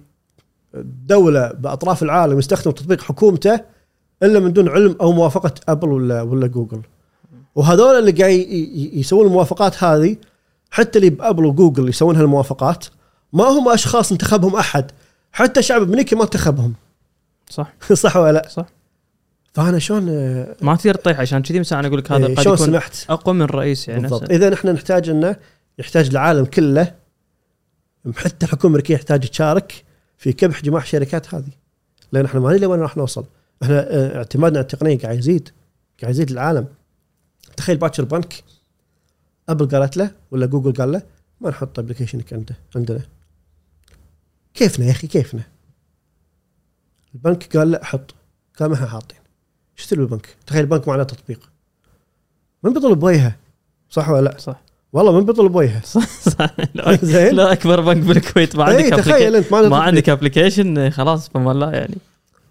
[0.84, 3.60] دولة بأطراف العالم يستخدم تطبيق حكومته
[4.24, 6.82] إلا من دون علم أو موافقة أبل ولا ولا جوجل.
[7.56, 8.48] وهذول اللي قاعد
[8.94, 10.18] يسوون الموافقات هذه
[10.72, 12.86] حتى اللي بأبل وجوجل يسوون هالموافقات
[13.34, 14.92] ما هم أشخاص انتخبهم أحد
[15.32, 16.74] حتى شعب امريكي ما انتخبهم.
[17.50, 17.74] صح.
[17.94, 18.66] صح ولا لا؟ صح.
[19.54, 22.42] فأنا شلون آه، ما تقدر تطيح عشان كذي مثلا أنا أقول لك هذا إيه، قد
[22.42, 24.32] يكون سمحت؟ أقوى من الرئيس يعني بالضبط.
[24.32, 25.36] إذا إحنا نحتاج إنه
[25.80, 26.94] يحتاج العالم كله
[28.16, 29.84] حتى الحكومة الامريكيه تحتاج تشارك
[30.18, 31.52] في كبح جماح الشركات هذه.
[32.12, 33.26] لأن إحنا ما ندري وين راح نوصل.
[33.64, 35.50] إحنا آه، اعتمادنا على التقنية قاعد يزيد
[36.02, 36.66] قاعد يزيد العالم.
[37.58, 38.44] تخيل باكر بنك
[39.50, 41.02] ابل قالت له ولا جوجل قال له
[41.42, 43.02] ما نحط application ك عنده عندنا.
[44.54, 45.44] كيفنا يا أخي؟ كيفنا؟
[47.16, 48.16] البنك قال لا حط.
[48.60, 49.18] قال ما إحنا حاطين
[49.78, 51.50] إيش تسوي البنك؟ تخيل البنك ما عنده تطبيق.
[52.64, 53.36] من بيطالع وجهه
[53.90, 54.62] صح ولا لا؟ صح.
[54.94, 56.08] والله من بيطالع وجهه صح.
[56.30, 56.56] صح.
[56.74, 58.56] لا, زين؟ لا أكبر بنك بالكويت.
[58.56, 61.96] ما اي عندك تخيل أنت ما, ما عندك application خلاص فما لا يعني.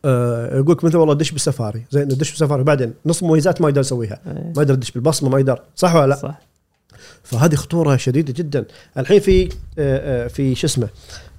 [0.04, 3.80] آه يقول لك مثلا والله دش بالسفاري زين دش بالسفاري بعدين نص مميزات ما يقدر
[3.80, 4.20] يسويها.
[4.26, 5.60] إيه، ما يقدر يدش بالبصمة ما يقدر.
[5.76, 6.40] صح ولا لا؟ صح.
[7.22, 8.64] فهذه خطورة شديدة جدا.
[8.98, 9.48] الحين في آه،
[9.78, 10.88] آه، في شو اسمه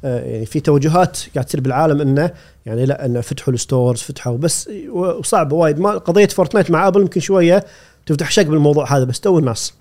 [0.03, 2.31] آه، يعني في توجهات قاعد تصير بالعالم إنه
[2.65, 5.79] يعني لا إنه فتحوا ال stores فتحوا بس وصعب وايد.
[5.79, 7.65] ما قضية فورتنايت مع آبل يمكن شوية
[8.05, 9.73] تفتح شق بالموضوع هذا بس تو الناس.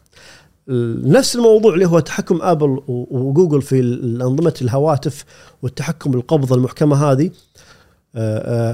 [0.68, 5.24] نفس الموضوع اللي هو تحكم آبل وجوجل في الأنظمة الهواتف
[5.62, 7.30] والتحكم بالقبضه المحكمة هذه.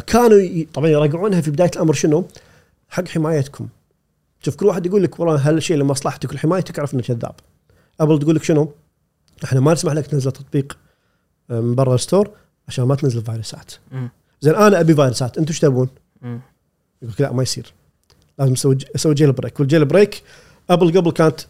[0.06, 2.24] كانوا طبعا يراجعونها في بداية الأمر شنو؟
[2.88, 3.68] حق حمايتكم
[4.42, 7.34] شوف كل واحد يقول لك والله هالشيء لمصلحتك ولحمايتك اعرف انه كذاب
[8.00, 8.72] أبل تقول لك شنو؟
[9.44, 10.78] إحنا ما نسمح لك تنزل تطبيق
[11.50, 12.30] آه، من برا ال store
[12.68, 13.72] عشان ما تنزل فيروسات.
[14.40, 15.88] زين أنا أبي فيروسات أنتم إيش تبون؟
[17.02, 17.72] يقول لك لا ما يصير
[18.38, 20.22] لازم أسوي أسوي jailbreak وال jailbreak
[20.70, 21.40] أبل قبل كانت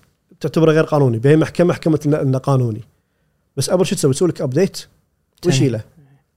[0.40, 2.84] تعتبره غير قانوني بهي محكمة محكمة إنه قانوني
[3.56, 4.86] بس أبل شو تسوي؟ تسوي لك update
[5.46, 5.84] ويشيله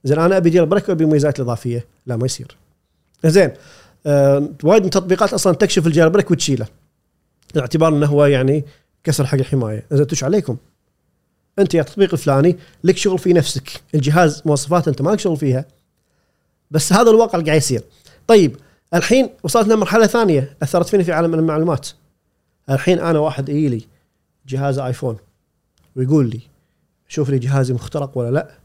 [0.04, 1.86] زين أنا أبي jailbreak وأبي مميزات إضافية.
[2.06, 2.58] لا ما يصير.
[3.26, 3.52] زين
[4.06, 6.68] آه وايد من التطبيقات أصلا تكشف ال jailbreak وتشيله.
[7.56, 8.66] باعتبار إنه هو يعني
[9.04, 9.86] كسر حق الحماية.
[9.92, 10.58] زين انتو ش عليكم.
[11.60, 13.82] أنت يا التطبيق الفلاني لك شغل في نفسك.
[13.96, 15.66] الجهاز مواصفات أنت ما لك شغل فيها.
[16.72, 17.84] بس هذا الواقع اللي قاعد يصير.
[18.28, 18.58] طيب
[18.94, 21.90] الحين وصلت لمرحلة ثانية أثرت فيني في عالم المعلومات.
[22.70, 23.86] الحين أنا واحد يجي لي
[24.48, 25.18] جهاز آيفون
[25.96, 26.40] ويقول لي
[27.08, 28.61] شوف لي جهازي مخترق ولا لا؟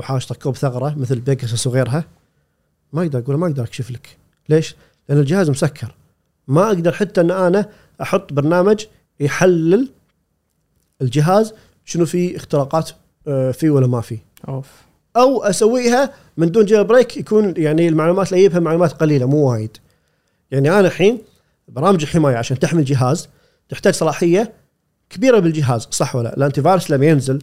[0.00, 2.04] وحاشطه كوب ثغره مثل بيجاسس وغيرها.
[2.92, 4.16] ما أقدر أقول ما أقدر أكشف لك.
[4.48, 4.76] ليش؟
[5.08, 5.94] لأن الجهاز مسكر.
[6.48, 7.68] ما أقدر حتى إن أنا
[8.02, 8.84] أحط برنامج
[9.20, 9.88] يحلل
[11.02, 11.54] الجهاز
[11.84, 12.90] شنو في اختراقات
[13.28, 14.18] آه، فيه ولا ما فيه.
[14.48, 14.66] أوف.
[15.16, 19.76] أو أسويها من دون jailbreak يكون يعني المعلومات اللي اجيبها معلومات قليلة مو وايد.
[20.50, 21.18] يعني أنا الحين
[21.68, 23.28] برامج الحماية عشان تحمي الجهاز
[23.68, 24.52] تحتاج صلاحية
[25.10, 27.42] كبيرة بالجهاز صح ولا لا؟ ال antivirus لما ينزل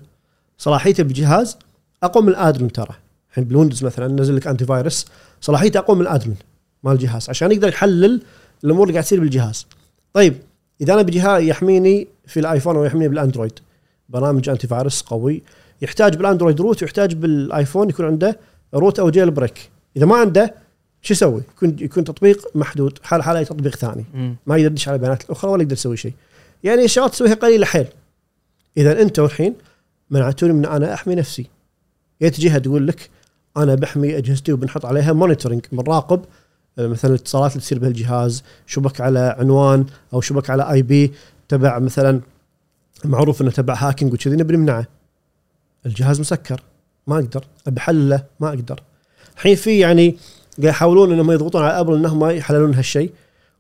[0.57, 1.57] صلاحيته بالجهاز
[2.03, 2.95] اقوى من ال admin ترى.
[3.29, 5.05] الحين بالويندوز مثلا نزل لك antivirus
[5.41, 6.35] صلاحيته اقوى من ال admin
[6.83, 8.21] مال الجهاز عشان يقدر يحلل
[8.63, 9.67] الأمور اللي قاعد تصير بالجهاز.
[10.13, 10.35] طيب
[10.81, 13.59] إذا أنا بجهاز يحميني في الآيفون أو يحميني بالأندرويد
[14.09, 15.41] برامج antivirus قوي.
[15.81, 18.39] يحتاج بالأندرويد root ويحتاج بالآيفون يكون عنده
[18.73, 20.53] root أو jailbreak إذا ما عنده
[21.01, 24.05] شو يسوي؟ يكون يكون تطبيق محدود حال حال أي تطبيق ثاني.
[24.13, 24.35] مم.
[24.45, 26.13] ما يقدر يدش على البيانات الأخرى ولا يقدر يسوي شيء.
[26.63, 27.87] يعني الشغلات تسويها قليلة حيل.
[28.77, 29.55] إذا أنت الحين
[30.09, 31.45] منعتوني من أنا أحمي نفسي.
[32.21, 33.09] جت جهه تقول لك
[33.57, 36.21] أنا بحمي أجهزتي وبنحط عليها monitoring بنراقب
[36.79, 41.13] آه، مثلا الاتصالات اللي تصير بهالجهاز شبك على عنوان أو شبك على IP
[41.47, 42.21] تبع مثلا
[43.05, 44.87] معروف إنه تبع hacking وكذي نبي نمنعه.
[45.85, 46.61] الجهاز مسكر
[47.07, 47.43] ما أقدر.
[47.67, 48.83] أبي احلله ما أقدر.
[49.35, 50.17] الحين في يعني
[50.57, 53.11] قاعد يحاولون إنهم يضغطون على ابل إنهم يحللون هالشيء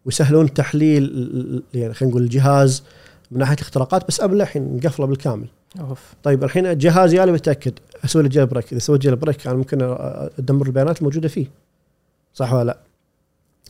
[0.05, 2.83] ويسهلون تحليل يعني خلينا نقول الجهاز
[3.31, 5.47] من ناحية الاختراقات بس ابل الحين مقفله بالكامل.
[5.79, 7.73] أوف طيب الحين جهازي أنا بتاكد
[8.05, 9.77] أسوي له jailbreak إذا سويت jailbreak أنا ممكن
[10.39, 11.47] أدمر البيانات الموجودة فيه
[12.33, 12.77] صح ولا لا؟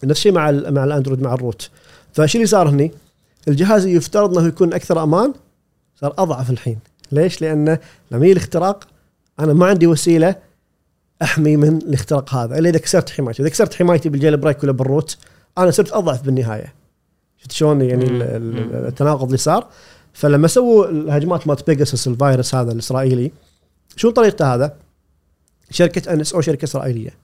[0.04, 1.70] نفس الشيء مع مع الأندرويد مع ال root
[2.14, 2.92] فشو اللي صار هني؟
[3.48, 5.34] الجهاز يفترض إنه يكون أكثر أمان
[5.96, 6.80] صار أضعف الحين
[7.12, 7.80] ليش؟ لأنه
[8.12, 8.88] لما يجي الاختراق
[9.40, 10.36] أنا ما عندي وسيلة
[11.22, 14.87] أحمي من الاختراق هذا إلا إذا كسرت حمايتي، إذا كسرت حمايتي بال jailbreak ولا بال
[14.87, 15.18] root
[15.58, 16.74] أنا صرت أضعف بالنهاية.
[17.38, 18.06] شفت شلون يعني.
[18.88, 19.68] التناقض اللي صار؟
[20.18, 23.32] فلما سووا الهجمات مالت بيجاسس الفيروس هذا الإسرائيلي
[23.96, 24.76] شو طريقته هذا؟
[25.72, 27.18] شركة ان اس أو شركة إسرائيلية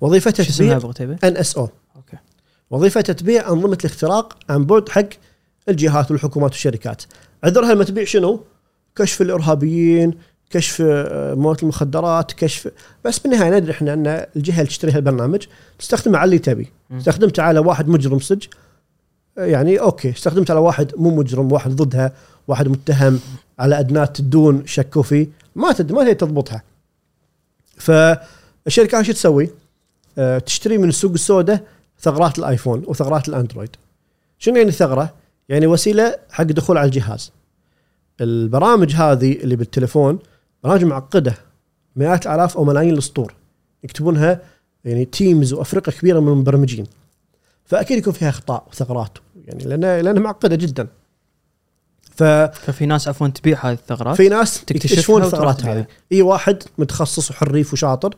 [0.00, 2.16] وظيفتها تبيع؟ ان اس أو أوكي
[2.70, 5.08] وظيفتها تبيع أنظمة الاختراق عن بعد حق
[5.68, 7.02] الجهات والحكومات والشركات
[7.44, 8.44] عذرها لما تبيع شنو؟
[8.96, 10.14] كشف الإرهابيين
[10.50, 12.70] كشف آه، مواد المخدرات كشف
[13.04, 15.42] بس بالنهاية ندري إحنا إن الجهة اللي تشتري هالبرنامج
[15.78, 16.98] تستخدمه على اللي تبي مم.
[16.98, 18.44] استخدمته على واحد مجرم سج
[19.36, 22.12] يعني أوكي استخدمته على واحد مو مجرم واحد ضدها
[22.48, 23.20] واحد متهم
[23.58, 26.62] على ادنات الدون شكوا فيه ما تد ما تقدر تضبطها
[27.76, 29.50] فالشركة شو تسوي؟
[30.18, 31.64] آه، تشتري من السوق السوداء
[32.00, 33.76] ثغرات الآيفون وثغرات الأندرويد
[34.38, 35.14] شنو يعني ثغرة؟
[35.48, 37.32] يعني وسيلة حق دخول على الجهاز
[38.20, 40.18] البرامج هذه اللي بالتليفون
[40.64, 41.34] برامج معقدة
[41.96, 43.34] مئات الاف أو ملايين الأسطور
[43.84, 44.40] يكتبونها
[44.84, 46.86] يعني teams وأفرقة كبيرة من المبرمجين
[47.72, 50.88] فأكيد يكون فيها أخطاء وثغرات يعني لانها لأنها معقدة جدا
[52.02, 55.64] ففي ففي ناس عفوا تبيع هذه الثغرات ناس تكتشفها يكتشفون الثغرات.
[55.64, 58.14] هذه إي واحد متخصص وحريف وشاطر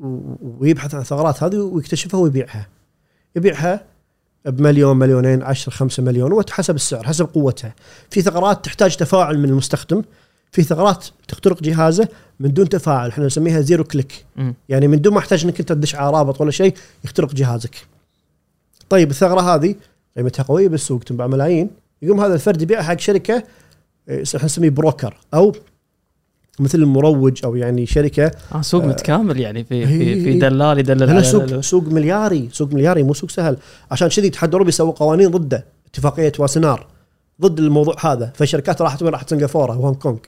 [0.00, 2.68] ويبحث عن الثغرات هذه ويكتشفها ويبيعها
[3.36, 3.84] يبيعها
[4.46, 7.74] بمليون مليونين 10 5 مليون وحسب السعر حسب قوتها
[8.10, 10.02] في ثغرات تحتاج تفاعل من المستخدم
[10.52, 12.08] في ثغرات تخترق جهازه
[12.40, 14.54] من دون تفاعل إحنا نسميها zero click مم.
[14.68, 16.74] يعني من دون ما يحتاج إنك أنت تدش على رابط ولا شيء
[17.04, 17.95] يخترق جهازك.
[18.88, 19.74] طيب الثغرة هذه
[20.16, 21.70] قيمتها قوية بالسوق تنباع ملايين.
[22.02, 23.42] يقوم هذا الفرد يبيعها حق شركة
[24.08, 25.52] إيه، إحنا نسميه broker أو
[26.58, 31.10] مثل المروج أو يعني شركة آه سوق آه، متكامل يعني في في, في دلال يدلل
[31.10, 33.56] على سوق سوق ملياري سوق ملياري مو سوق سهل.
[33.90, 36.86] عشان كذي الاتحاد الاوروبي سووا قوانين ضده اتفاقية واسنار
[37.40, 38.32] ضد الموضوع هذا.
[38.34, 40.18] فالشركات راحت وين؟ راحت سنغافورة وهونغ كونغ.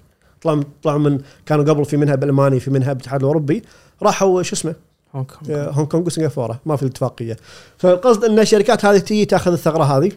[0.42, 3.62] طلعوا طلعوا من كانوا قبل في منها بالماني في منها بالاتحاد الأوروبي
[4.02, 4.74] راحوا شو اسمه؟
[5.14, 5.70] هونغ كونغ.
[5.70, 7.36] هونغ كونغ وسنغافورة ما في الاتفاقية.
[7.78, 10.12] فالقصد أن الشركات هذه تجي تأخذ الثغرة هذه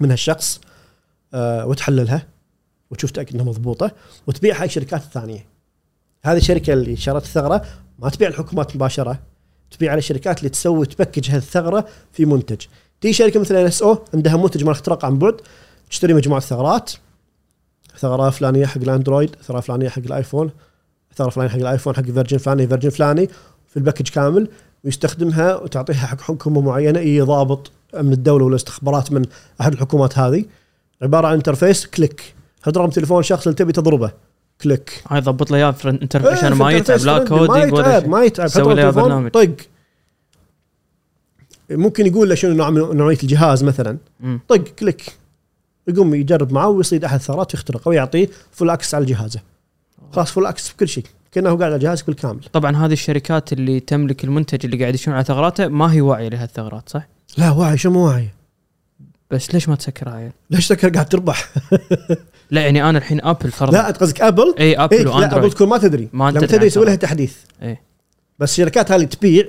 [0.00, 0.60] من هالشخص
[1.34, 2.26] آه، وتحللها
[2.90, 3.90] وتشوف تاكد إنها مضبوطة
[4.26, 5.46] وتبيعها الشركات الثانية.
[6.22, 7.64] هذه الشركة اللي شرت الثغرة
[7.98, 9.18] ما تبيع الحكومات مباشرة
[9.70, 12.66] تبيع على الشركات اللي تسوي ت package هالثغره في منتج.
[13.00, 15.40] تيجي شركة مثل إن إس أو عندها منتج مال اختراق عن بعد
[15.90, 16.92] تشتري مجموعة ثغرات
[17.98, 20.50] ثغرة فلانية حق الأندرويد ثغرة فلانية حق الآيفون
[21.16, 23.28] ثغرة فلانية حق الآيفون حق version فلاني version فلاني
[23.72, 24.48] في ال package كامل
[24.84, 27.70] ويستخدمها وتعطيها حق حكومة معينة إي ضابط
[28.00, 29.24] أمن الدولة ولا استخبارات من
[29.60, 30.44] أحد الحكومات هذه.
[31.02, 32.34] عبارة عن interface click.
[32.62, 34.12] هذا رقم تليفون شخص اللي تبي تضربه؟
[34.60, 35.02] كليك.
[35.08, 38.08] هاي ضبط له إياه في interface إيه، عشان ما يتعب لا ما coding ولا يتعب
[38.08, 38.48] ما يتعب.
[38.48, 39.30] سوي له برنامج.
[39.30, 39.56] طق
[41.70, 43.98] ممكن يقول له شنو نوع من نوعية الجهاز مثلا.
[44.48, 45.12] طق click.
[45.88, 49.40] يقوم يجرب معاه ويصيد أحد الثغرات ويخترق أو يعطيه full access على جهازه.
[50.12, 51.04] خلاص full access في كل شيء.
[51.32, 55.24] كأنه قاعد على جهازك بالكامل طبعا هذه الشركات اللي تملك المنتج اللي قاعد يشنون على
[55.24, 58.28] ثغراته ما هي واعية لهالثغرات صح؟ لا واعي شو مو واعي
[59.30, 61.48] بس ليش ما تسكرها عيل؟ ليش تفكر قاعد تربح؟
[62.50, 65.20] لا يعني أنا الحين ابل فرضا لا انت قصدك ابل اي ابل إيه لا ابل
[65.20, 66.08] واندرويد تكون ما تدري.
[66.12, 66.94] ما لما تدري يسوي لها.
[66.94, 67.36] تحديث.
[67.62, 67.80] إيه.
[68.38, 69.46] بس الشركات هذه تبيع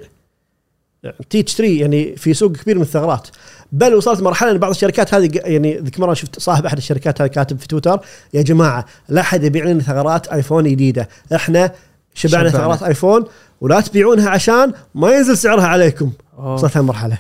[1.30, 3.28] تيجي تشتري يعني في سوق كبير من الثغرات
[3.72, 7.28] بل وصلت مرحلة إن بعض الشركات هذه يعني ذيك مرة شفت صاحب أحد الشركات هذه
[7.28, 8.00] كاتب في تويتر
[8.34, 11.72] يا جماعة لا أحد يبيع لنا ثغرات آيفون جديدة إحنا
[12.14, 12.66] شبعنا شبعنا.
[12.66, 13.26] ثغرات آيفون
[13.62, 16.12] ولا تبيعونها عشان ما ينزل سعرها عليكم.
[16.38, 17.18] وصلت هالمرحلة.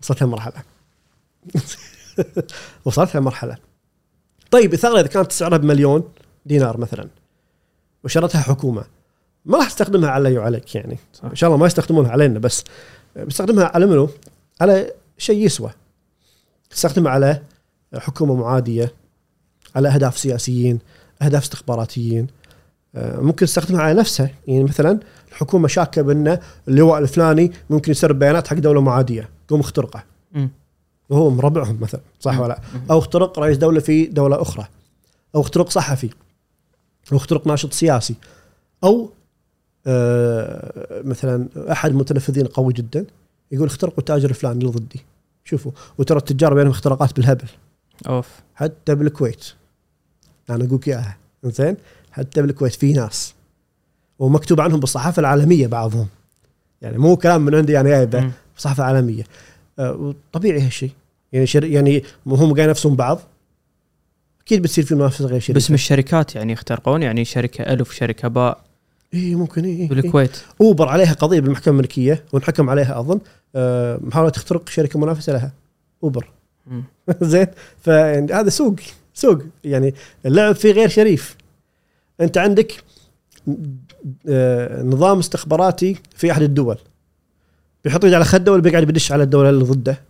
[0.00, 0.62] وصلت هالمرحلة
[2.84, 3.56] وصلت هالمرحلة
[4.50, 6.04] طيب الثغرة إذا كانت سعرها بمليون
[6.46, 7.08] دينار مثلا
[8.04, 8.84] وشرتها حكومة
[9.44, 11.24] ما راح تستخدمها علي وعليك يعني صح.
[11.24, 12.64] إن شاء الله ما يستخدمونها علينا بس
[13.16, 14.08] بيستخدمها على منو؟
[14.60, 15.70] على شيء يسوى
[16.70, 17.42] تستخدمها على
[17.94, 18.94] حكومة معادية
[19.76, 20.78] على أهداف سياسيين
[21.22, 22.26] أهداف استخباراتيين
[22.94, 26.38] آه، ممكن تستخدمها على نفسها يعني مثلا الحكومة شاكة بأن
[26.68, 30.50] اللواء الفلاني ممكن يسرب بيانات حق دولة معادية قوم اخترقه مم.
[31.10, 32.40] وهو مربعهم مثلا صح مم.
[32.40, 32.80] ولا لا؟ مم.
[32.90, 34.66] أو اخترق رئيس دولة في دولة أخرى
[35.34, 36.10] أو اخترق صحفي
[37.12, 38.14] أو اخترق ناشط سياسي
[38.84, 39.10] أو
[41.04, 43.04] مثلا أحد المتنفذين قوي جدا
[43.52, 45.00] يقول اخترقوا التاجر الفلاني اللي ضدي.
[45.44, 47.48] شوفوا وترى التجار بينهم اختراقات بالهبل.
[48.08, 48.28] أوف.
[48.54, 49.44] حتى بالكويت.
[50.50, 51.16] أنا أقول لك إياها.
[51.44, 51.76] زين
[52.12, 53.34] حتى بالكويت في ناس.
[54.18, 56.08] ومكتوب عنهم بالصحافة العالمية بعضهم.
[56.82, 58.30] يعني مو كلام من عندي يعني جايبه مم.
[58.56, 59.24] صحافة عالمية.
[59.78, 60.90] آه، طبيعي هالشيء.
[61.32, 61.64] يعني شر...
[61.64, 63.20] يعني هم قاعد ينافسون بعض.
[64.40, 65.54] أكيد بتصير في منافسة غير شركة.
[65.54, 68.60] باسم الشركات يعني يخترقون يعني شركة ألف شركة باء.
[69.14, 69.88] اي ممكن اي إيه.
[69.88, 70.36] بالكويت.
[70.60, 73.20] أوبر عليها قضية بالمحكمة الملكية وانحكم عليها أظن.
[73.54, 75.52] آه، محاولة تخترق شركة منافسة لها.
[76.04, 76.28] أوبر.
[77.22, 77.46] زين.
[77.80, 78.76] فهذا سوق
[79.14, 79.38] سوق.
[79.64, 79.94] يعني
[80.26, 81.36] اللعب فيه غير شريف.
[82.20, 82.84] أنت عندك
[84.28, 86.78] آه، نظام استخباراتي في أحد الدول.
[87.84, 90.00] بيحط يده على خده ولا بيقعد بيدش على الدولة اللي ضده.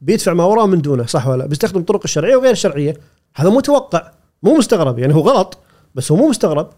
[0.00, 2.96] بيدفع ما وراه من دونه صح ولا لا؟ بيستخدم طرق الشرعية وغير الشرعية.
[3.34, 4.10] هذا متوقع
[4.42, 4.98] مو مستغرب.
[4.98, 5.58] يعني هو غلط
[5.94, 6.70] بس هو مو مستغرب.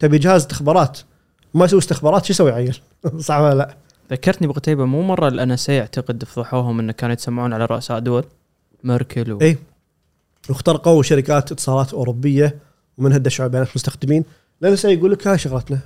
[0.00, 0.98] تبي جهاز استخبارات
[1.54, 2.80] ما يسوي استخبارات شو يسوي عيل
[3.18, 3.76] صح ولا لا
[4.10, 8.24] ذكرتني بقتيبه مو مرة الانسيه اعتقد فضحوهم انه كانوا يتسمعون على رؤساء دول
[8.84, 9.40] ميركل و...
[9.40, 9.58] إيه.
[10.48, 12.58] واخترقوا شركات اتصالات أوروبية
[12.98, 14.24] ومنها دشوا على بيانات مستخدمين
[14.60, 15.78] لأن يقول لك هاي شغلتنا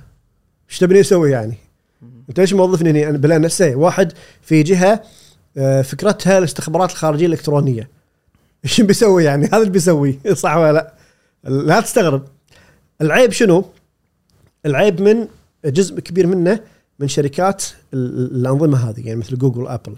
[0.69, 1.57] إيش تبيني أسوي يعني؟
[2.29, 5.03] أنت ليش موظفني هني أنا بالأن إس واحد في جهة
[5.57, 7.89] آه، فكرتها الاستخبارات الخارجية الإلكترونية
[8.65, 10.93] إيش بيسوي يعني؟ هذا اللي بيسوي صح ولا لا؟
[11.43, 12.27] لا تستغرب
[13.01, 13.65] العيب شنو؟
[14.65, 15.27] العيب من
[15.65, 16.59] جزء كبير منه
[16.99, 17.63] من شركات
[17.93, 19.95] ال- الانظمه هذه يعني مثل جوجل وابل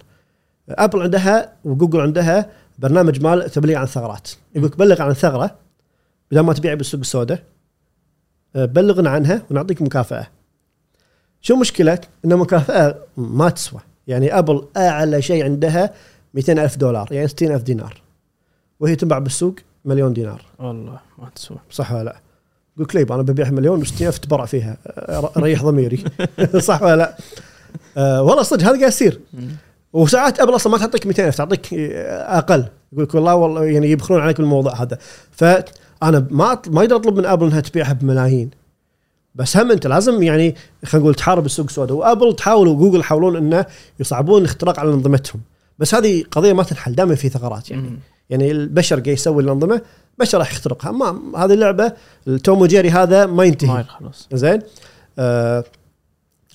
[0.70, 2.50] آبل عندها وجوجل عندها
[2.80, 5.56] برنامج مال تبليغ عن الثغرات يقول بلغ عن الثغره
[6.32, 7.44] بدل ما تبيع بالسوق السوداء
[8.56, 10.28] آه، بلغنا عنها ونعطيك مكافأة.
[11.42, 13.80] شو مشكلة؟ إن المكافاه ما تسوى.
[14.08, 15.94] يعني آبل أعلى شيء عندها
[16.34, 18.02] 200 ألف دولار يعني 60 ألف دينار.
[18.80, 20.46] وهي تنباع بالسوق مليون دينار.
[20.60, 21.58] والله ما تسوى.
[21.70, 22.20] صح ولا لا؟
[22.78, 24.78] يقول كليب أنا ببيعها مليون و60 الف تبرع فيها؟
[25.38, 26.04] ريح ضميري.
[26.60, 27.18] صح ولا لا؟
[27.98, 29.20] أه والله صدق هذا قاعد يصير.
[29.94, 32.66] وساعات أبل أصلا ما تعطيك 200 ألف تعطيك أقل.
[32.94, 34.98] يقول لك والله والله يعني يبخلون عليك بالموضوع هذا.
[35.32, 38.50] فانا ما ما أقدر أطلب من أبل إنها تبيعها بملايين.
[39.36, 40.56] بس هم أنت لازم يعني
[40.86, 43.66] خلينا نقول تحارب السوق السوداء وأبل تحاول وجوجل يحاولون إنه
[44.00, 45.42] يصعبون الاختراق على انظمتهم
[45.80, 48.00] بس هذه قضية ما تنحل دائما في ثغرات يعني.
[48.30, 49.82] يعني البشر قاعد يسوي الأنظمة
[50.20, 50.92] بشر راح يخترقها.
[50.92, 51.92] ما هذه اللعبة
[52.28, 54.62] التوم وجيري هذا ما ما ينتهي يخلص زين؟
[55.20, 55.64] آه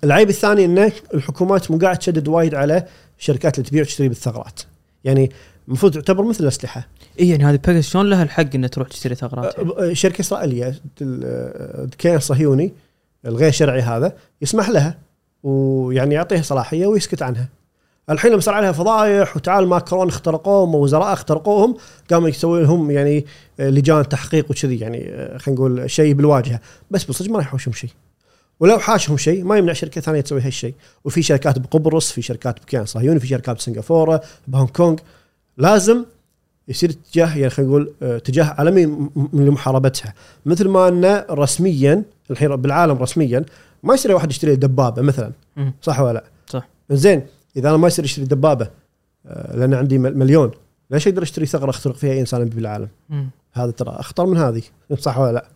[0.04, 2.84] العيب الثاني إنه الحكومات مو قاعد تشدد وايد على
[3.18, 4.60] الشركات اللي تبيع وتشتري بالثغرات.
[5.04, 5.30] يعني
[5.68, 6.88] المفروض تعتبر مثل الأسلحة.
[7.20, 10.68] إي يعني هذه بيجاس شلون لها الحق انها تروح تشتري ثغرات؟ يعني؟ آه، شركة إسرائيلية
[10.68, 10.74] ال-
[11.84, 12.72] الكيان الصهيوني
[13.26, 14.12] الغير شرعي هذا
[14.42, 14.98] يسمح لها
[15.42, 17.48] ويعني يعطيها صلاحية ويسكت عنها.
[18.10, 21.76] الحين لما صار عليها فضايح وتعال ماكرون اخترقوهم ووزراء اخترقوهم
[22.10, 23.26] قاموا يسوون لهم يعني
[23.58, 26.60] لجان تحقيق وكذي يعني آه، خلينا نقول شيء بالواجهة
[26.90, 27.90] بس بالصدق ما راح يحوشهم شيء.
[28.60, 30.74] ولو حاشهم شيء ما يمنع شركة ثانية تسوي هالشيء
[31.04, 34.96] وفي شركات بقبرص في شركات بكيان صهيوني في شركات بسنغافورة بهونغ كونغ
[35.56, 36.04] لازم
[36.68, 40.14] يصير اتجاه يعني خلينا نقول آه، اتجاه عالمي لمحاربتها
[40.46, 43.44] مثل ما انه رسميا الحين بالعالم رسميا
[43.82, 45.32] ما يصير واحد يشتري دبابة مثلا.
[45.82, 46.68] صح ولا لا؟ صح.
[46.90, 47.22] زين
[47.56, 48.68] إذا أنا ما يصير أشتري دبابة
[49.26, 50.50] آه، لأن عندي مل- مليون
[50.90, 53.30] ليش أقدر اشتري ثغرة أخترق فيها اي انسان بالعالم؟ مم.
[53.52, 54.62] هذا ترى أخطر من هذه
[54.98, 55.46] صح ولا لا؟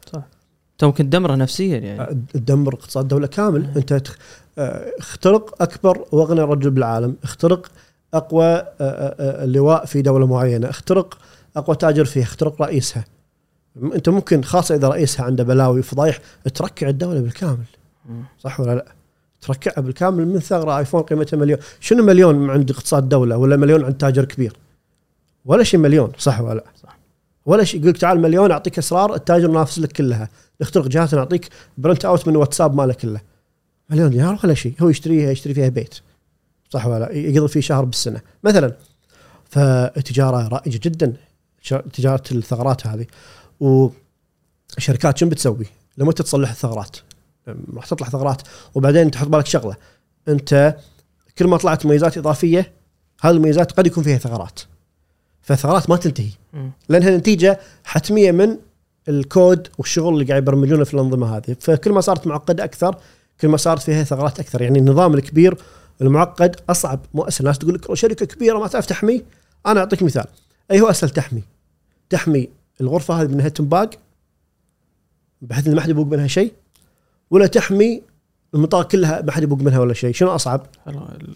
[0.73, 4.17] انت ممكن تدمره نفسيا يعني آه، تدمر اقتصاد دوله كامل أنت تخ-
[4.59, 7.67] آه، اخترق أكبر وأغنى رجل بالعالم اخترق
[8.15, 11.19] أقوى آه، آه، آه، لواء في دولة معينة اخترق
[11.57, 13.05] أقوى تاجر فيها اخترق رئيسها
[13.95, 16.19] أنت ممكن خاصة إذا رئيسها عنده بلاوي وفضايح
[16.55, 17.65] تركع الدولة بالكامل
[18.09, 18.23] مم.
[18.39, 18.85] صح ولا لا؟
[19.47, 23.95] تركعها بالكامل من ثغرة آيفون قيمته مليون، شنو مليون عند اقتصاد دولة ولا مليون عند
[23.95, 24.57] تاجر كبير؟
[25.45, 26.99] ولا شيء مليون صح ولا لا؟ صح.
[27.47, 30.29] ولا شيء يقول لك تعال مليون أعطيك أسرار التاجر نأخذ لك كلها،
[30.61, 31.49] نخترق جهات نعطيك
[31.79, 33.21] print out من واتساب ماله كله.
[33.91, 35.95] مليون دينار ولا شيء، هو يشتريها يشتري فيها بيت.
[36.71, 38.73] صح ولا لا؟ يقضي فيه شهر بالسنة مثلا.
[39.51, 41.13] فالتجاره رائجة جدا
[41.93, 43.07] تجارة الثغرات هذه.
[43.61, 45.67] وشركات شنو بتسوي؟
[45.99, 46.97] لما تصلح الثغرات
[47.75, 48.43] راح تطلع ثغرات
[48.75, 49.77] وبعدين تحط بالك شغلة.
[50.29, 50.77] أنت
[51.39, 52.73] كل ما طلعت مميزات إضافية
[53.21, 54.61] هذه المميزات قد يكون فيها ثغرات.
[55.43, 56.31] فالثغرات ما تنتهي.
[56.89, 58.57] لأنها نتيجة حتمية من
[59.09, 61.57] الكود والشغل اللي قاعد يبرمجونه في الأنظمة هذه.
[61.61, 62.97] فكل ما صارت معقدة أكثر
[63.41, 64.63] كل ما صارت فيها ثغرات أكثر.
[64.63, 65.57] يعني النظام الكبير
[66.01, 69.23] المعقد أصعب مو اسهل ناس تقول لك شركة كبيرة ما تعرف تحمي؟
[69.67, 70.25] أنا أعطيك مثال.
[70.71, 71.43] أي هو أسهل تحمي؟
[72.11, 72.49] تحمي
[72.81, 73.91] الغرفة هذه من انها تنباق
[75.43, 76.53] بحيث إن ما حد يبوق منها شيء.
[77.31, 78.03] ولا تحمي
[78.55, 80.15] المنطقة كلها ما حد يبوق منها ولا شيء.
[80.15, 80.67] شنو أصعب؟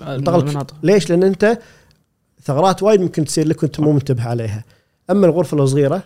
[0.00, 0.74] المناطق.
[0.82, 1.58] ليش؟ لأن أنت
[2.42, 4.64] ثغرات وايد ممكن تصير لك وأنت مو منتبه عليها.
[5.10, 6.02] أما الغرفة الصغيرة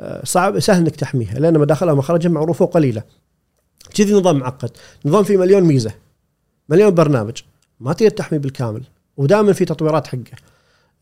[0.00, 3.02] آه، صعب سهل إنك تحميها لأن مداخلها ومخارجها معروفة وقليلة.
[3.94, 4.70] كذي نظام معقد.
[5.04, 5.92] نظام فيه مليون ميزة
[6.68, 7.42] مليون برنامج.
[7.80, 8.82] ما تقدر تحمي بالكامل
[9.16, 10.24] ودائما في تطويرات حقه.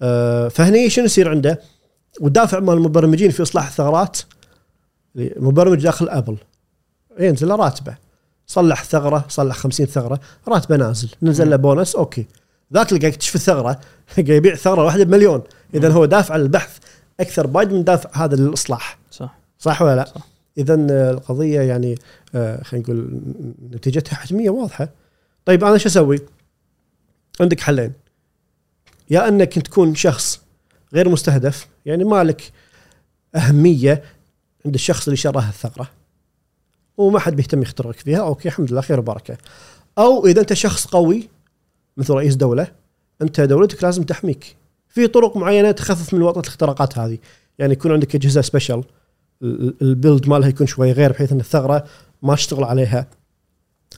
[0.02, 1.60] آه، فهني شنو يصير عنده؟
[2.20, 4.18] والدافع مال المبرمجين في إصلاح الثغرات
[5.16, 6.36] المبرمج داخل أبل.
[7.18, 8.05] ينزل له راتبة.
[8.46, 12.26] صلح ثغرة صلح 50 ثغرة راتبه نازل نزل له bonus okay
[12.74, 13.70] ذاك اللي قاعد يكتشف الثغرة
[14.16, 15.42] قاعد يبيع ثغرة واحدة بمليون
[15.74, 16.78] اذا هو دافع للبحث
[17.20, 20.20] أكثر بوايد من دافع هذا للاصلاح صح صح ولا لا؟ صح.
[20.58, 20.74] اذا
[21.10, 21.94] القضية يعني
[22.34, 23.20] آه، خلينا نقول
[23.72, 24.88] نتيجتها حجميه واضحة.
[25.44, 26.18] طيب أنا شو أسوي؟
[27.40, 27.92] عندك حلين.
[29.10, 30.40] يا أنك تكون شخص
[30.94, 32.52] غير مستهدف يعني مالك
[33.34, 34.02] أهمية
[34.66, 35.90] عند الشخص اللي شراه الثغرة
[36.98, 38.18] وما حد بيهتم يخترقك فيها.
[38.18, 39.36] أوكي الحمد لله خير وبركة.
[39.98, 41.28] أو إذا أنت شخص قوي
[41.96, 42.66] مثل رئيس دولة
[43.22, 44.56] أنت دولتك لازم تحميك.
[44.88, 47.18] في طرق معينة تخفف من وطأة الاختراقات هذه،
[47.58, 48.82] يعني يكون عندك أجهزة special
[49.42, 51.84] ال- ال build مالها يكون شوي غير بحيث أن الثغرة
[52.22, 53.06] ما تشتغل عليها.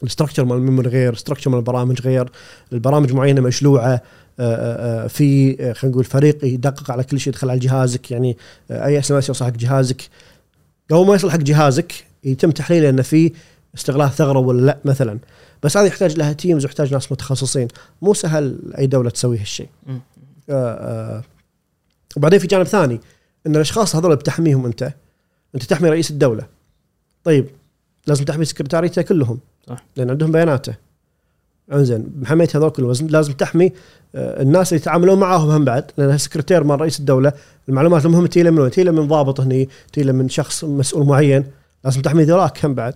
[0.03, 2.31] ال structure مال ال memory غير ال structure مال البرامج غير.
[2.73, 4.01] البرامج معينة مشلوعة آه،
[4.41, 8.11] آه، آه، في خلينا نقول فريق يدقق على كل شيء يدخل على جهازك.
[8.11, 8.37] يعني
[8.71, 10.03] أي اس ام اس يوصل حق جهازك.
[10.91, 11.93] قبل ما يصل حق جهازك
[12.25, 13.33] يتم تحليله انه في
[13.75, 15.19] استغلال ثغرة ولا لا مثلا.
[15.63, 17.69] بس هذا يحتاج لها teams ويحتاج ناس متخصصين.
[18.03, 19.69] مو سهل أي دولة تسوي هالشيء.
[19.89, 19.99] آه،
[20.51, 21.23] آه.
[22.17, 23.01] وبعدين في جانب ثاني
[23.47, 24.93] إن الأشخاص هذول بتحميهم أنت.
[25.55, 26.47] أنت تحمي رئيس الدولة.
[27.25, 27.47] طيب
[28.07, 29.39] لازم تحمي سكرتاريته كلهم.
[29.69, 29.85] صح.
[29.97, 30.75] لأن عندهم بياناته.
[31.73, 32.93] انزين بحمايه هذول كلهم.
[33.01, 33.73] لازم تحمي
[34.15, 35.91] آه، الناس اللي يتعاملون معاهم هم بعد.
[35.99, 37.33] لأن السكرتير مال رئيس الدولة
[37.69, 41.45] المعلومات المهمة تيلة من وين؟ تيلة من ضابط هني تيلة من شخص مسؤول معين.
[41.85, 42.95] لازم تحمي ذولاك هم بعد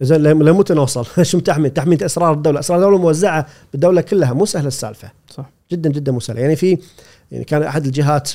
[0.00, 4.68] زين لمتى نوصل؟ شو تحمي؟ تحمي إسرار الدولة، إسرار الدولة موزعة بالدولة كلها مو سهله
[4.68, 5.10] السالفة.
[5.30, 6.78] صح جدا جدا مو سهله، يعني في
[7.32, 8.32] يعني كان أحد الجهات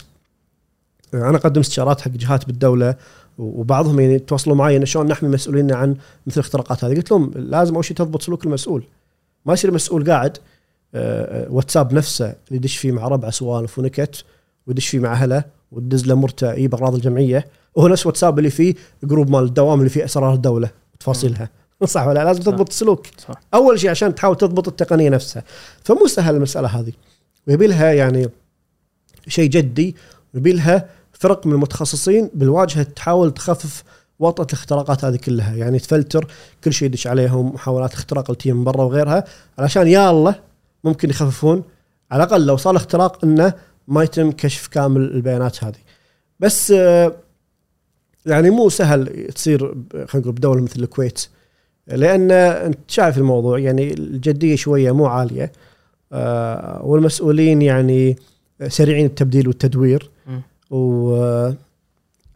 [1.13, 2.95] أنا أقدم استشارات حق جهات بالدولة
[3.37, 5.95] وبعضهم يعني تواصلوا معي شلون نحمي مسؤولينا عن
[6.27, 8.83] مثل الاختراقات هذه، قلت لهم لازم أول شيء تضبط سلوك المسؤول.
[9.45, 10.37] ما يصير المسؤول قاعد
[10.95, 14.23] آه، آه، واتساب نفسه يدش فيه مع ربعه سوالف ونكت
[14.67, 18.75] ويدش فيه مع أهله وتدز له مرته يجيب اغراض الجمعية وهو نفس واتساب اللي فيه
[19.03, 21.49] group مال الدوام اللي فيه أسرار الدولة وتفاصيلها
[21.85, 23.07] صح ولا لازم تضبط السلوك.
[23.27, 23.35] صح.
[23.53, 25.43] أول شيء عشان تحاول تضبط التقنية نفسها.
[25.83, 26.93] فمو سهل المسألة هذه.
[27.47, 28.29] ويبي لها يعني
[29.27, 29.95] شيء جدي
[30.33, 33.83] ويبي لها فرق من المتخصصين بالواجهة تحاول تخفف
[34.19, 35.55] وطأة الاختراقات هذه كلها.
[35.55, 36.27] يعني تفلتر
[36.63, 39.23] كل شيء يدش عليهم محاولات اختراق التيم من برا وغيرها
[39.59, 40.35] علشان يا الله
[40.83, 41.63] ممكن يخففون.
[42.11, 43.53] على الأقل لو صار اختراق إنه
[43.87, 45.79] ما يتم كشف كامل البيانات هذه.
[46.39, 47.15] بس آه،
[48.25, 49.59] يعني مو سهل تصير
[49.91, 51.25] خلينا نقول بدولة مثل الكويت.
[51.87, 55.51] لأن أنت شايف الموضوع يعني الجدية شوية مو عالية.
[56.13, 58.17] آه، والمسؤولين يعني
[58.67, 60.09] سريعين التبديل والتدوير.
[60.71, 61.51] و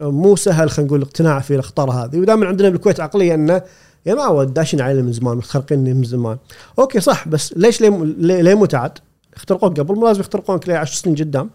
[0.01, 2.19] مو سهل خلينا نقول الاقتناع في الأخطار هذه.
[2.19, 3.61] ودائما عندنا بالكويت عقلية انه
[4.05, 6.37] يا ما داشين علينا من زمان متخرقين من زمان.
[6.79, 8.97] أوكي صح بس ليش ليه مو تعد؟
[9.35, 11.49] اخترقوك قبل مو لازم يخترقونك لي 10 سنين قدام.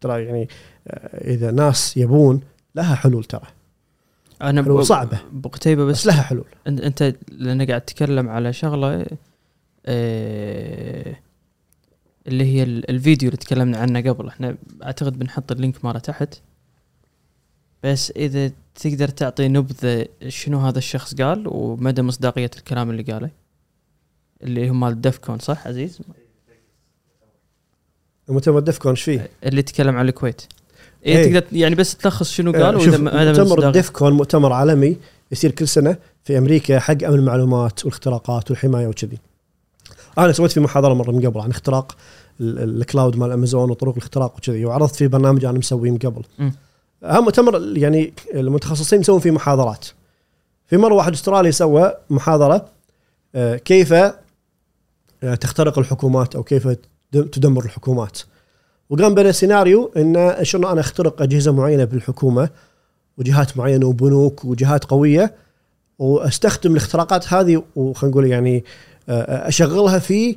[0.00, 0.48] ترى يعني
[0.88, 2.40] آه، إذا ناس يبون
[2.74, 3.46] لها حلول ترى.
[4.42, 5.20] أنا حلول صعبة.
[5.32, 6.44] بقتيبة بس, بس لها حلول.
[6.66, 9.06] انت لأن قاعد تتكلم على شغلة
[9.86, 11.16] آه
[12.26, 14.28] اللي هي الفيديو اللي تكلمنا عنه قبل.
[14.28, 16.34] إحنا أعتقد بنحط اللينك ماله تحت.
[17.82, 23.30] بس إذا تقدر تعطي نبذة شنو هذا الشخص قال ومدى مصداقية الكلام اللي قاله.
[24.42, 26.00] اللي هو مال دفكون صح عزيز؟
[28.28, 30.42] مؤتمر دفكون إيش فيه؟ اللي تكلم عن الكويت.
[31.06, 31.40] إيه, إيه.
[31.40, 34.96] تقدر يعني بس تلخص شنو إيه، قال وإذا مؤتمر ديفكون مؤتمر عالمي
[35.32, 39.18] يصير كل سنة في أمريكا حق أمن المعلومات والاختراقات والحماية وكذي.
[40.18, 41.96] أنا سويت في محاضرة مرة من قبل عن اختراق
[42.40, 46.22] الكلاود مال أمازون وطرق الاختراق وكذي وعرضت في برنامج أنا مسويه من قبل.
[46.38, 46.50] م.
[47.02, 49.86] مؤتمر يعني المتخصصين يسوون فيه محاضرات
[50.66, 52.66] في مرة واحد أسترالي سوى محاضرة
[53.34, 54.14] آه، كيف آه،
[55.40, 56.68] تخترق الحكومات أو كيف
[57.12, 58.18] تدمر الحكومات
[58.90, 62.48] وقام بنا سيناريو إن شلون أنا أخترق أجهزة معينة بالحكومة
[63.18, 65.34] وجهات معينة وبنوك وجهات قوية
[65.98, 68.64] وأستخدم الاختراقات هذه وخلينا نقول يعني
[69.08, 70.36] آه، أشغلها في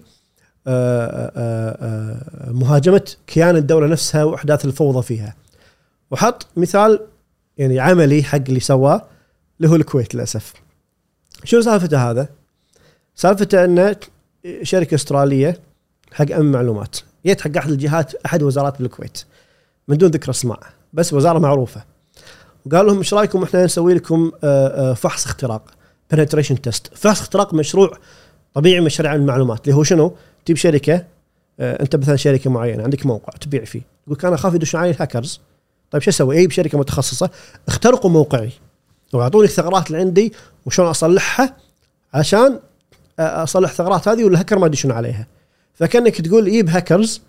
[2.52, 5.36] مهاجمة كيان الدولة نفسها وأحداث الفوضى فيها.
[6.12, 7.00] وحط مثال
[7.58, 9.02] يعني عملي حق اللي سواه
[9.58, 10.54] اللي هو الكويت للأسف
[11.44, 12.30] شنو سالفته هذا؟
[13.16, 13.96] سالفته انه
[14.62, 15.60] شركة أسترالية
[16.14, 19.24] حق أمن معلومات جت حق أحد الجهات أحد وزارات بالكويت
[19.88, 20.60] من دون ذكر أسماء
[20.94, 21.84] بس وزارة معروفة
[22.66, 25.64] وقال لهم إيش رأيكم إحنا نسوي لكم آه، آه، فحص اختراق
[26.12, 27.98] penetration test فحص اختراق مشروع
[28.54, 30.16] طبيعي من شرع المعلومات اللي هو شنو؟
[30.46, 31.06] تجيب شركة
[31.60, 35.42] آه، أنت مثلا شركة معينة عندك موقع تبيع فيه يقول أنا أخاف يدشون علي الهاكرز
[35.92, 37.30] طيب شو أسوي؟ أجيب شركة متخصصة
[37.68, 38.52] اخترقوا موقعي
[39.14, 40.34] وأعطوني الثغرات اللي عندي
[40.66, 41.56] وشلون أصلحها
[42.14, 42.60] عشان
[43.20, 45.28] أصلح الثغرات هذه والهكر ما يدشون عليها.
[45.78, 47.22] فكأنك تقول يجيب هاكرز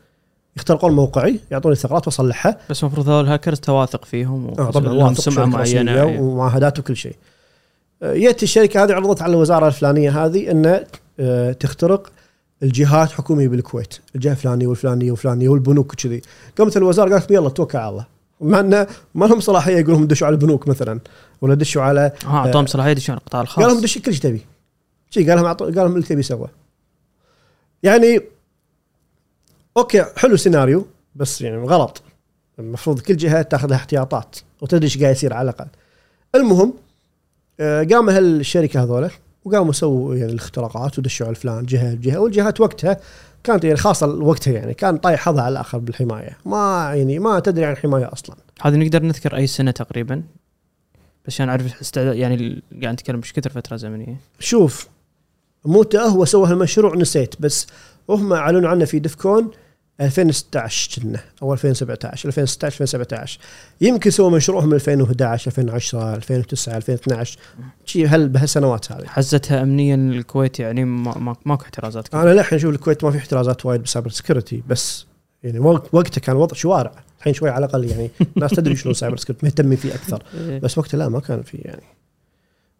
[0.57, 6.05] يخترقون موقعي يعطوني الثغرات وأصلحها بس المفروض هذول الهاكرز تواثق فيهم آه طبعا سمعة معينة
[6.05, 7.17] ومعاهدات وكل شيء.
[8.03, 10.85] جت الشركة هذه عرضت على الوزارة الفلانية هذه إن
[11.21, 12.13] آه، تخترق
[12.63, 16.23] الجهات حكومية بالكويت، الجهة الفلانية والفلانية والفلانية والبنوك وكذي.
[16.59, 18.07] قامت الوزارة قالت يلا توكل على الله.
[18.41, 21.01] مع انه ما لهم صلاحية يقول لهم دشوا على البنوك مثلا
[21.41, 24.23] ولا دشوا على آه أعطوهم صلاحية يدشوا على القطاع الخاص قال لهم دش كل شيء
[24.23, 24.47] تبي
[25.11, 26.49] شيء قال لهم قال لهم اللي تبي سوى
[27.83, 28.21] يعني
[29.79, 32.03] أوكي حلو سيناريو بس يعني غلط.
[32.59, 35.69] المفروض كل جهة تاخذ احتياطات وتدري إيش قاعد يصير على الأقل.
[36.35, 36.75] المهم
[37.61, 39.11] آه، قام هالشركة هذولا
[39.45, 42.97] وقاموا سووا يعني الاختراقات ودشوا على فلان جهة جهه والجهات وقتها
[43.45, 46.39] كانت يعني خاصة وقتها يعني كان طايح حظها على الآخر بالحماية.
[46.47, 48.37] ما يعني ما تدري عن الحماية أصلا.
[48.63, 50.23] هذه نقدر نذكر أي سنة تقريبا؟
[51.27, 54.89] بس عشان أعرف استعداد يعني قاعد نتكلم إيش كثر فترة زمنية؟ شوف
[55.65, 57.67] متى هو سوى هالمشروع نسيت بس
[58.09, 59.51] هم أعلنوا عنه في DEF CON
[60.01, 63.41] 2016 كنا أو 2017 2016 2017
[63.81, 67.39] يمكن سووا مشروعهم 2011 2010 2009 2012
[67.85, 69.07] شيء هل بهالسنوات هذه.
[69.07, 73.81] حزتها امنيا الكويت يعني ما ماكو احترازات أنا للحين أشوف الكويت ما في احترازات وايد
[73.81, 75.07] بال cyber security بس
[75.43, 79.47] يعني وقتها كان وضع شوارع الحين شوي على الأقل يعني الناس تدري شنو cyber security
[79.47, 80.23] مهتمين فيه أكثر.
[80.35, 80.59] إيه.
[80.59, 81.83] بس وقتها لا ما كان في يعني.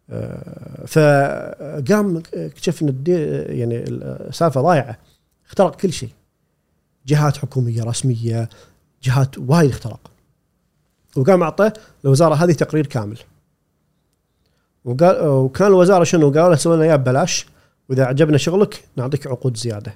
[0.09, 3.03] آه، فقام اكتشف ان
[3.49, 4.97] يعني السالفه ضايعة.
[5.47, 6.09] اخترق كل شيء.
[7.09, 8.49] جهات حكومية رسمية
[9.03, 10.11] جهات وايد اخترق.
[11.15, 11.71] وقام اعطى
[12.05, 13.19] الوزارة هذه تقرير كامل.
[14.85, 17.47] وقال وكان الوزارة شنو؟ قالوا سوي لنا إياه ببلاش
[17.89, 19.95] وإذا عجبنا شغلك نعطيك عقود زيادة.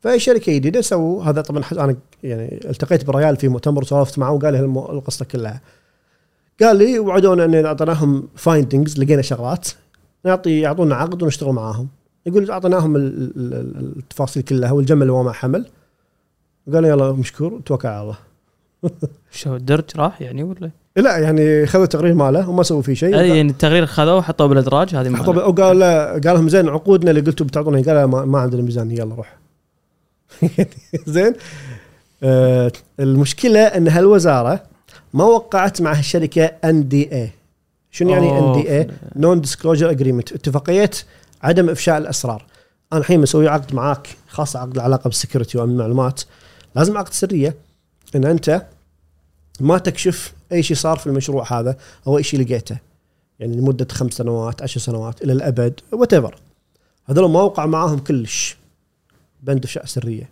[0.00, 1.40] فأي شركة جديدة سووا هذا.
[1.40, 5.60] طبعا أنا يعني التقيت بريال في مؤتمر وسولفت معه وقال لي القصة كلها.
[6.62, 9.68] قال لي وعدونا إن أعطيناهم findings لقينا شغلات
[10.24, 11.88] نعطي يعطونا عقد ونشتغل معاهم.
[12.26, 15.66] يقول أعطيناهم التفاصيل كلها والجمل وما حمل.
[16.74, 18.16] قال يلا مشكور توكل على الله.
[19.30, 23.18] شو الدرج راح يعني ولا؟ لا يعني خذوا التقرير ماله وما سووا فيه شيء.
[23.18, 25.82] أي يعني التقرير خذوه وحطوه بالإدراج هذه حطوه وقال
[26.24, 29.36] قال لهم زين عقودنا اللي قلتوا بتعطونا قال ما, ما عندنا ميزانيه يلا روح.
[31.06, 31.34] زين.
[32.22, 34.62] آه المشكلة إن هالوزارة
[35.14, 37.30] ما وقعت مع هالشركة NDA
[37.90, 40.90] شنو يعني NDA؟ non-disclosure agreement اتفاقية
[41.42, 42.46] عدم إفشاء الأسرار.
[42.92, 46.22] أنا الحين مسوي عقد معاك خاصة عقد العلاقة بال security وامن المعلومات
[46.74, 47.56] لازم عقد سرية
[48.14, 48.66] إن أنت
[49.60, 51.76] ما تكشف أي شيء صار في المشروع هذا
[52.06, 52.78] أو أي شيء لقيته.
[53.40, 56.36] يعني لمدة خمس سنوات عشر سنوات إلى الأبد whatever
[57.06, 58.56] هذول ما وقع معاهم كلش.
[59.42, 60.28] بند افشاء سرية.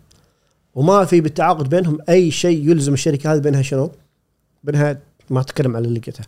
[0.75, 3.91] وما في بالتعاقد بينهم أي شيء يلزم الشركة هذه بينها شنو؟
[4.63, 4.99] بينها
[5.29, 6.23] ما تتكلم عن اللي لقيته.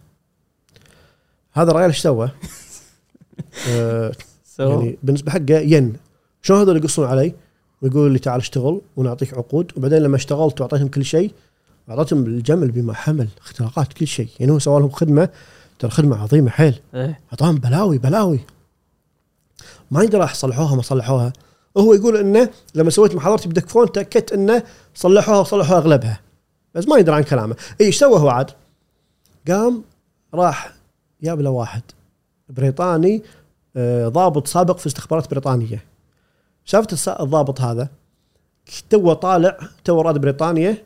[1.53, 2.31] هذا الرجال إيش سوى؟
[3.69, 4.11] آه
[4.59, 5.93] يعني بالنسبة حقه ينّ.
[6.41, 7.33] شلون هذول يقصون علي؟
[7.83, 11.31] ويقول لي تعال اشتغل ونعطيك عقود وبعدين لما اشتغلت وأعطيتهم كل شيء
[11.89, 14.27] أعطيتهم الجمل بما حمل اختراقات كل شيء.
[14.39, 15.29] يعني هو سوى لهم خدمة
[15.79, 16.79] ترى خدمة عظيمة حيل.
[16.95, 17.19] إيه.
[17.31, 18.39] أعطاهم بلاوي بلاوي.
[19.91, 21.33] ما يدري راح صلحوها ما صلحوها.
[21.75, 24.63] وهو يقول إنه لما سويت محاضرتي بدكفون تأكدت إنه
[24.95, 26.19] صلحوها وصلحوا أغلبها.
[26.75, 27.55] بس ما يدري عن كلامه.
[27.81, 28.51] اي إيش سوى هو عاد؟
[29.47, 29.83] قام
[30.33, 30.73] راح
[31.23, 31.81] جاب له واحد
[32.49, 33.23] بريطاني
[33.75, 35.92] آه، ضابط سابق في استخبارات بريطانية.
[36.65, 37.89] شافت الضابط هذا
[38.89, 40.77] تو طالع تو راد بريطانيا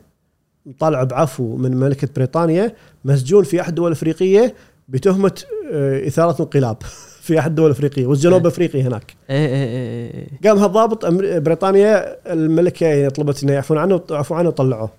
[0.78, 2.74] طالع بعفو من مملكة بريطانيا
[3.04, 4.54] مسجون في أحد الدول الأفريقية
[4.88, 5.42] بتهمة
[5.72, 6.76] آه، إثارة انقلاب
[7.26, 8.52] في أحد الدول الأفريقية والجنوب إيه.
[8.52, 9.14] افريقي هناك.
[9.30, 11.06] إيه إيه إيه قام هالضابط
[11.42, 14.90] بريطانيا الملكة يعني طلبت إنه يعفون عنه وعفوا عنه وطلعوه.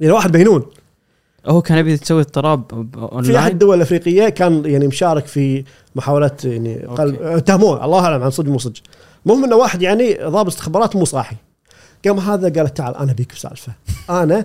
[0.00, 0.66] يعني واحد بينون
[1.46, 2.86] هو كان يبي تسوي اضطراب
[3.22, 8.30] في أحد الدول الأفريقية كان يعني مشارك في محاولات يعني قال اتهموه الله أعلم عن
[8.30, 8.80] صدق مو صدق
[9.26, 11.36] المهم إنه واحد يعني ضابط استخبارات مو صاحي
[12.04, 13.72] قام هذا قال تعال أنا بيك بسالفة
[14.10, 14.44] أنا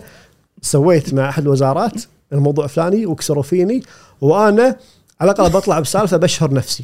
[0.62, 2.04] سويت مع أحد الوزارات
[2.34, 3.84] الموضوع فلاني وكسروا فيني
[4.22, 4.76] وأنا
[5.22, 6.84] على الأقل بطلع بسالفة بشهر نفسي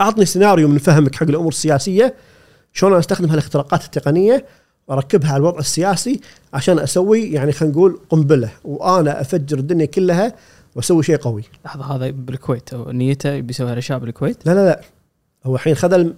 [0.00, 2.14] أعطني سيناريو من فهمك حق الأمور السياسية
[2.72, 4.46] شلون أستخدم هالاختراقات التقنية
[4.88, 6.20] وأركبها على الوضع السياسي
[6.52, 10.34] عشان أسوي يعني خلينا نقول قنبلة وأنا أفجر الدنيا كلها
[10.76, 11.44] وأسوي شيء قوي.
[11.64, 14.80] لحظة هذا بالكويت أو نيته بيسويها الأشياء بالكويت؟ لا لا لا
[15.44, 16.12] هو الحين خذ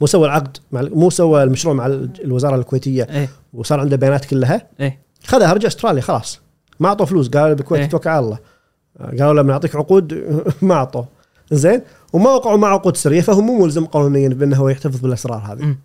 [0.00, 4.68] مو سوى العقد مع مو سوى المشروع مع الوزارة الكويتية إيه؟ وصار عنده بيانات كلها
[4.80, 6.40] إيه؟ خذها رجع استراليا خلاص
[6.80, 8.38] ما اعطوا فلوس قال بالكويت إيه؟ توكل على الله
[9.00, 10.24] آه، قالوا له بنعطيك عقود
[10.62, 11.04] ما اعطوا
[11.52, 11.82] زين
[12.12, 15.76] وما وقعوا مع عقود سرية فهو مو ملزم قانونيا بأنه هو يحتفظ بالأسرار هذه.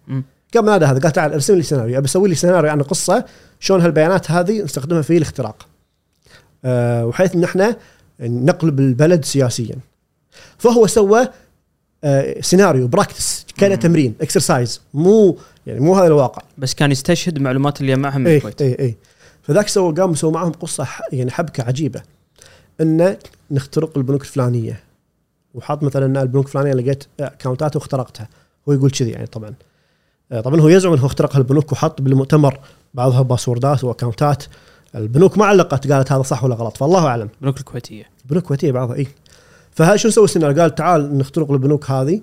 [0.55, 3.25] قام نادى هذا قال تعال أرسم لي سيناريو أبي أسوي لي سيناريو عن قصة
[3.59, 5.67] شلون هالبيانات هذه نستخدمها في الاختراق.
[6.65, 7.75] أه وحيث ان إحنا
[8.19, 9.75] انقلاب البلد سياسيا.
[10.57, 11.27] فهو سوى
[12.41, 16.41] سيناريو practice كان تمرين exercise مو يعني مو هذا الواقع.
[16.57, 18.61] بس كان يستشهد معلومات اللي معهم من الكويت.
[18.61, 18.95] اي اي
[19.41, 22.01] فذاك سوى قام سوى معهم قصة يعني حبكة عجيبة.
[22.81, 23.17] إنه
[23.51, 24.83] نخترق البنوك الفلانية.
[25.53, 28.27] وحاط مثلا إن البنوك الفلانية لقيت account ات واخترقتها.
[28.69, 29.53] هو يقول كذي يعني طبعا.
[30.31, 32.59] آه، طبعا هو يزعم إنه اخترق البنوك وحط بالمؤتمر
[32.93, 34.43] بعضها password ات و account ات
[34.95, 36.77] البنوك ما علقت قالت هذا صح ولا غلط.
[36.77, 37.29] فالله أعلم.
[37.35, 38.05] البنوك الكويتية.
[38.25, 39.07] البنوك الكويتية بعضها اي
[39.79, 42.21] فهذا شو نسوي؟ السيناريو قال تعال نخترق البنوك هذه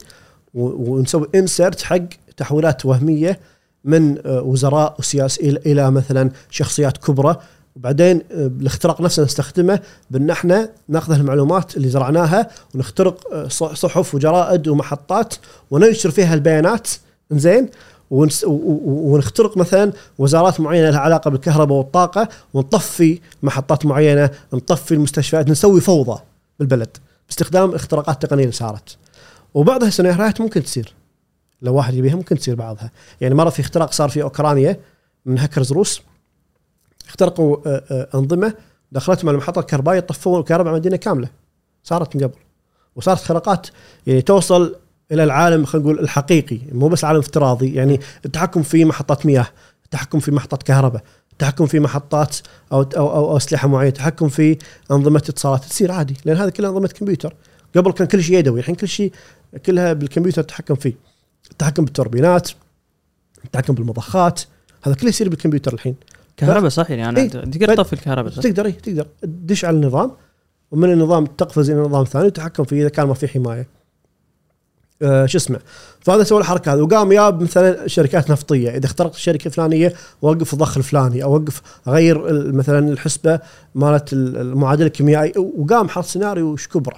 [0.55, 1.99] ونسوي انسرت حق
[2.37, 3.41] تحويلات وهمية
[3.85, 7.37] من آه، وزراء وسياسي إلى مثلا شخصيات كبرى.
[7.77, 9.81] وبعدين آه، الاختراق نفسه نستخدمه
[10.11, 15.35] بأن إحنا نأخذ المعلومات اللي زرعناها ونخترق صحف وجرائد ومحطات
[15.71, 16.89] وننشر فيها البيانات.
[17.31, 17.69] زين
[18.11, 26.21] ونخترق مثلا وزارات معينة لها علاقة بالكهرباء والطاقة ونطفي محطات معينة نطفي المستشفيات نسوي فوضى
[26.59, 26.97] بالبلد.
[27.29, 28.97] باستخدام الاختراقات التقنيه اللي صارت.
[29.55, 30.95] وبعضها السيناريوهات ممكن تصير.
[31.63, 32.91] لو واحد يبيها ممكن تصير بعضها.
[33.21, 34.81] يعني مرة في اختراق صار في أوكرانيا
[35.27, 36.03] من هاكرز روس
[37.09, 38.55] اخترقوا آه، آه، أنظمة
[38.93, 41.29] دخلتهم على المحطة الكهربائية طفوا الكهرباء مدينة كاملة.
[41.83, 42.39] صارت من قبل.
[42.97, 43.67] وصارت اختراقات
[44.07, 44.77] يعني توصل
[45.13, 47.75] إلى العالم خلينا نقول الحقيقي مو بس عالم افتراضي.
[47.75, 49.47] يعني التحكم في محطات مياه
[49.85, 51.03] التحكم في محطات كهرباء.
[51.37, 52.37] التحكم في محطات
[52.73, 54.59] أو أو, أو, أسلحة معينة التحكم في
[54.91, 57.35] أنظمة اتصالات تصير عادي لأن هذه كلها أنظمة كمبيوتر
[57.77, 59.13] قبل كان كل شيء يدوي الحين كل شيء
[59.67, 60.95] كلها بالكمبيوتر تتحكم فيه
[61.51, 62.51] التحكم بالتوربينات
[63.45, 64.41] التحكم بالمضخات
[64.83, 65.95] هذا كله يصير بالكمبيوتر الحين
[66.37, 67.29] كهرباء صح يعني أنا إيه.
[67.29, 70.13] تقدر تطفي الكهرباء صح؟ تقدر إيه تقدر تدش على النظام
[70.71, 73.76] ومن النظام تقفز إلى نظام ثاني وتتحكم فيه إذا كان ما في حماية.
[75.03, 75.59] آه شو اسمه
[76.01, 79.93] فهذا سوى الحركة هذه وقام ياب مثلا شركات نفطية إذا اخترقت الشركة الفلانيه
[80.23, 83.41] وقف الضخ الفلاني أو وقف اغير مثلا الحسبة
[83.75, 86.97] مالت ال- المعادله الكيميائي وقام حط سيناريو وش كبره.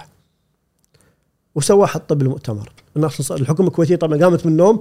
[1.54, 4.80] وسواه حطه بالمؤتمر الناس الحكومة الكويتية طبعا قامت من النوم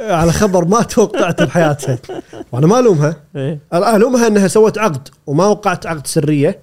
[0.00, 1.98] آه، على خبر ما توقعته بحياتها.
[2.52, 3.16] وأنا ما ألومها.
[3.36, 3.58] إيه.
[3.74, 6.58] ألومها إنها سوت عقد وما وقعت عقد سرية.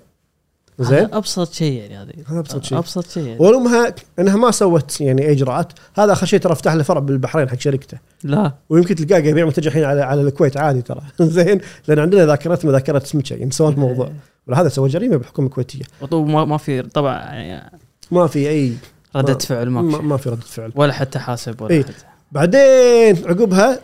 [0.80, 2.14] زين؟ أبسط شيء يعني هذه.
[2.28, 2.78] هذا أبسط شيء.
[2.78, 3.40] أبسط شيء يعني.
[3.40, 7.60] والومها إنها ما سوت يعني إجراءات هذا آخر شيء ترى فتح له فرع بالبحرين حق
[7.60, 7.98] شركته.
[8.24, 8.54] لا.
[8.70, 11.02] ويمكن تلقاه قاعد يبيع منتج الحين على على الكويت عادي ترى.
[11.20, 14.12] زين؟ لأن عندنا ذاكرتنا ذاكره سمكه ينسون الموضوع
[14.48, 17.80] وهذا سوى جريمة بالحكومة الكويتيه ما ما في طبعا يعني
[18.12, 18.74] ما في اي
[19.16, 20.72] ردة فعل ما, ما, في ما في ردة فعل.
[20.76, 21.84] ولا حتى حاسب ولا إيه.
[21.84, 21.94] حتى.
[22.32, 23.80] بعدين عقبها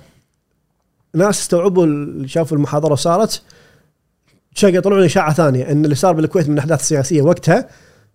[1.14, 3.42] ناس استوعبوا شافوا المحاضرة صارت
[4.56, 7.68] شا طلعوا لي إشاعة ثانية إن اللي صار بالكويت من الأحداث السياسية وقتها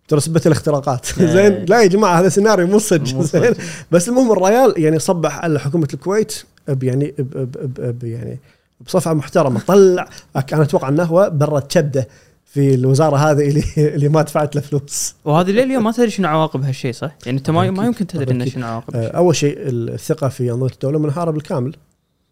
[0.08, 1.26] ترى سبت الاختراقات إيه.
[1.26, 3.54] زين لا يا جماعة هذا سيناريو مو صدق زين
[3.90, 8.38] بس المهم الريال يعني صبح على حكومة الكويت ب يعني ب ب ب يعني
[8.80, 10.08] بصفعة محترمة طلع
[10.52, 12.08] أنا أتوقع إنه هو برد كبدة
[12.44, 16.62] في الوزارة هذه اللي اللي ما دفعت له فلوس وهذه لليوم ما تدري شنو عواقب
[16.62, 17.86] هالشيء صح؟ يعني أنت ما ما.
[17.86, 18.44] يمكن تدري إنه.
[18.44, 19.08] شنو عواقب آه،.
[19.08, 21.76] أول شيء الثقة في أنظمة الدولة منهاره بالكامل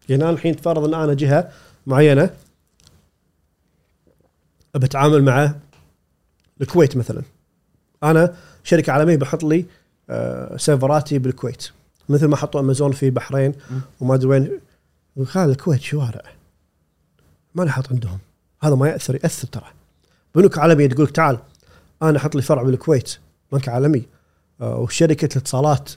[0.09, 1.49] يعني أنا الحين تفرض إن أنا جهة
[1.87, 2.29] معينة
[4.75, 5.55] بتعامل مع
[6.61, 7.21] الكويت مثلا.
[8.03, 9.65] أنا شركة عالمية بحط لي
[10.09, 11.67] آه، سيرفراتي بالكويت.
[12.09, 13.53] مثل ما حطوا أمازون في بحرين.
[14.01, 14.59] وما أدري وين.
[15.33, 16.21] قال الكويت شوارع
[17.55, 18.17] ما نحط عندهم.
[18.63, 19.67] هذا ما يأثر يأثر ترى.
[20.35, 21.37] بنوك عالمية تقول لك تعال
[22.03, 23.17] أنا أحط لي فرع بالكويت
[23.51, 24.03] بنك عالمي.
[24.61, 25.91] آه، وشركة الاتصالات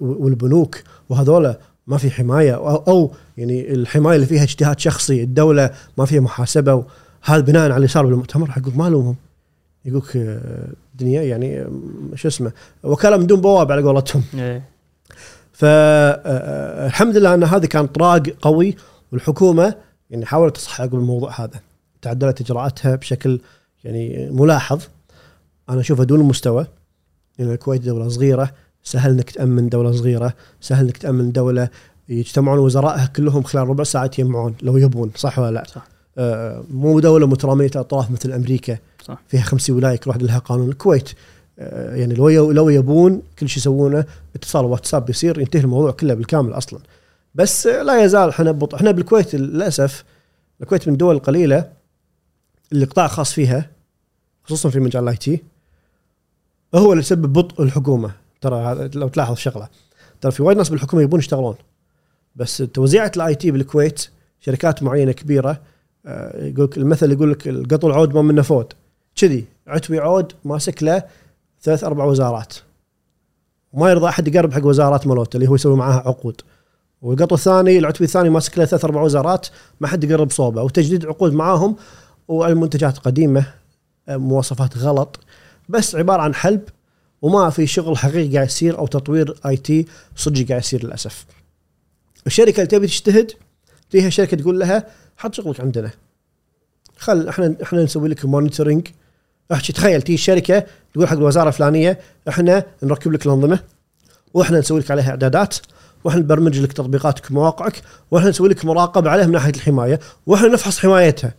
[0.00, 2.54] والبنوك وهذولا ما في حماية.
[2.54, 6.84] أو, يعني الحماية اللي فيها اجتهاد شخصي الدولة ما فيها محاسبة
[7.24, 9.16] وهذا بناء على اللي صار بالمؤتمر حقك ما لومهم
[9.84, 11.70] يقولك آه، الدنيا يعني آه،
[12.14, 12.52] شو اسمه
[12.82, 14.62] وكاله من دون بواب على قولتهم إيه.
[15.52, 18.76] فالحمد لله أن هذا كان طراق قوي
[19.12, 19.74] والحكومة
[20.10, 21.60] يعني حاولت تصحح الموضوع هذا
[22.02, 23.40] تعدلت إجراءاتها بشكل
[23.84, 24.82] يعني ملاحظ
[25.68, 26.66] أنا أشوفها دون المستوى
[27.38, 28.50] لأن الكويت دولة صغيرة
[28.82, 31.68] سهل إنك تأمن دولة صغيرة سهل إنك تأمن دولة
[32.08, 35.93] يجتمعون وزرائها كلهم خلال ربع ساعة يجمعون لو يبون صح ولا لا؟ صح.
[36.18, 38.78] آه مو دولة مترامية الاطراف مثل أمريكا.
[39.04, 39.22] صح.
[39.28, 40.68] فيها 50 ولاية كل واحدة لها قانون.
[40.68, 41.10] الكويت
[41.58, 44.04] آه يعني لو لو يبون كل شيء يسوونه
[44.36, 46.80] اتصال واتساب بيصير ينتهي الموضوع كله بالكامل أصلا.
[47.34, 48.74] بس آه، لا يزال إحنا بط...
[48.74, 50.04] إحنا بالكويت للأسف
[50.60, 51.72] الكويت من الدول القليلة
[52.72, 53.70] اللي قطاع خاص فيها
[54.44, 55.42] خصوصا في مجال ال IT
[56.74, 58.10] هو اللي يسبب بطء الحكومة.
[58.40, 59.68] ترى لو تلاحظ شغلة.
[60.20, 61.54] ترى في وايد ناس بالحكومة يبون يشتغلون.
[62.36, 64.08] بس توزيعة ال IT بالكويت
[64.40, 65.60] شركات معينة كبيرة
[66.34, 68.72] يقول لك المثل يقول لك القطو العود ما منه فود
[69.16, 71.02] كذي عتوي عود ماسك له
[71.62, 72.54] ثلاث أربع وزارات.
[73.72, 76.40] وما يرضى أحد يقرب حق وزارات مالته اللي هو يسوي معاها عقود.
[77.02, 79.46] والقطو الثاني العتوي الثاني ماسك له ثلاث أربع وزارات
[79.80, 80.62] ما حد يقرب صوبه.
[80.62, 81.76] وتجديد عقود معاهم
[82.28, 83.46] والمنتجات قديمة
[84.08, 85.20] آه، مواصفات غلط.
[85.68, 86.62] بس عبارة عن حلب
[87.22, 89.86] وما في شغل حقيقي قاعد يصير أو تطوير IT
[90.16, 91.26] صدق قاعد يصير للأسف.
[92.26, 93.32] الشركة اللي تبي تجتهد
[93.94, 95.90] فيها شركة تقول لها حط شغلك عندنا.
[96.98, 98.88] خل إحنا إحنا نسوي لك monitoring
[99.52, 101.98] احكي تخيل تيجي الشركة تقول حق الوزارة الفلانية
[102.28, 103.58] إحنا نركب لك الأنظمة
[104.34, 105.56] وإحنا نسوي لك عليها اعدادات
[106.04, 110.78] وإحنا نبرمج لك تطبيقاتك ومواقعك وإحنا نسوي لك مراقبة عليها من ناحية الحماية وإحنا نفحص
[110.78, 111.34] حمايتها.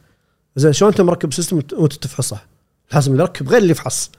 [0.56, 2.38] زين شلون انت مركب system وانت تفحصه؟
[2.94, 4.12] لازم يركب غير اللي يفحص.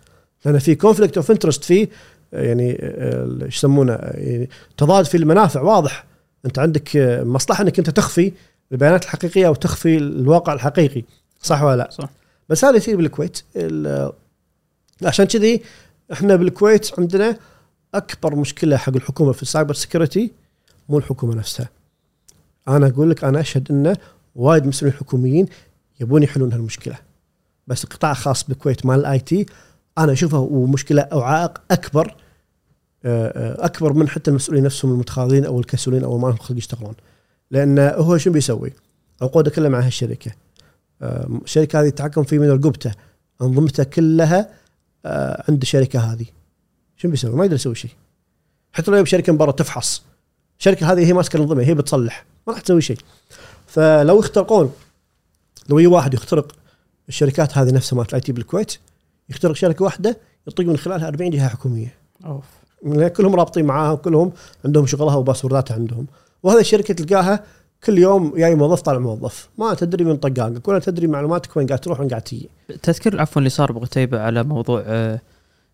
[0.44, 1.88] لأن في conflict of interest في
[2.32, 6.04] يعني آه، إيش يسمونه يعني تضاد في المنافع واضح
[6.46, 6.90] انت عندك
[7.24, 8.32] مصلحة انك انت تخفي
[8.72, 11.02] البيانات الحقيقية أو تخفي الواقع الحقيقي
[11.42, 12.08] صح ولا لا؟ صح.
[12.48, 14.12] بس هذا يصير بالكويت ال-
[15.02, 15.62] عشان كذي
[16.12, 17.36] إحنا بالكويت عندنا
[17.94, 20.32] اكبر مشكلة حق الحكومة في ال cyber security
[20.88, 21.68] مو الحكومة نفسها.
[22.68, 23.96] أنا أقول لك أنا اشهد انه
[24.34, 25.46] وايد مسؤولين حكوميين
[26.00, 26.98] يبون يحلون هالمشكلة.
[27.66, 29.46] بس القطاع الخاص بالكويت مال ال IT
[29.98, 32.14] أنا اشوفه مشكلة أو عائق اكبر
[33.06, 36.94] أكبر من حتى المسؤولين نفسهم المتخاذلين أو الكسولين أو ما لهم خلق يشتغلون.
[37.50, 38.72] لأن هو شو بيسوي؟
[39.22, 40.30] عقوده كلها مع هالشركة.
[41.02, 42.92] آه، الشركة هذه يتحكم في من رقبته
[43.42, 44.50] انظمته كلها
[45.06, 46.26] آه، عند الشركة هذه.
[46.96, 47.90] شو بيسوي؟ ما يقدر يسوي شيء.
[48.72, 50.02] حتى لو شركه من برا تفحص.
[50.58, 52.98] الشركة هذه هي ماسكة الأنظمة هي بتصلح ما راح تسوي شيء.
[53.66, 54.72] فلو يخترقون
[55.68, 56.56] لو يجي واحد يخترق
[57.08, 58.78] الشركات هذه نفسها مالت ال IT بالكويت
[59.28, 62.44] يخترق شركة واحدة يطق من خلالها 40 جهة حكومية أوف
[63.16, 64.32] كلهم رابطين معاها وكلهم
[64.64, 66.06] عندهم شغلها و password اتها عندهم.
[66.42, 67.44] وهذه الشركة تلقاها
[67.84, 69.48] كل يوم جاي موظف طالع موظف.
[69.58, 72.48] ما تدري من طقاقك ولا تدري معلوماتك وين قاعد تروح وين قاعد تجي.
[72.82, 75.20] تذكر عفوا اللي صار بقتيبة على موضوع آه،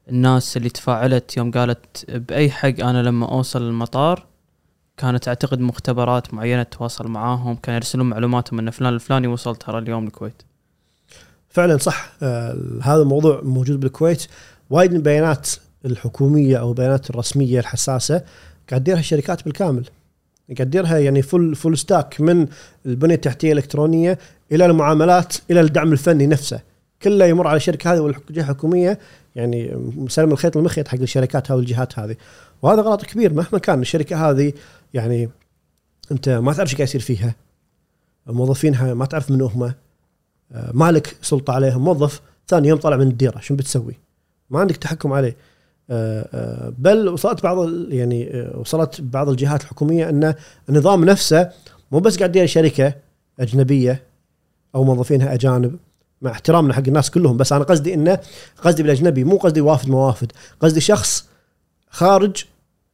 [0.08, 4.26] الناس اللي تفاعلت يوم قالت بأي حق أنا لما أوصل المطار
[4.96, 10.06] كانت أعتقد مختبرات معينة تواصل معاهم كانوا يرسلون معلوماتهم أن فلان الفلاني وصل ترى اليوم
[10.06, 10.42] الكويت.
[11.48, 14.26] فعلا صح آه هذا الموضوع موجود بالكويت.
[14.70, 15.48] وايد من البيانات
[15.84, 18.22] الحكومية أو البيانات الرسمية الحساسة
[18.70, 19.84] قاعد تديرها الشركات بالكامل.
[20.56, 22.46] قاعد تديرها يعني فل فل ستاك من
[22.86, 24.18] البنية التحتية الإلكترونية
[24.52, 26.60] إلى المعاملات إلى الدعم الفني نفسه.
[27.02, 28.98] كله يمر على الشركة هذه والجهة الحكومية
[29.36, 32.16] يعني مسلم الخيط المخيط حق الشركات هذه والجهات هذه.
[32.62, 33.80] وهذا غلط كبير مهما كان.
[33.80, 34.52] الشركة هذه
[34.94, 35.28] يعني
[36.12, 37.34] أنت ما تعرف إيش قاعد يصير فيها.
[38.26, 39.72] موظفينها ما تعرف من هم.
[40.72, 43.94] مالك سلطة عليهم موظف ثاني يوم طلع من الديرة شو بتسوي؟
[44.50, 45.36] ما عندك تحكم عليه.
[46.78, 50.34] بل وصلت بعض يعني آه، وصلت بعض الجهات الحكومية أن
[50.68, 51.50] النظام نفسه
[51.92, 52.94] مو بس قاعد يدير شركة
[53.40, 54.02] أجنبية
[54.74, 55.76] أو موظفينها أجانب
[56.22, 58.18] مع احترامنا حق الناس كلهم بس أنا قصدي إنه
[58.64, 61.28] قصدي بالأجنبي مو قصدي وافد موافد قصدي شخص
[61.90, 62.44] خارج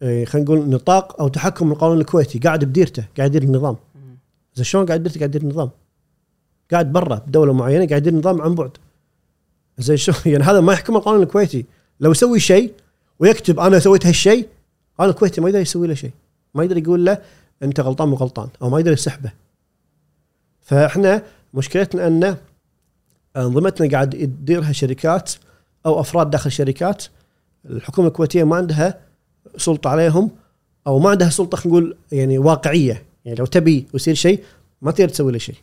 [0.02, 3.76] آه، خلينا نقول نطاق أو تحكم القانون الكويتي قاعد بديرته قاعد يدير النظام.
[4.54, 5.70] زين شلون قاعد بديرته قاعد يدير النظام؟
[6.70, 8.70] قاعد برا بدولة معينة قاعد يدير النظام عن بعد.
[9.78, 11.66] زين شو يعني هذا ما يحكم القانون الكويتي.
[12.00, 12.72] لو يسوي شيء
[13.18, 14.48] ويكتب أنا سويت هالشيء
[14.92, 16.10] القانون الكويتي ما يقدر يسوي له شيء.
[16.54, 17.18] ما يقدر يقول له
[17.62, 19.32] أنت غلطان مو غلطان أو ما يقدر يسحبه.
[20.62, 21.22] فإحنا
[21.54, 22.36] مشكلتنا أن
[23.36, 25.32] أنظمتنا قاعد تديرها شركات
[25.86, 27.04] أو أفراد داخل شركات
[27.70, 29.00] الحكومة الكويتية ما عندها
[29.56, 30.30] سلطة عليهم
[30.86, 33.02] أو ما عندها سلطة خلينا نقول يعني واقعية.
[33.24, 34.44] يعني لو تبي يصير شيء
[34.82, 35.56] ما تقدر تسوي له شيء.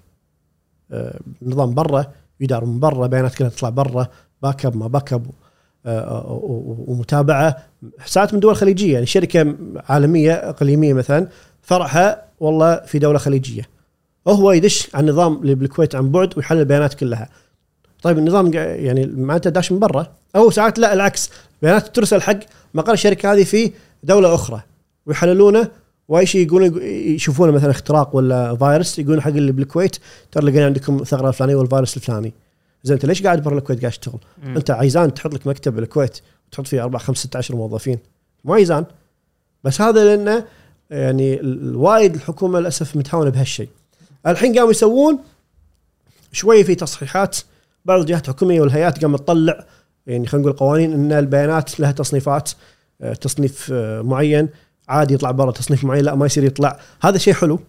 [0.92, 4.08] آه، نظام برا يدار من برا بيانات كلها تطلع برا
[4.42, 5.26] Backup ما backup.
[6.88, 7.58] ومتابعة
[8.06, 9.56] ساعات من دول خليجية يعني شركة
[9.90, 11.28] عالمية أقليمية مثلا
[11.62, 13.70] فرعها والله في دولة خليجية.
[14.28, 17.30] هو يدش على النظام اللي بالكويت عن بعد ويحلل البيانات كلها.
[18.02, 20.08] طيب النظام يعني معناته داش من برا.
[20.36, 21.30] أو ساعات لا العكس.
[21.62, 22.40] بيانات ترسل حق
[22.74, 23.72] مقر الشركة هذه في
[24.04, 24.62] دولة أخرى
[25.06, 25.68] ويحللونه
[26.08, 29.98] وأي شيء يقولون يشوفونه مثلا اختراق ولا فيروس يقولون حق اللي بالكويت
[30.32, 32.34] ترى لقينا عندكم الثغره الفلانيه والفيروس الفلاني.
[32.86, 36.68] زين انت ليش قاعد برا الكويت قاعد تشتغل؟ انت عايزان تحط لك مكتب بالكويت وتحط
[36.68, 38.00] فيه أربع خمس ست عشر موظفين.
[38.44, 38.86] مو عايزان.
[39.64, 40.46] بس هذا لأنه
[40.90, 43.70] يعني الوايد الحكومة للأسف متهاونة بهالشيء.
[44.28, 45.20] الحين قاموا يسوون
[46.32, 47.38] شوي في تصحيحات.
[47.86, 49.66] بعض الجهات الحكومية والهيئات قامت تطلع
[50.08, 52.52] يعني خلينا نقول قوانين إن البيانات لها تصنيفات
[53.02, 54.50] آه، تصنيف آه، معين.
[54.90, 56.80] عادي يطلع برا تصنيف معين لا ما يصير يطلع.
[57.02, 57.60] هذا شيء حلو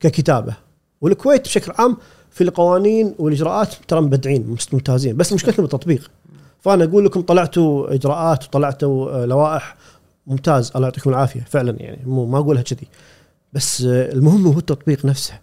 [0.00, 0.54] ككتابة.
[1.00, 1.96] والكويت بشكل عام
[2.30, 5.16] في القوانين والإجراءات ترى مبدعين ممتازين.
[5.16, 6.10] بس مشكلتنا بالتطبيق.
[6.60, 9.76] فأنا أقول لكم طلعتوا إجراءات وطلعتوا آه، لوائح.
[10.26, 10.72] ممتاز.
[10.76, 11.40] الله يعطيكم العافية.
[11.40, 12.88] فعلا يعني مو ما أقولها كذي.
[13.52, 15.34] بس آه، المهم هو التطبيق نفسه.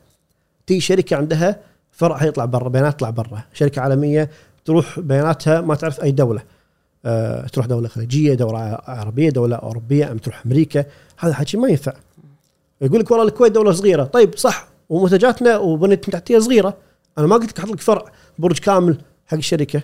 [0.68, 1.59] تي شركة عندها
[1.91, 3.43] فرع يطلع برا بيانات تطلع برا.
[3.53, 4.30] شركة عالمية
[4.65, 6.41] تروح بياناتها ما تعرف أي دولة.
[7.05, 10.85] أه تروح دولة خليجية دولة عربية دولة أوروبية أم تروح أمريكا.
[11.18, 11.93] هذا حكي ما ينفع.
[12.81, 14.03] يقول لك والله الكويت دولة صغيرة.
[14.03, 14.68] طيب صح.
[14.89, 16.77] ومنتجاتنا وبنيه تحتية صغيرة.
[17.18, 19.84] أنا ما قلت لك أحط لك فرع برج كامل حق الشركة.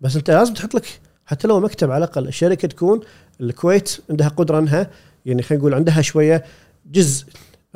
[0.00, 2.28] بس أنت لازم تحط لك حتى لو مكتب على الأقل.
[2.28, 3.00] الشركة تكون
[3.40, 4.90] الكويت عندها قدرة إنها
[5.26, 6.44] يعني خلينا نقول عندها شوية
[6.86, 7.26] جزء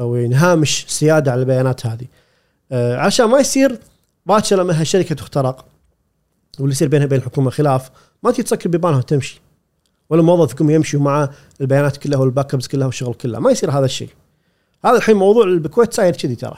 [0.01, 2.07] أو يعني هامش سيادة على البيانات هذه.
[2.73, 3.78] آه عشان ما يصير
[4.27, 5.65] باكر لما هالشركة تخترق
[6.59, 7.91] واللي يصير بينها وبين الحكومة خلاف
[8.23, 9.41] ما تجي تسكر بيبانها وتمشي.
[10.11, 11.31] ولا موظف يقوم يمشي ومعه
[11.61, 13.39] البيانات كلها وال backups كلها والشغل كله.
[13.39, 14.09] ما يصير هذا الشيء.
[14.85, 16.57] هذا الحين موضوع بالكويت صاير كذي ترى.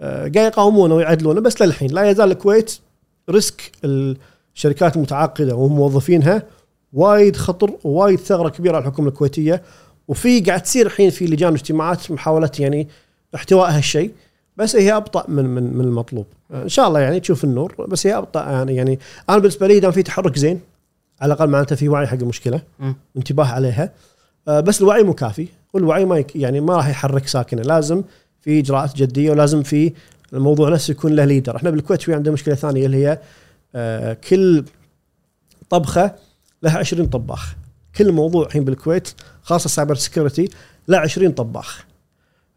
[0.00, 2.78] آه، قاعد يقاومونه ويعدلونه بس للحين لا يزال الكويت
[3.30, 3.72] risk
[4.54, 6.42] الشركات المتعاقده وموظفينها
[6.92, 9.62] وايد خطر ووايد ثغرة كبيرة على الحكومة الكويتية.
[10.08, 12.88] وفي قاعد تصير الحين في لجان واجتماعات محاوله يعني
[13.34, 14.12] احتواء هالشيء
[14.56, 16.26] بس هي أبطأ من من من المطلوب.
[16.54, 18.50] إن شاء الله يعني تشوف النور بس هي أبطأ.
[18.50, 18.98] يعني يعني
[19.28, 20.60] أنا بالنسبة لي دام في تحرك زين
[21.20, 22.60] على الأقل معناته في وعي حق المشكلة.
[23.16, 23.82] انتباه عليها.
[23.82, 23.90] آه،
[24.46, 25.48] بس الوعي مو كافي.
[25.72, 27.62] والوعي ما يعني ما راح يحرك ساكنه.
[27.62, 28.02] لازم
[28.40, 29.92] في اجراءات جدية ولازم في
[30.32, 33.18] الموضوع نفسه يكون له leader إحنا بالكويت في عندنا مشكلة ثانية اللي هي
[33.74, 34.64] آه، كل
[35.70, 36.14] طبخة
[36.62, 37.54] لها 20 طباخ.
[37.96, 39.08] كل موضوع الحين بالكويت
[39.42, 40.48] خاصة ال cyber security
[40.88, 41.84] له 20 طباخ.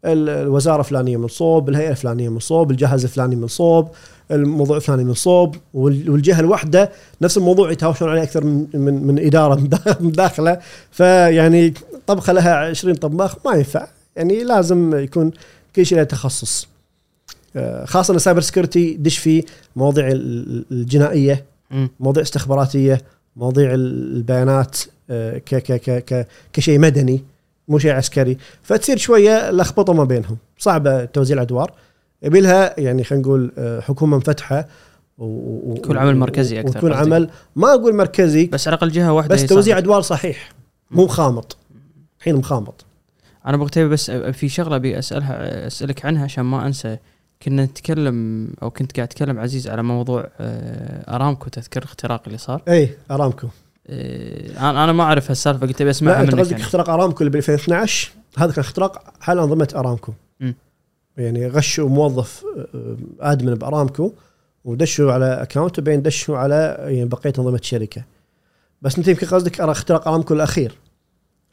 [0.04, 3.88] الوزارة الفلانية من صوب الهيئة الفلانية من صوب الجهاز الفلاني من صوب
[4.30, 6.90] الموضوع الفلاني من صوب وال- والجهة الواحده
[7.22, 9.54] نفس الموضوع يتهاوشون عليه أكثر من من, من إدارة
[10.90, 11.74] فيعني
[12.06, 13.86] طبخة لها 20 طباخ ما ينفع.
[14.16, 15.30] يعني لازم يكون
[15.76, 16.68] كل شيء له تخصص.
[17.56, 19.44] آه، خاصة ال cyber security دش في
[19.76, 21.44] مواضيع ال- الجنائية.
[22.00, 23.02] مواضيع استخباراتية
[23.36, 24.78] مواضيع البيانات
[25.10, 27.24] آه، ك ك ك ك كشيء مدني.
[27.68, 28.38] مو شيء عسكري.
[28.62, 30.36] فتصير شوية لخبطة ما بينهم.
[30.58, 31.72] صعبة توزيع الأدوار.
[32.22, 34.68] يبي لها يعني خلينا نقول آه، حكومة مفتحة
[35.18, 36.92] و- و- يكون عمل مركزي أكثر ويكون.
[36.92, 39.78] عمل ما أقول مركزي بس على الأقل جهة واحدة بس توزيع صاحبة.
[39.78, 40.52] أدوار صحيح.
[40.90, 41.56] مو مخامط.
[42.18, 42.84] الحين مخامط.
[43.46, 46.96] أنا ابو بس في شغلة أبي أسألها أسألك عنها عشان ما أنسى.
[47.42, 52.62] كنا نتكلم أو كنت قاعد أتكلم عزيز على موضوع آه، أرامكو تذكر الاختراق اللي صار؟
[52.68, 53.48] اي أرامكو.
[53.90, 56.62] آه، أنا أنا ما أعرف هالسالفة قلت أبي أسمعها منك قصدك يعني.
[56.62, 60.12] اختراق أرامكو اللي ب 2012 هذا كان اختراق حال أنظمة أرامكو.
[60.40, 60.54] مم.
[61.16, 62.44] يعني غشوا موظف
[62.74, 64.12] آه، آدمن بأرامكو
[64.64, 68.04] ودشوا على اكونت وبين دشوا على يعني بقية أنظمة الشركة.
[68.82, 70.72] بس أنت يمكن قصدك اختراق أرامكو الأخير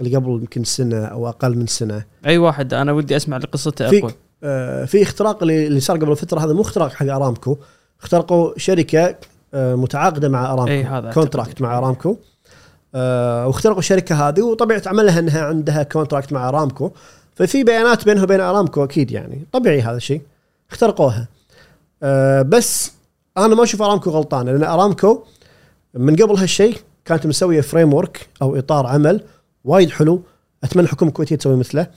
[0.01, 2.05] اللي قبل يمكن سنة أو أقل من سنة.
[2.25, 4.11] أي واحد أنا ودي أسمع قصته في- اقوى
[4.43, 7.57] آه، في اختراق اللي صار قبل فتره هذا مو اختراق حق أرامكو.
[8.01, 9.15] اخترقوا شركة
[9.55, 12.17] متعاقدة مع أرامكو اي هذا contract مع أرامكو.
[12.95, 16.91] آه واخترقوا الشركة هذه وطبيعة عملها إنها عندها contract مع أرامكو.
[17.35, 20.21] ففي بيانات بينها وبين أرامكو أكيد يعني طبيعي هذا الشيء.
[20.71, 21.27] اخترقوها.
[22.03, 22.91] آه بس
[23.37, 25.23] أنا ما أشوف أرامكو غلطانة لأن أرامكو
[25.93, 29.21] من قبل هالشيء كانت مسوية framework أو إطار عمل
[29.63, 30.21] وايد حلو.
[30.63, 31.87] أتمنى الحكومة الكويتية تسوي مثله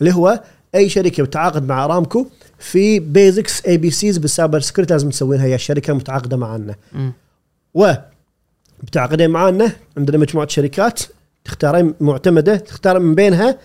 [0.00, 0.40] اللي هو
[0.74, 2.26] أي شركة بتتعاقد مع أرامكو
[2.58, 5.44] في basics ABCs بال cyber security لازم تسوينها.
[5.44, 6.74] هي الشركة المتعاقده معنا.
[7.74, 7.92] و
[8.82, 11.00] متعاقدين معانا عندنا مجموعة شركات
[11.44, 13.58] تختارين معتمدة تختار من بينها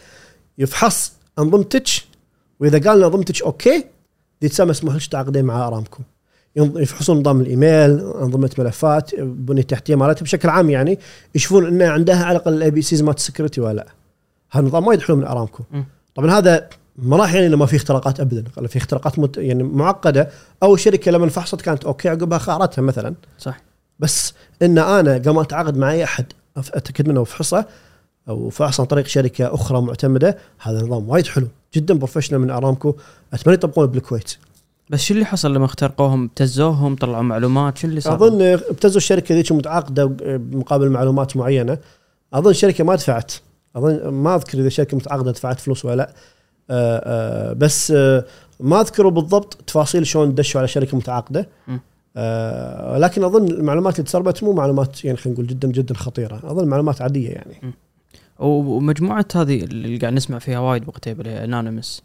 [0.57, 1.87] يفحص أنظمتك
[2.59, 3.85] وإذا قال أنظمتك okay
[4.41, 5.99] دي تسمى مسموح لك تتعاقدين مع أرامكو.
[6.55, 10.99] يفحصون نظام الإيميل أنظمة ملفات بنية تحتية مالتها بشكل عام يعني
[11.35, 13.87] يشوفون إن عندها على الأقل ال ABCs مالت ال security ولا لا.
[14.51, 15.63] هذا النظام وايد حلو من ارامكو.
[16.15, 18.43] طبعا هذا ما راح يعني إنه ما في اختراقات ابدا.
[18.67, 20.29] في اختراقات مت يعني معقدة.
[20.63, 23.13] أو الشركة لما فحصت كانت okay عقبها خارتها مثلا.
[23.39, 23.61] صح.
[23.99, 26.25] بس إن أنا قام أتعاقد مع اي احد
[26.57, 27.65] أتأكد منه وفحصه
[28.29, 32.95] أو فحص عن طريق شركة أخرى معتمدة هذا نظام وايد حلو جدا professional من أرامكو.
[33.33, 34.33] أتمنى يطبقونه بالكويت.
[34.89, 39.35] بس شو اللي حصل لما اخترقوهم؟ ابتزوهم طلعوا معلومات شو اللي صار؟ أظن ابتزوا الشركة
[39.35, 40.15] ذيك متعاقدة
[40.51, 41.77] مقابل معلومات معينة.
[42.33, 43.33] أظن الشركة ما دفعت.
[43.75, 46.13] أظن ما أذكر إذا الشركة متعاقدة دفعت فلوس ولا لا.
[47.53, 48.25] بس آه،
[48.59, 51.49] ما أذكر بالضبط تفاصيل شلون دشوا على شركة متعاقدة.
[52.17, 56.41] آه، لكن أظن المعلومات اللي تسربت مو معلومات يعني خلينا نقول جدا جدا خطيرة.
[56.43, 57.73] أظن معلومات عادية يعني.
[58.39, 62.03] ومجموعة هذه اللي قاعد نسمع فيها وايد بقتيبة اللي هي Anonymous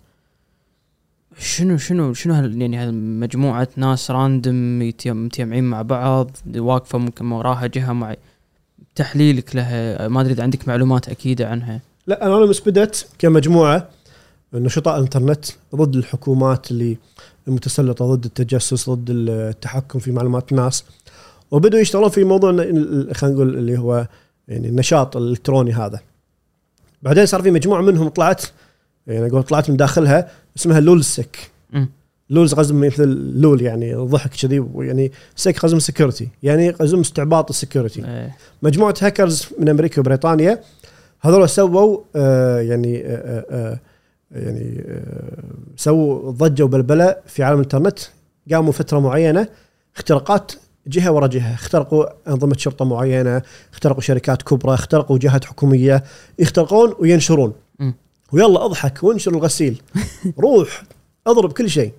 [1.38, 7.92] شنو شنو شنو هال- يعني مجموعة ناس random متجمعين مع بعض واقفة ممكن وراها جهة
[7.92, 8.16] مع
[8.94, 11.80] تحليلك لها؟ ما أدري إذا عندك معلومات أكيدة عنها.
[12.06, 13.88] لا انونيمس بدت كمجموعة.
[14.54, 15.44] نشطاء الإنترنت
[15.74, 16.98] ضد الحكومات اللي
[17.48, 20.84] المتسلطه ضد التجسس ضد التحكم في معلومات الناس
[21.50, 24.06] وبدوا يشتغلون في موضوع خلينا نقول اللي هو
[24.48, 26.00] يعني النشاط الإلكتروني هذا
[27.02, 28.44] بعدين صار في مجموعة منهم طلعت
[29.06, 31.88] يعني أقول طلعت من داخلها اسمها لولسك مم.
[32.30, 33.08] Lulz قصدهم مثل
[33.40, 38.30] LOL يعني ضحك كذي ويعني Sec قصدهم security يعني قصدهم استعباط ال security.
[38.62, 40.60] مجموعة هاكرز من أمريكا وبريطانيا
[41.20, 43.80] هذول سووا آه يعني آه آه
[44.32, 45.44] يعني آه
[45.76, 47.98] سووا ضجه وبلبله في عالم الإنترنت
[48.52, 49.48] قاموا فترة معينة
[49.96, 50.52] اختراقات
[50.86, 51.54] جهة ورا جهة.
[51.54, 53.42] اخترقوا أنظمة شرطة معينة
[53.72, 56.04] اخترقوا شركات كبرى اخترقوا جهات حكومية
[56.38, 57.52] يخترقون وينشرون.
[57.78, 57.94] مم.
[58.32, 59.82] ويلا أضحك وانشر الغسيل.
[60.44, 60.82] روح
[61.26, 61.92] اضرب كل شيء.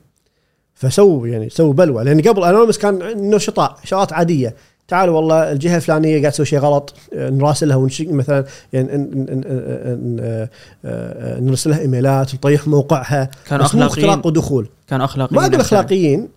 [0.73, 2.03] فسووا يعني سووا بلوى.
[2.03, 2.95] لأن قبل انونيمس كان
[3.29, 4.55] نشطاء شغلات عادية.
[4.89, 8.89] تعال والله الجهة الفلانية قاعد تسوي شيء غلط آه، نراسلها ونش مثلا يعني
[9.45, 10.49] آه،
[10.85, 15.61] آه، نرسلها إيميلات نطيح موقعها كانوا مو إختراق اخلاقيين ودخول كانوا أخلاقيين ما أقول.
[15.61, 16.27] أخلاقيين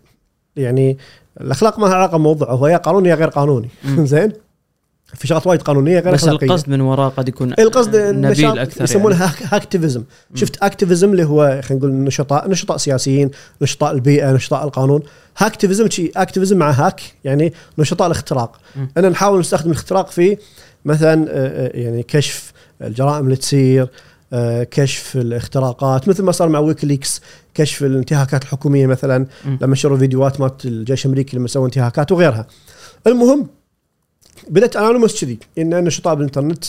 [0.56, 0.98] يعني
[1.40, 3.68] الأخلاق ما لها علاقة بموضوع هو يا قانوني يا غير قانوني.
[4.12, 4.32] زين
[5.14, 8.84] في شغلات وايد قانونية غير بس اخلاقيه القصد من وراء قد يكون القصد نبيل أكثر
[8.84, 9.32] يسمونها يعني.
[9.32, 10.02] hack hacktivism
[10.34, 13.30] شفت activism اللي هو خلينا نقول نشطاء نشطاء سياسيين
[13.62, 15.02] نشطاء البيئة نشطاء القانون.
[15.38, 18.60] hacktivism شيء activism مع hack يعني نشطاء الاختراق.
[18.98, 20.36] ان نحاول نستخدم الاختراق في
[20.84, 22.52] مثلا آه، آه، يعني كشف
[22.82, 23.88] الجرائم اللي تصير
[24.32, 27.20] آه، كشف الاختراقات مثل ما صار مع WikiLeaks
[27.54, 29.26] كشف الانتهاكات الحكومية مثلا.
[29.44, 32.46] لما نشروا فيديوهات مالت الجيش الأمريكي لما سووا انتهاكات وغيرها.
[33.06, 33.48] المهم
[34.48, 36.64] بدأت Anonymous كذي إن نشطاء بالانترنت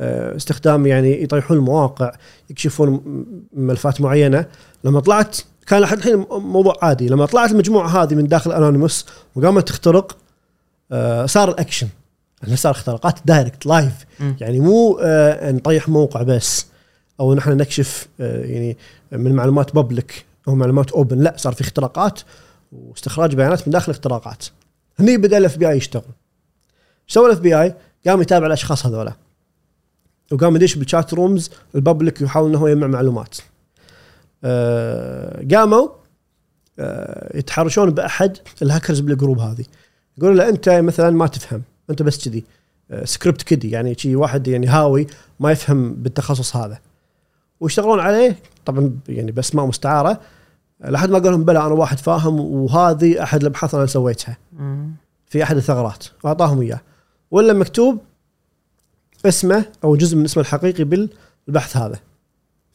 [0.00, 2.12] آه، استخدام يعني يطيحون المواقع
[2.50, 4.46] يكشفون ملفات معينة.
[4.84, 9.68] لما طلعت كان لحد الحين موضوع عادي لما طلعت المجموعة هذه من داخل Anonymous وقامت
[9.68, 10.16] تخترق
[10.92, 11.88] آه، صار الاكشن
[12.42, 13.92] يعني صار اختراقات direct live.
[14.40, 16.66] يعني مو آه، نطيح موقع بس
[17.20, 18.76] أو نحن نكشف يعني
[19.12, 22.20] من معلومات public أو معلومات open لا صار في اختراقات
[22.72, 24.44] واستخراج بيانات من داخل الاختراقات
[24.98, 26.02] هني بدأ ال FBI يشتغل.
[27.08, 27.74] سوى ال FBI؟
[28.06, 29.12] قام يتابع الأشخاص هذولا.
[30.32, 33.36] وقام يدش بال chat rooms ال public ويحاول إنه هو يجمع معلومات.
[34.44, 35.88] آه، قاموا
[36.78, 39.64] آه، يتحرشون بأحد ال hackers بال group هذه.
[40.18, 42.44] يقولوا له أنت مثلا ما تفهم أنت بس كذي
[42.90, 45.06] آه، script kiddie يعني شي واحد يعني هاوي
[45.40, 46.78] ما يفهم بالتخصص هذا.
[47.60, 48.36] ويشتغلون عليه
[48.66, 50.20] طبعا يعني بأسماء مستعارة.
[50.84, 54.36] لحد ما قال لهم بلى أنا واحد فاهم وهذه أحد الأبحاث أنا سويتها.
[55.26, 56.04] في أحد الثغرات.
[56.24, 56.80] واعطاهم إياه.
[57.30, 57.98] ولا مكتوب
[59.26, 62.00] اسمه أو جزء من اسمه الحقيقي بالبحث هذا.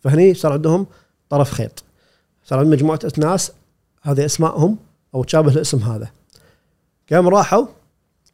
[0.02, 0.88] فهني صار عندهم
[1.30, 1.84] طرف خيط.
[2.46, 3.52] صار عندهم مجموعة ناس
[4.02, 4.78] هذه اسمائهم
[5.16, 6.12] أو تشابه الاسم هذا.
[7.12, 7.66] قام راحوا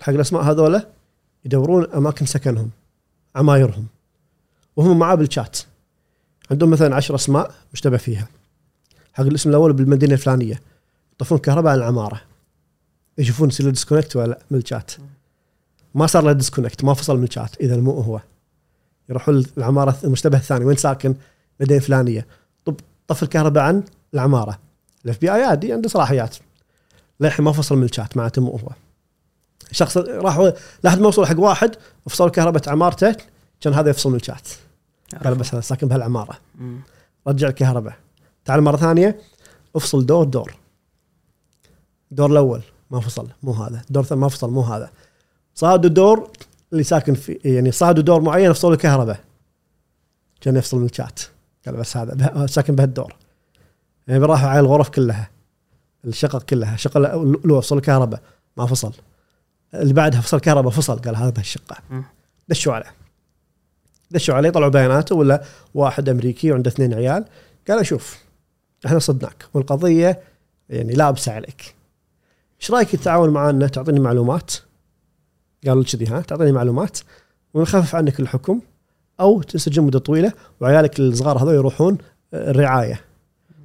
[0.02, 0.88] حق الأسماء هذولا؟
[1.46, 2.70] يدورون أماكن سكنهم
[3.36, 3.86] عمايرهم.
[4.76, 5.60] وهم معاه بالشات.
[6.52, 8.28] عندهم مثلا عشر أسماء مشتبه فيها.
[9.14, 10.62] حق الاسم الأول بالمدينة الفلانية.
[11.14, 12.22] يطفون كهرباء على العمارة.
[13.18, 14.92] يشوفون يصير disconnect ولا لا من الشات.
[15.96, 18.20] ما صار له disconnect ما فصل من الشات إذا مو هو.
[19.10, 21.16] يروحون العمارة المشتبه الثاني وين ساكن؟
[21.60, 22.28] مدينه فلانية.
[22.66, 22.76] طب
[23.08, 23.84] طف الكهرباء عن
[24.14, 24.60] العمارة.
[25.06, 26.36] ال FBI عادي عنده صلاحيات.
[27.20, 28.70] للحين ما فصل من الشات معناته مو هو.
[29.72, 30.52] شخص راح
[30.84, 31.76] لحد ما وصل حق واحد
[32.06, 33.16] وفصل كهرباء عمارته
[33.62, 34.48] كان هذا يفصل من الشات
[35.24, 36.38] قال بس أنا ساكن بهالعمارة.
[37.28, 37.94] رجع الكهرباء.
[38.46, 39.22] تعال مرة ثانية
[39.76, 40.56] افصل دور دور.
[42.12, 42.62] الدور الأول
[42.92, 43.82] ما فصل مو هذا.
[43.88, 44.90] الدور الثاني ما فصل مو هذا.
[45.60, 46.32] صادوا دور
[46.72, 49.20] اللي ساكن في يعني صادوا دور معين فصلوا الكهرباء.
[50.42, 51.20] كان يفصل من الشات.
[51.66, 53.16] قال بس هذا به- ساكن بهالدور
[54.08, 55.30] يعني راحوا على الغرف كلها.
[56.06, 56.74] الشقق كلها.
[56.74, 58.22] الشقه الاولى فصل الكهرباء.
[58.58, 58.94] ما فصل.
[59.74, 61.00] اللي بعدها فصل كهرباء فصل.
[61.00, 61.78] قال هذا بهالشقه.
[62.50, 62.94] دشوا عليه.
[64.12, 67.26] دشوا عليه طلعوا بياناته ولا واحد أمريكي وعنده اثنين عيال.
[67.70, 68.18] قال شوف
[68.86, 70.20] إحنا صدناك والقضية
[70.70, 71.76] يعني لابسه عليك.
[72.62, 74.54] إيش رأيك تتعاون معنا؟ تعطيني معلومات.
[75.68, 77.00] قالوا كذي ها تعطيني معلومات
[77.54, 78.62] ونخفف عنك الحكم
[79.20, 81.98] أو تنسجن مدة طويلة وعيالك الصغار هذول يروحون
[82.34, 83.02] الرعاية.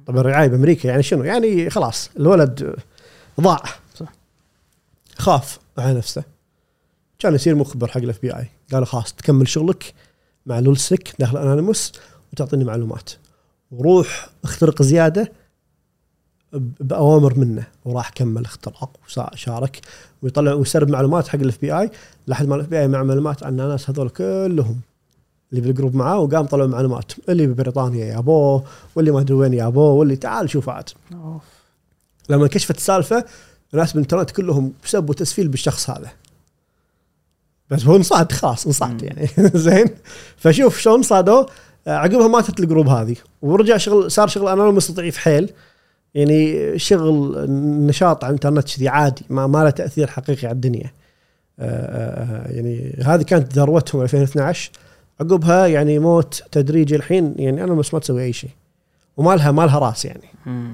[0.05, 2.75] طبعا الرعاية بأمريكا يعني شنو؟ يعني خلاص الولد
[3.41, 3.63] ضاع.
[3.95, 4.13] صح.
[5.17, 6.23] خاف على نفسه.
[7.19, 9.93] كان يصير مخبر حق ال FBI قالوا خلاص تكمل شغلك
[10.45, 11.91] مع LulzSec داخل Anonymous
[12.33, 13.09] وتعطيني معلومات.
[13.71, 15.31] وروح اخترق زيادة
[16.79, 18.89] بأوامر منه وراح كمل اختراق
[19.33, 19.81] وشارك
[20.21, 21.91] ويطلع ويسرب معلومات حق ال FBI
[22.27, 24.81] لحد ما ال FBI مع معلومات عن الناس هذول كلهم
[25.51, 28.63] اللي بال group معاه وقام طلعوا معلومات اللي ببريطانيا يابوه
[28.95, 30.89] واللي ما أدري وين يابوه واللي تعال شوف عاد.
[32.29, 33.25] لما كشفت السالفة
[33.73, 36.11] الناس بالإنترنت كلهم سبوا تسفيل بالشخص هذا.
[37.69, 39.03] بس هو انصاد خلاص انصاد.
[39.03, 39.27] يعني.
[39.65, 39.85] زين؟
[40.37, 41.49] فشوف شلون صادوه
[41.87, 43.15] عقبها ماتت ال group هذه.
[43.41, 45.49] ورجع شغل صار شغل Anonymous ضعيف حيل.
[46.15, 47.45] يعني شغل
[47.87, 50.91] نشاط على الإنترنت كذي عادي ما, ما له تأثير حقيقي على الدنيا.
[51.59, 54.71] آه، آه، يعني هذه كانت ذروتهم 2012
[55.21, 58.49] عقبها يعني موت تدريجي الحين يعني Anonymous ما تسوي أي شيء.
[59.17, 60.29] وما لها ما لها راس يعني.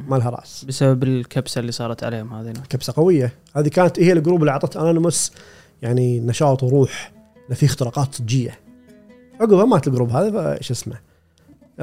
[0.07, 0.65] ما لها راس.
[0.65, 2.53] بسبب الكبسة اللي صارت عليهم هذه.
[2.69, 3.33] كبسة قوية.
[3.55, 5.31] هذه كانت هي ال group اللي أعطت Anonymous
[5.81, 7.11] يعني نشاط وروح.
[7.53, 8.59] في اختراقات صجيه
[9.41, 10.95] عقبها مات ال group هذا فايش اسمه.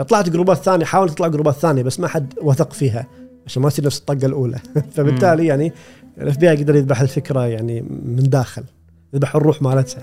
[0.09, 3.07] طلعت جروبات ثانية حاولت تطلع جروبات ثانية بس ما حد وثق فيها.
[3.49, 4.59] عشان ما تصير نفس الطقه الأولى.
[4.95, 5.73] فبالتالي يعني
[6.21, 8.65] ال FBI قدر يذبح الفكرة يعني من داخل.
[9.15, 10.03] يذبح الروح مالتها.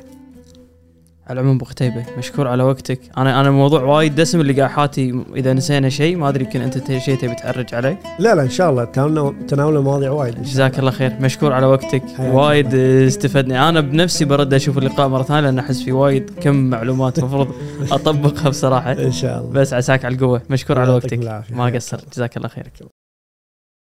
[1.27, 2.99] على العموم أبو قتيبة مشكور على وقتك.
[3.17, 6.97] أنا أنا موضوع وايد دسم اللي قاعد أحاتي إذا نسينا شيء ما أدري يمكن أنت
[6.97, 7.99] شيء تبي تعرج عليه.
[8.19, 8.84] لا لا إن شاء الله.
[8.84, 10.41] تناولنا تناولنا مواضيع وايد.
[10.43, 11.13] جزاك الله خير.
[11.22, 12.03] مشكور على وقتك.
[12.19, 13.69] وايد استفدنا.
[13.69, 17.47] أنا بنفسي برد أشوف اللقاء مرة ثانية لأن أحس في وايد كم معلومات المفروض
[17.91, 18.91] أطبقها بصراحة.
[18.91, 19.51] إن شاء الله.
[19.51, 20.41] بس عساك على القوة.
[20.49, 21.23] مشكور على يعطيك وقتك.
[21.23, 21.55] العافية.
[21.55, 22.13] ما قصرت.
[22.15, 22.94] جزاك الله خير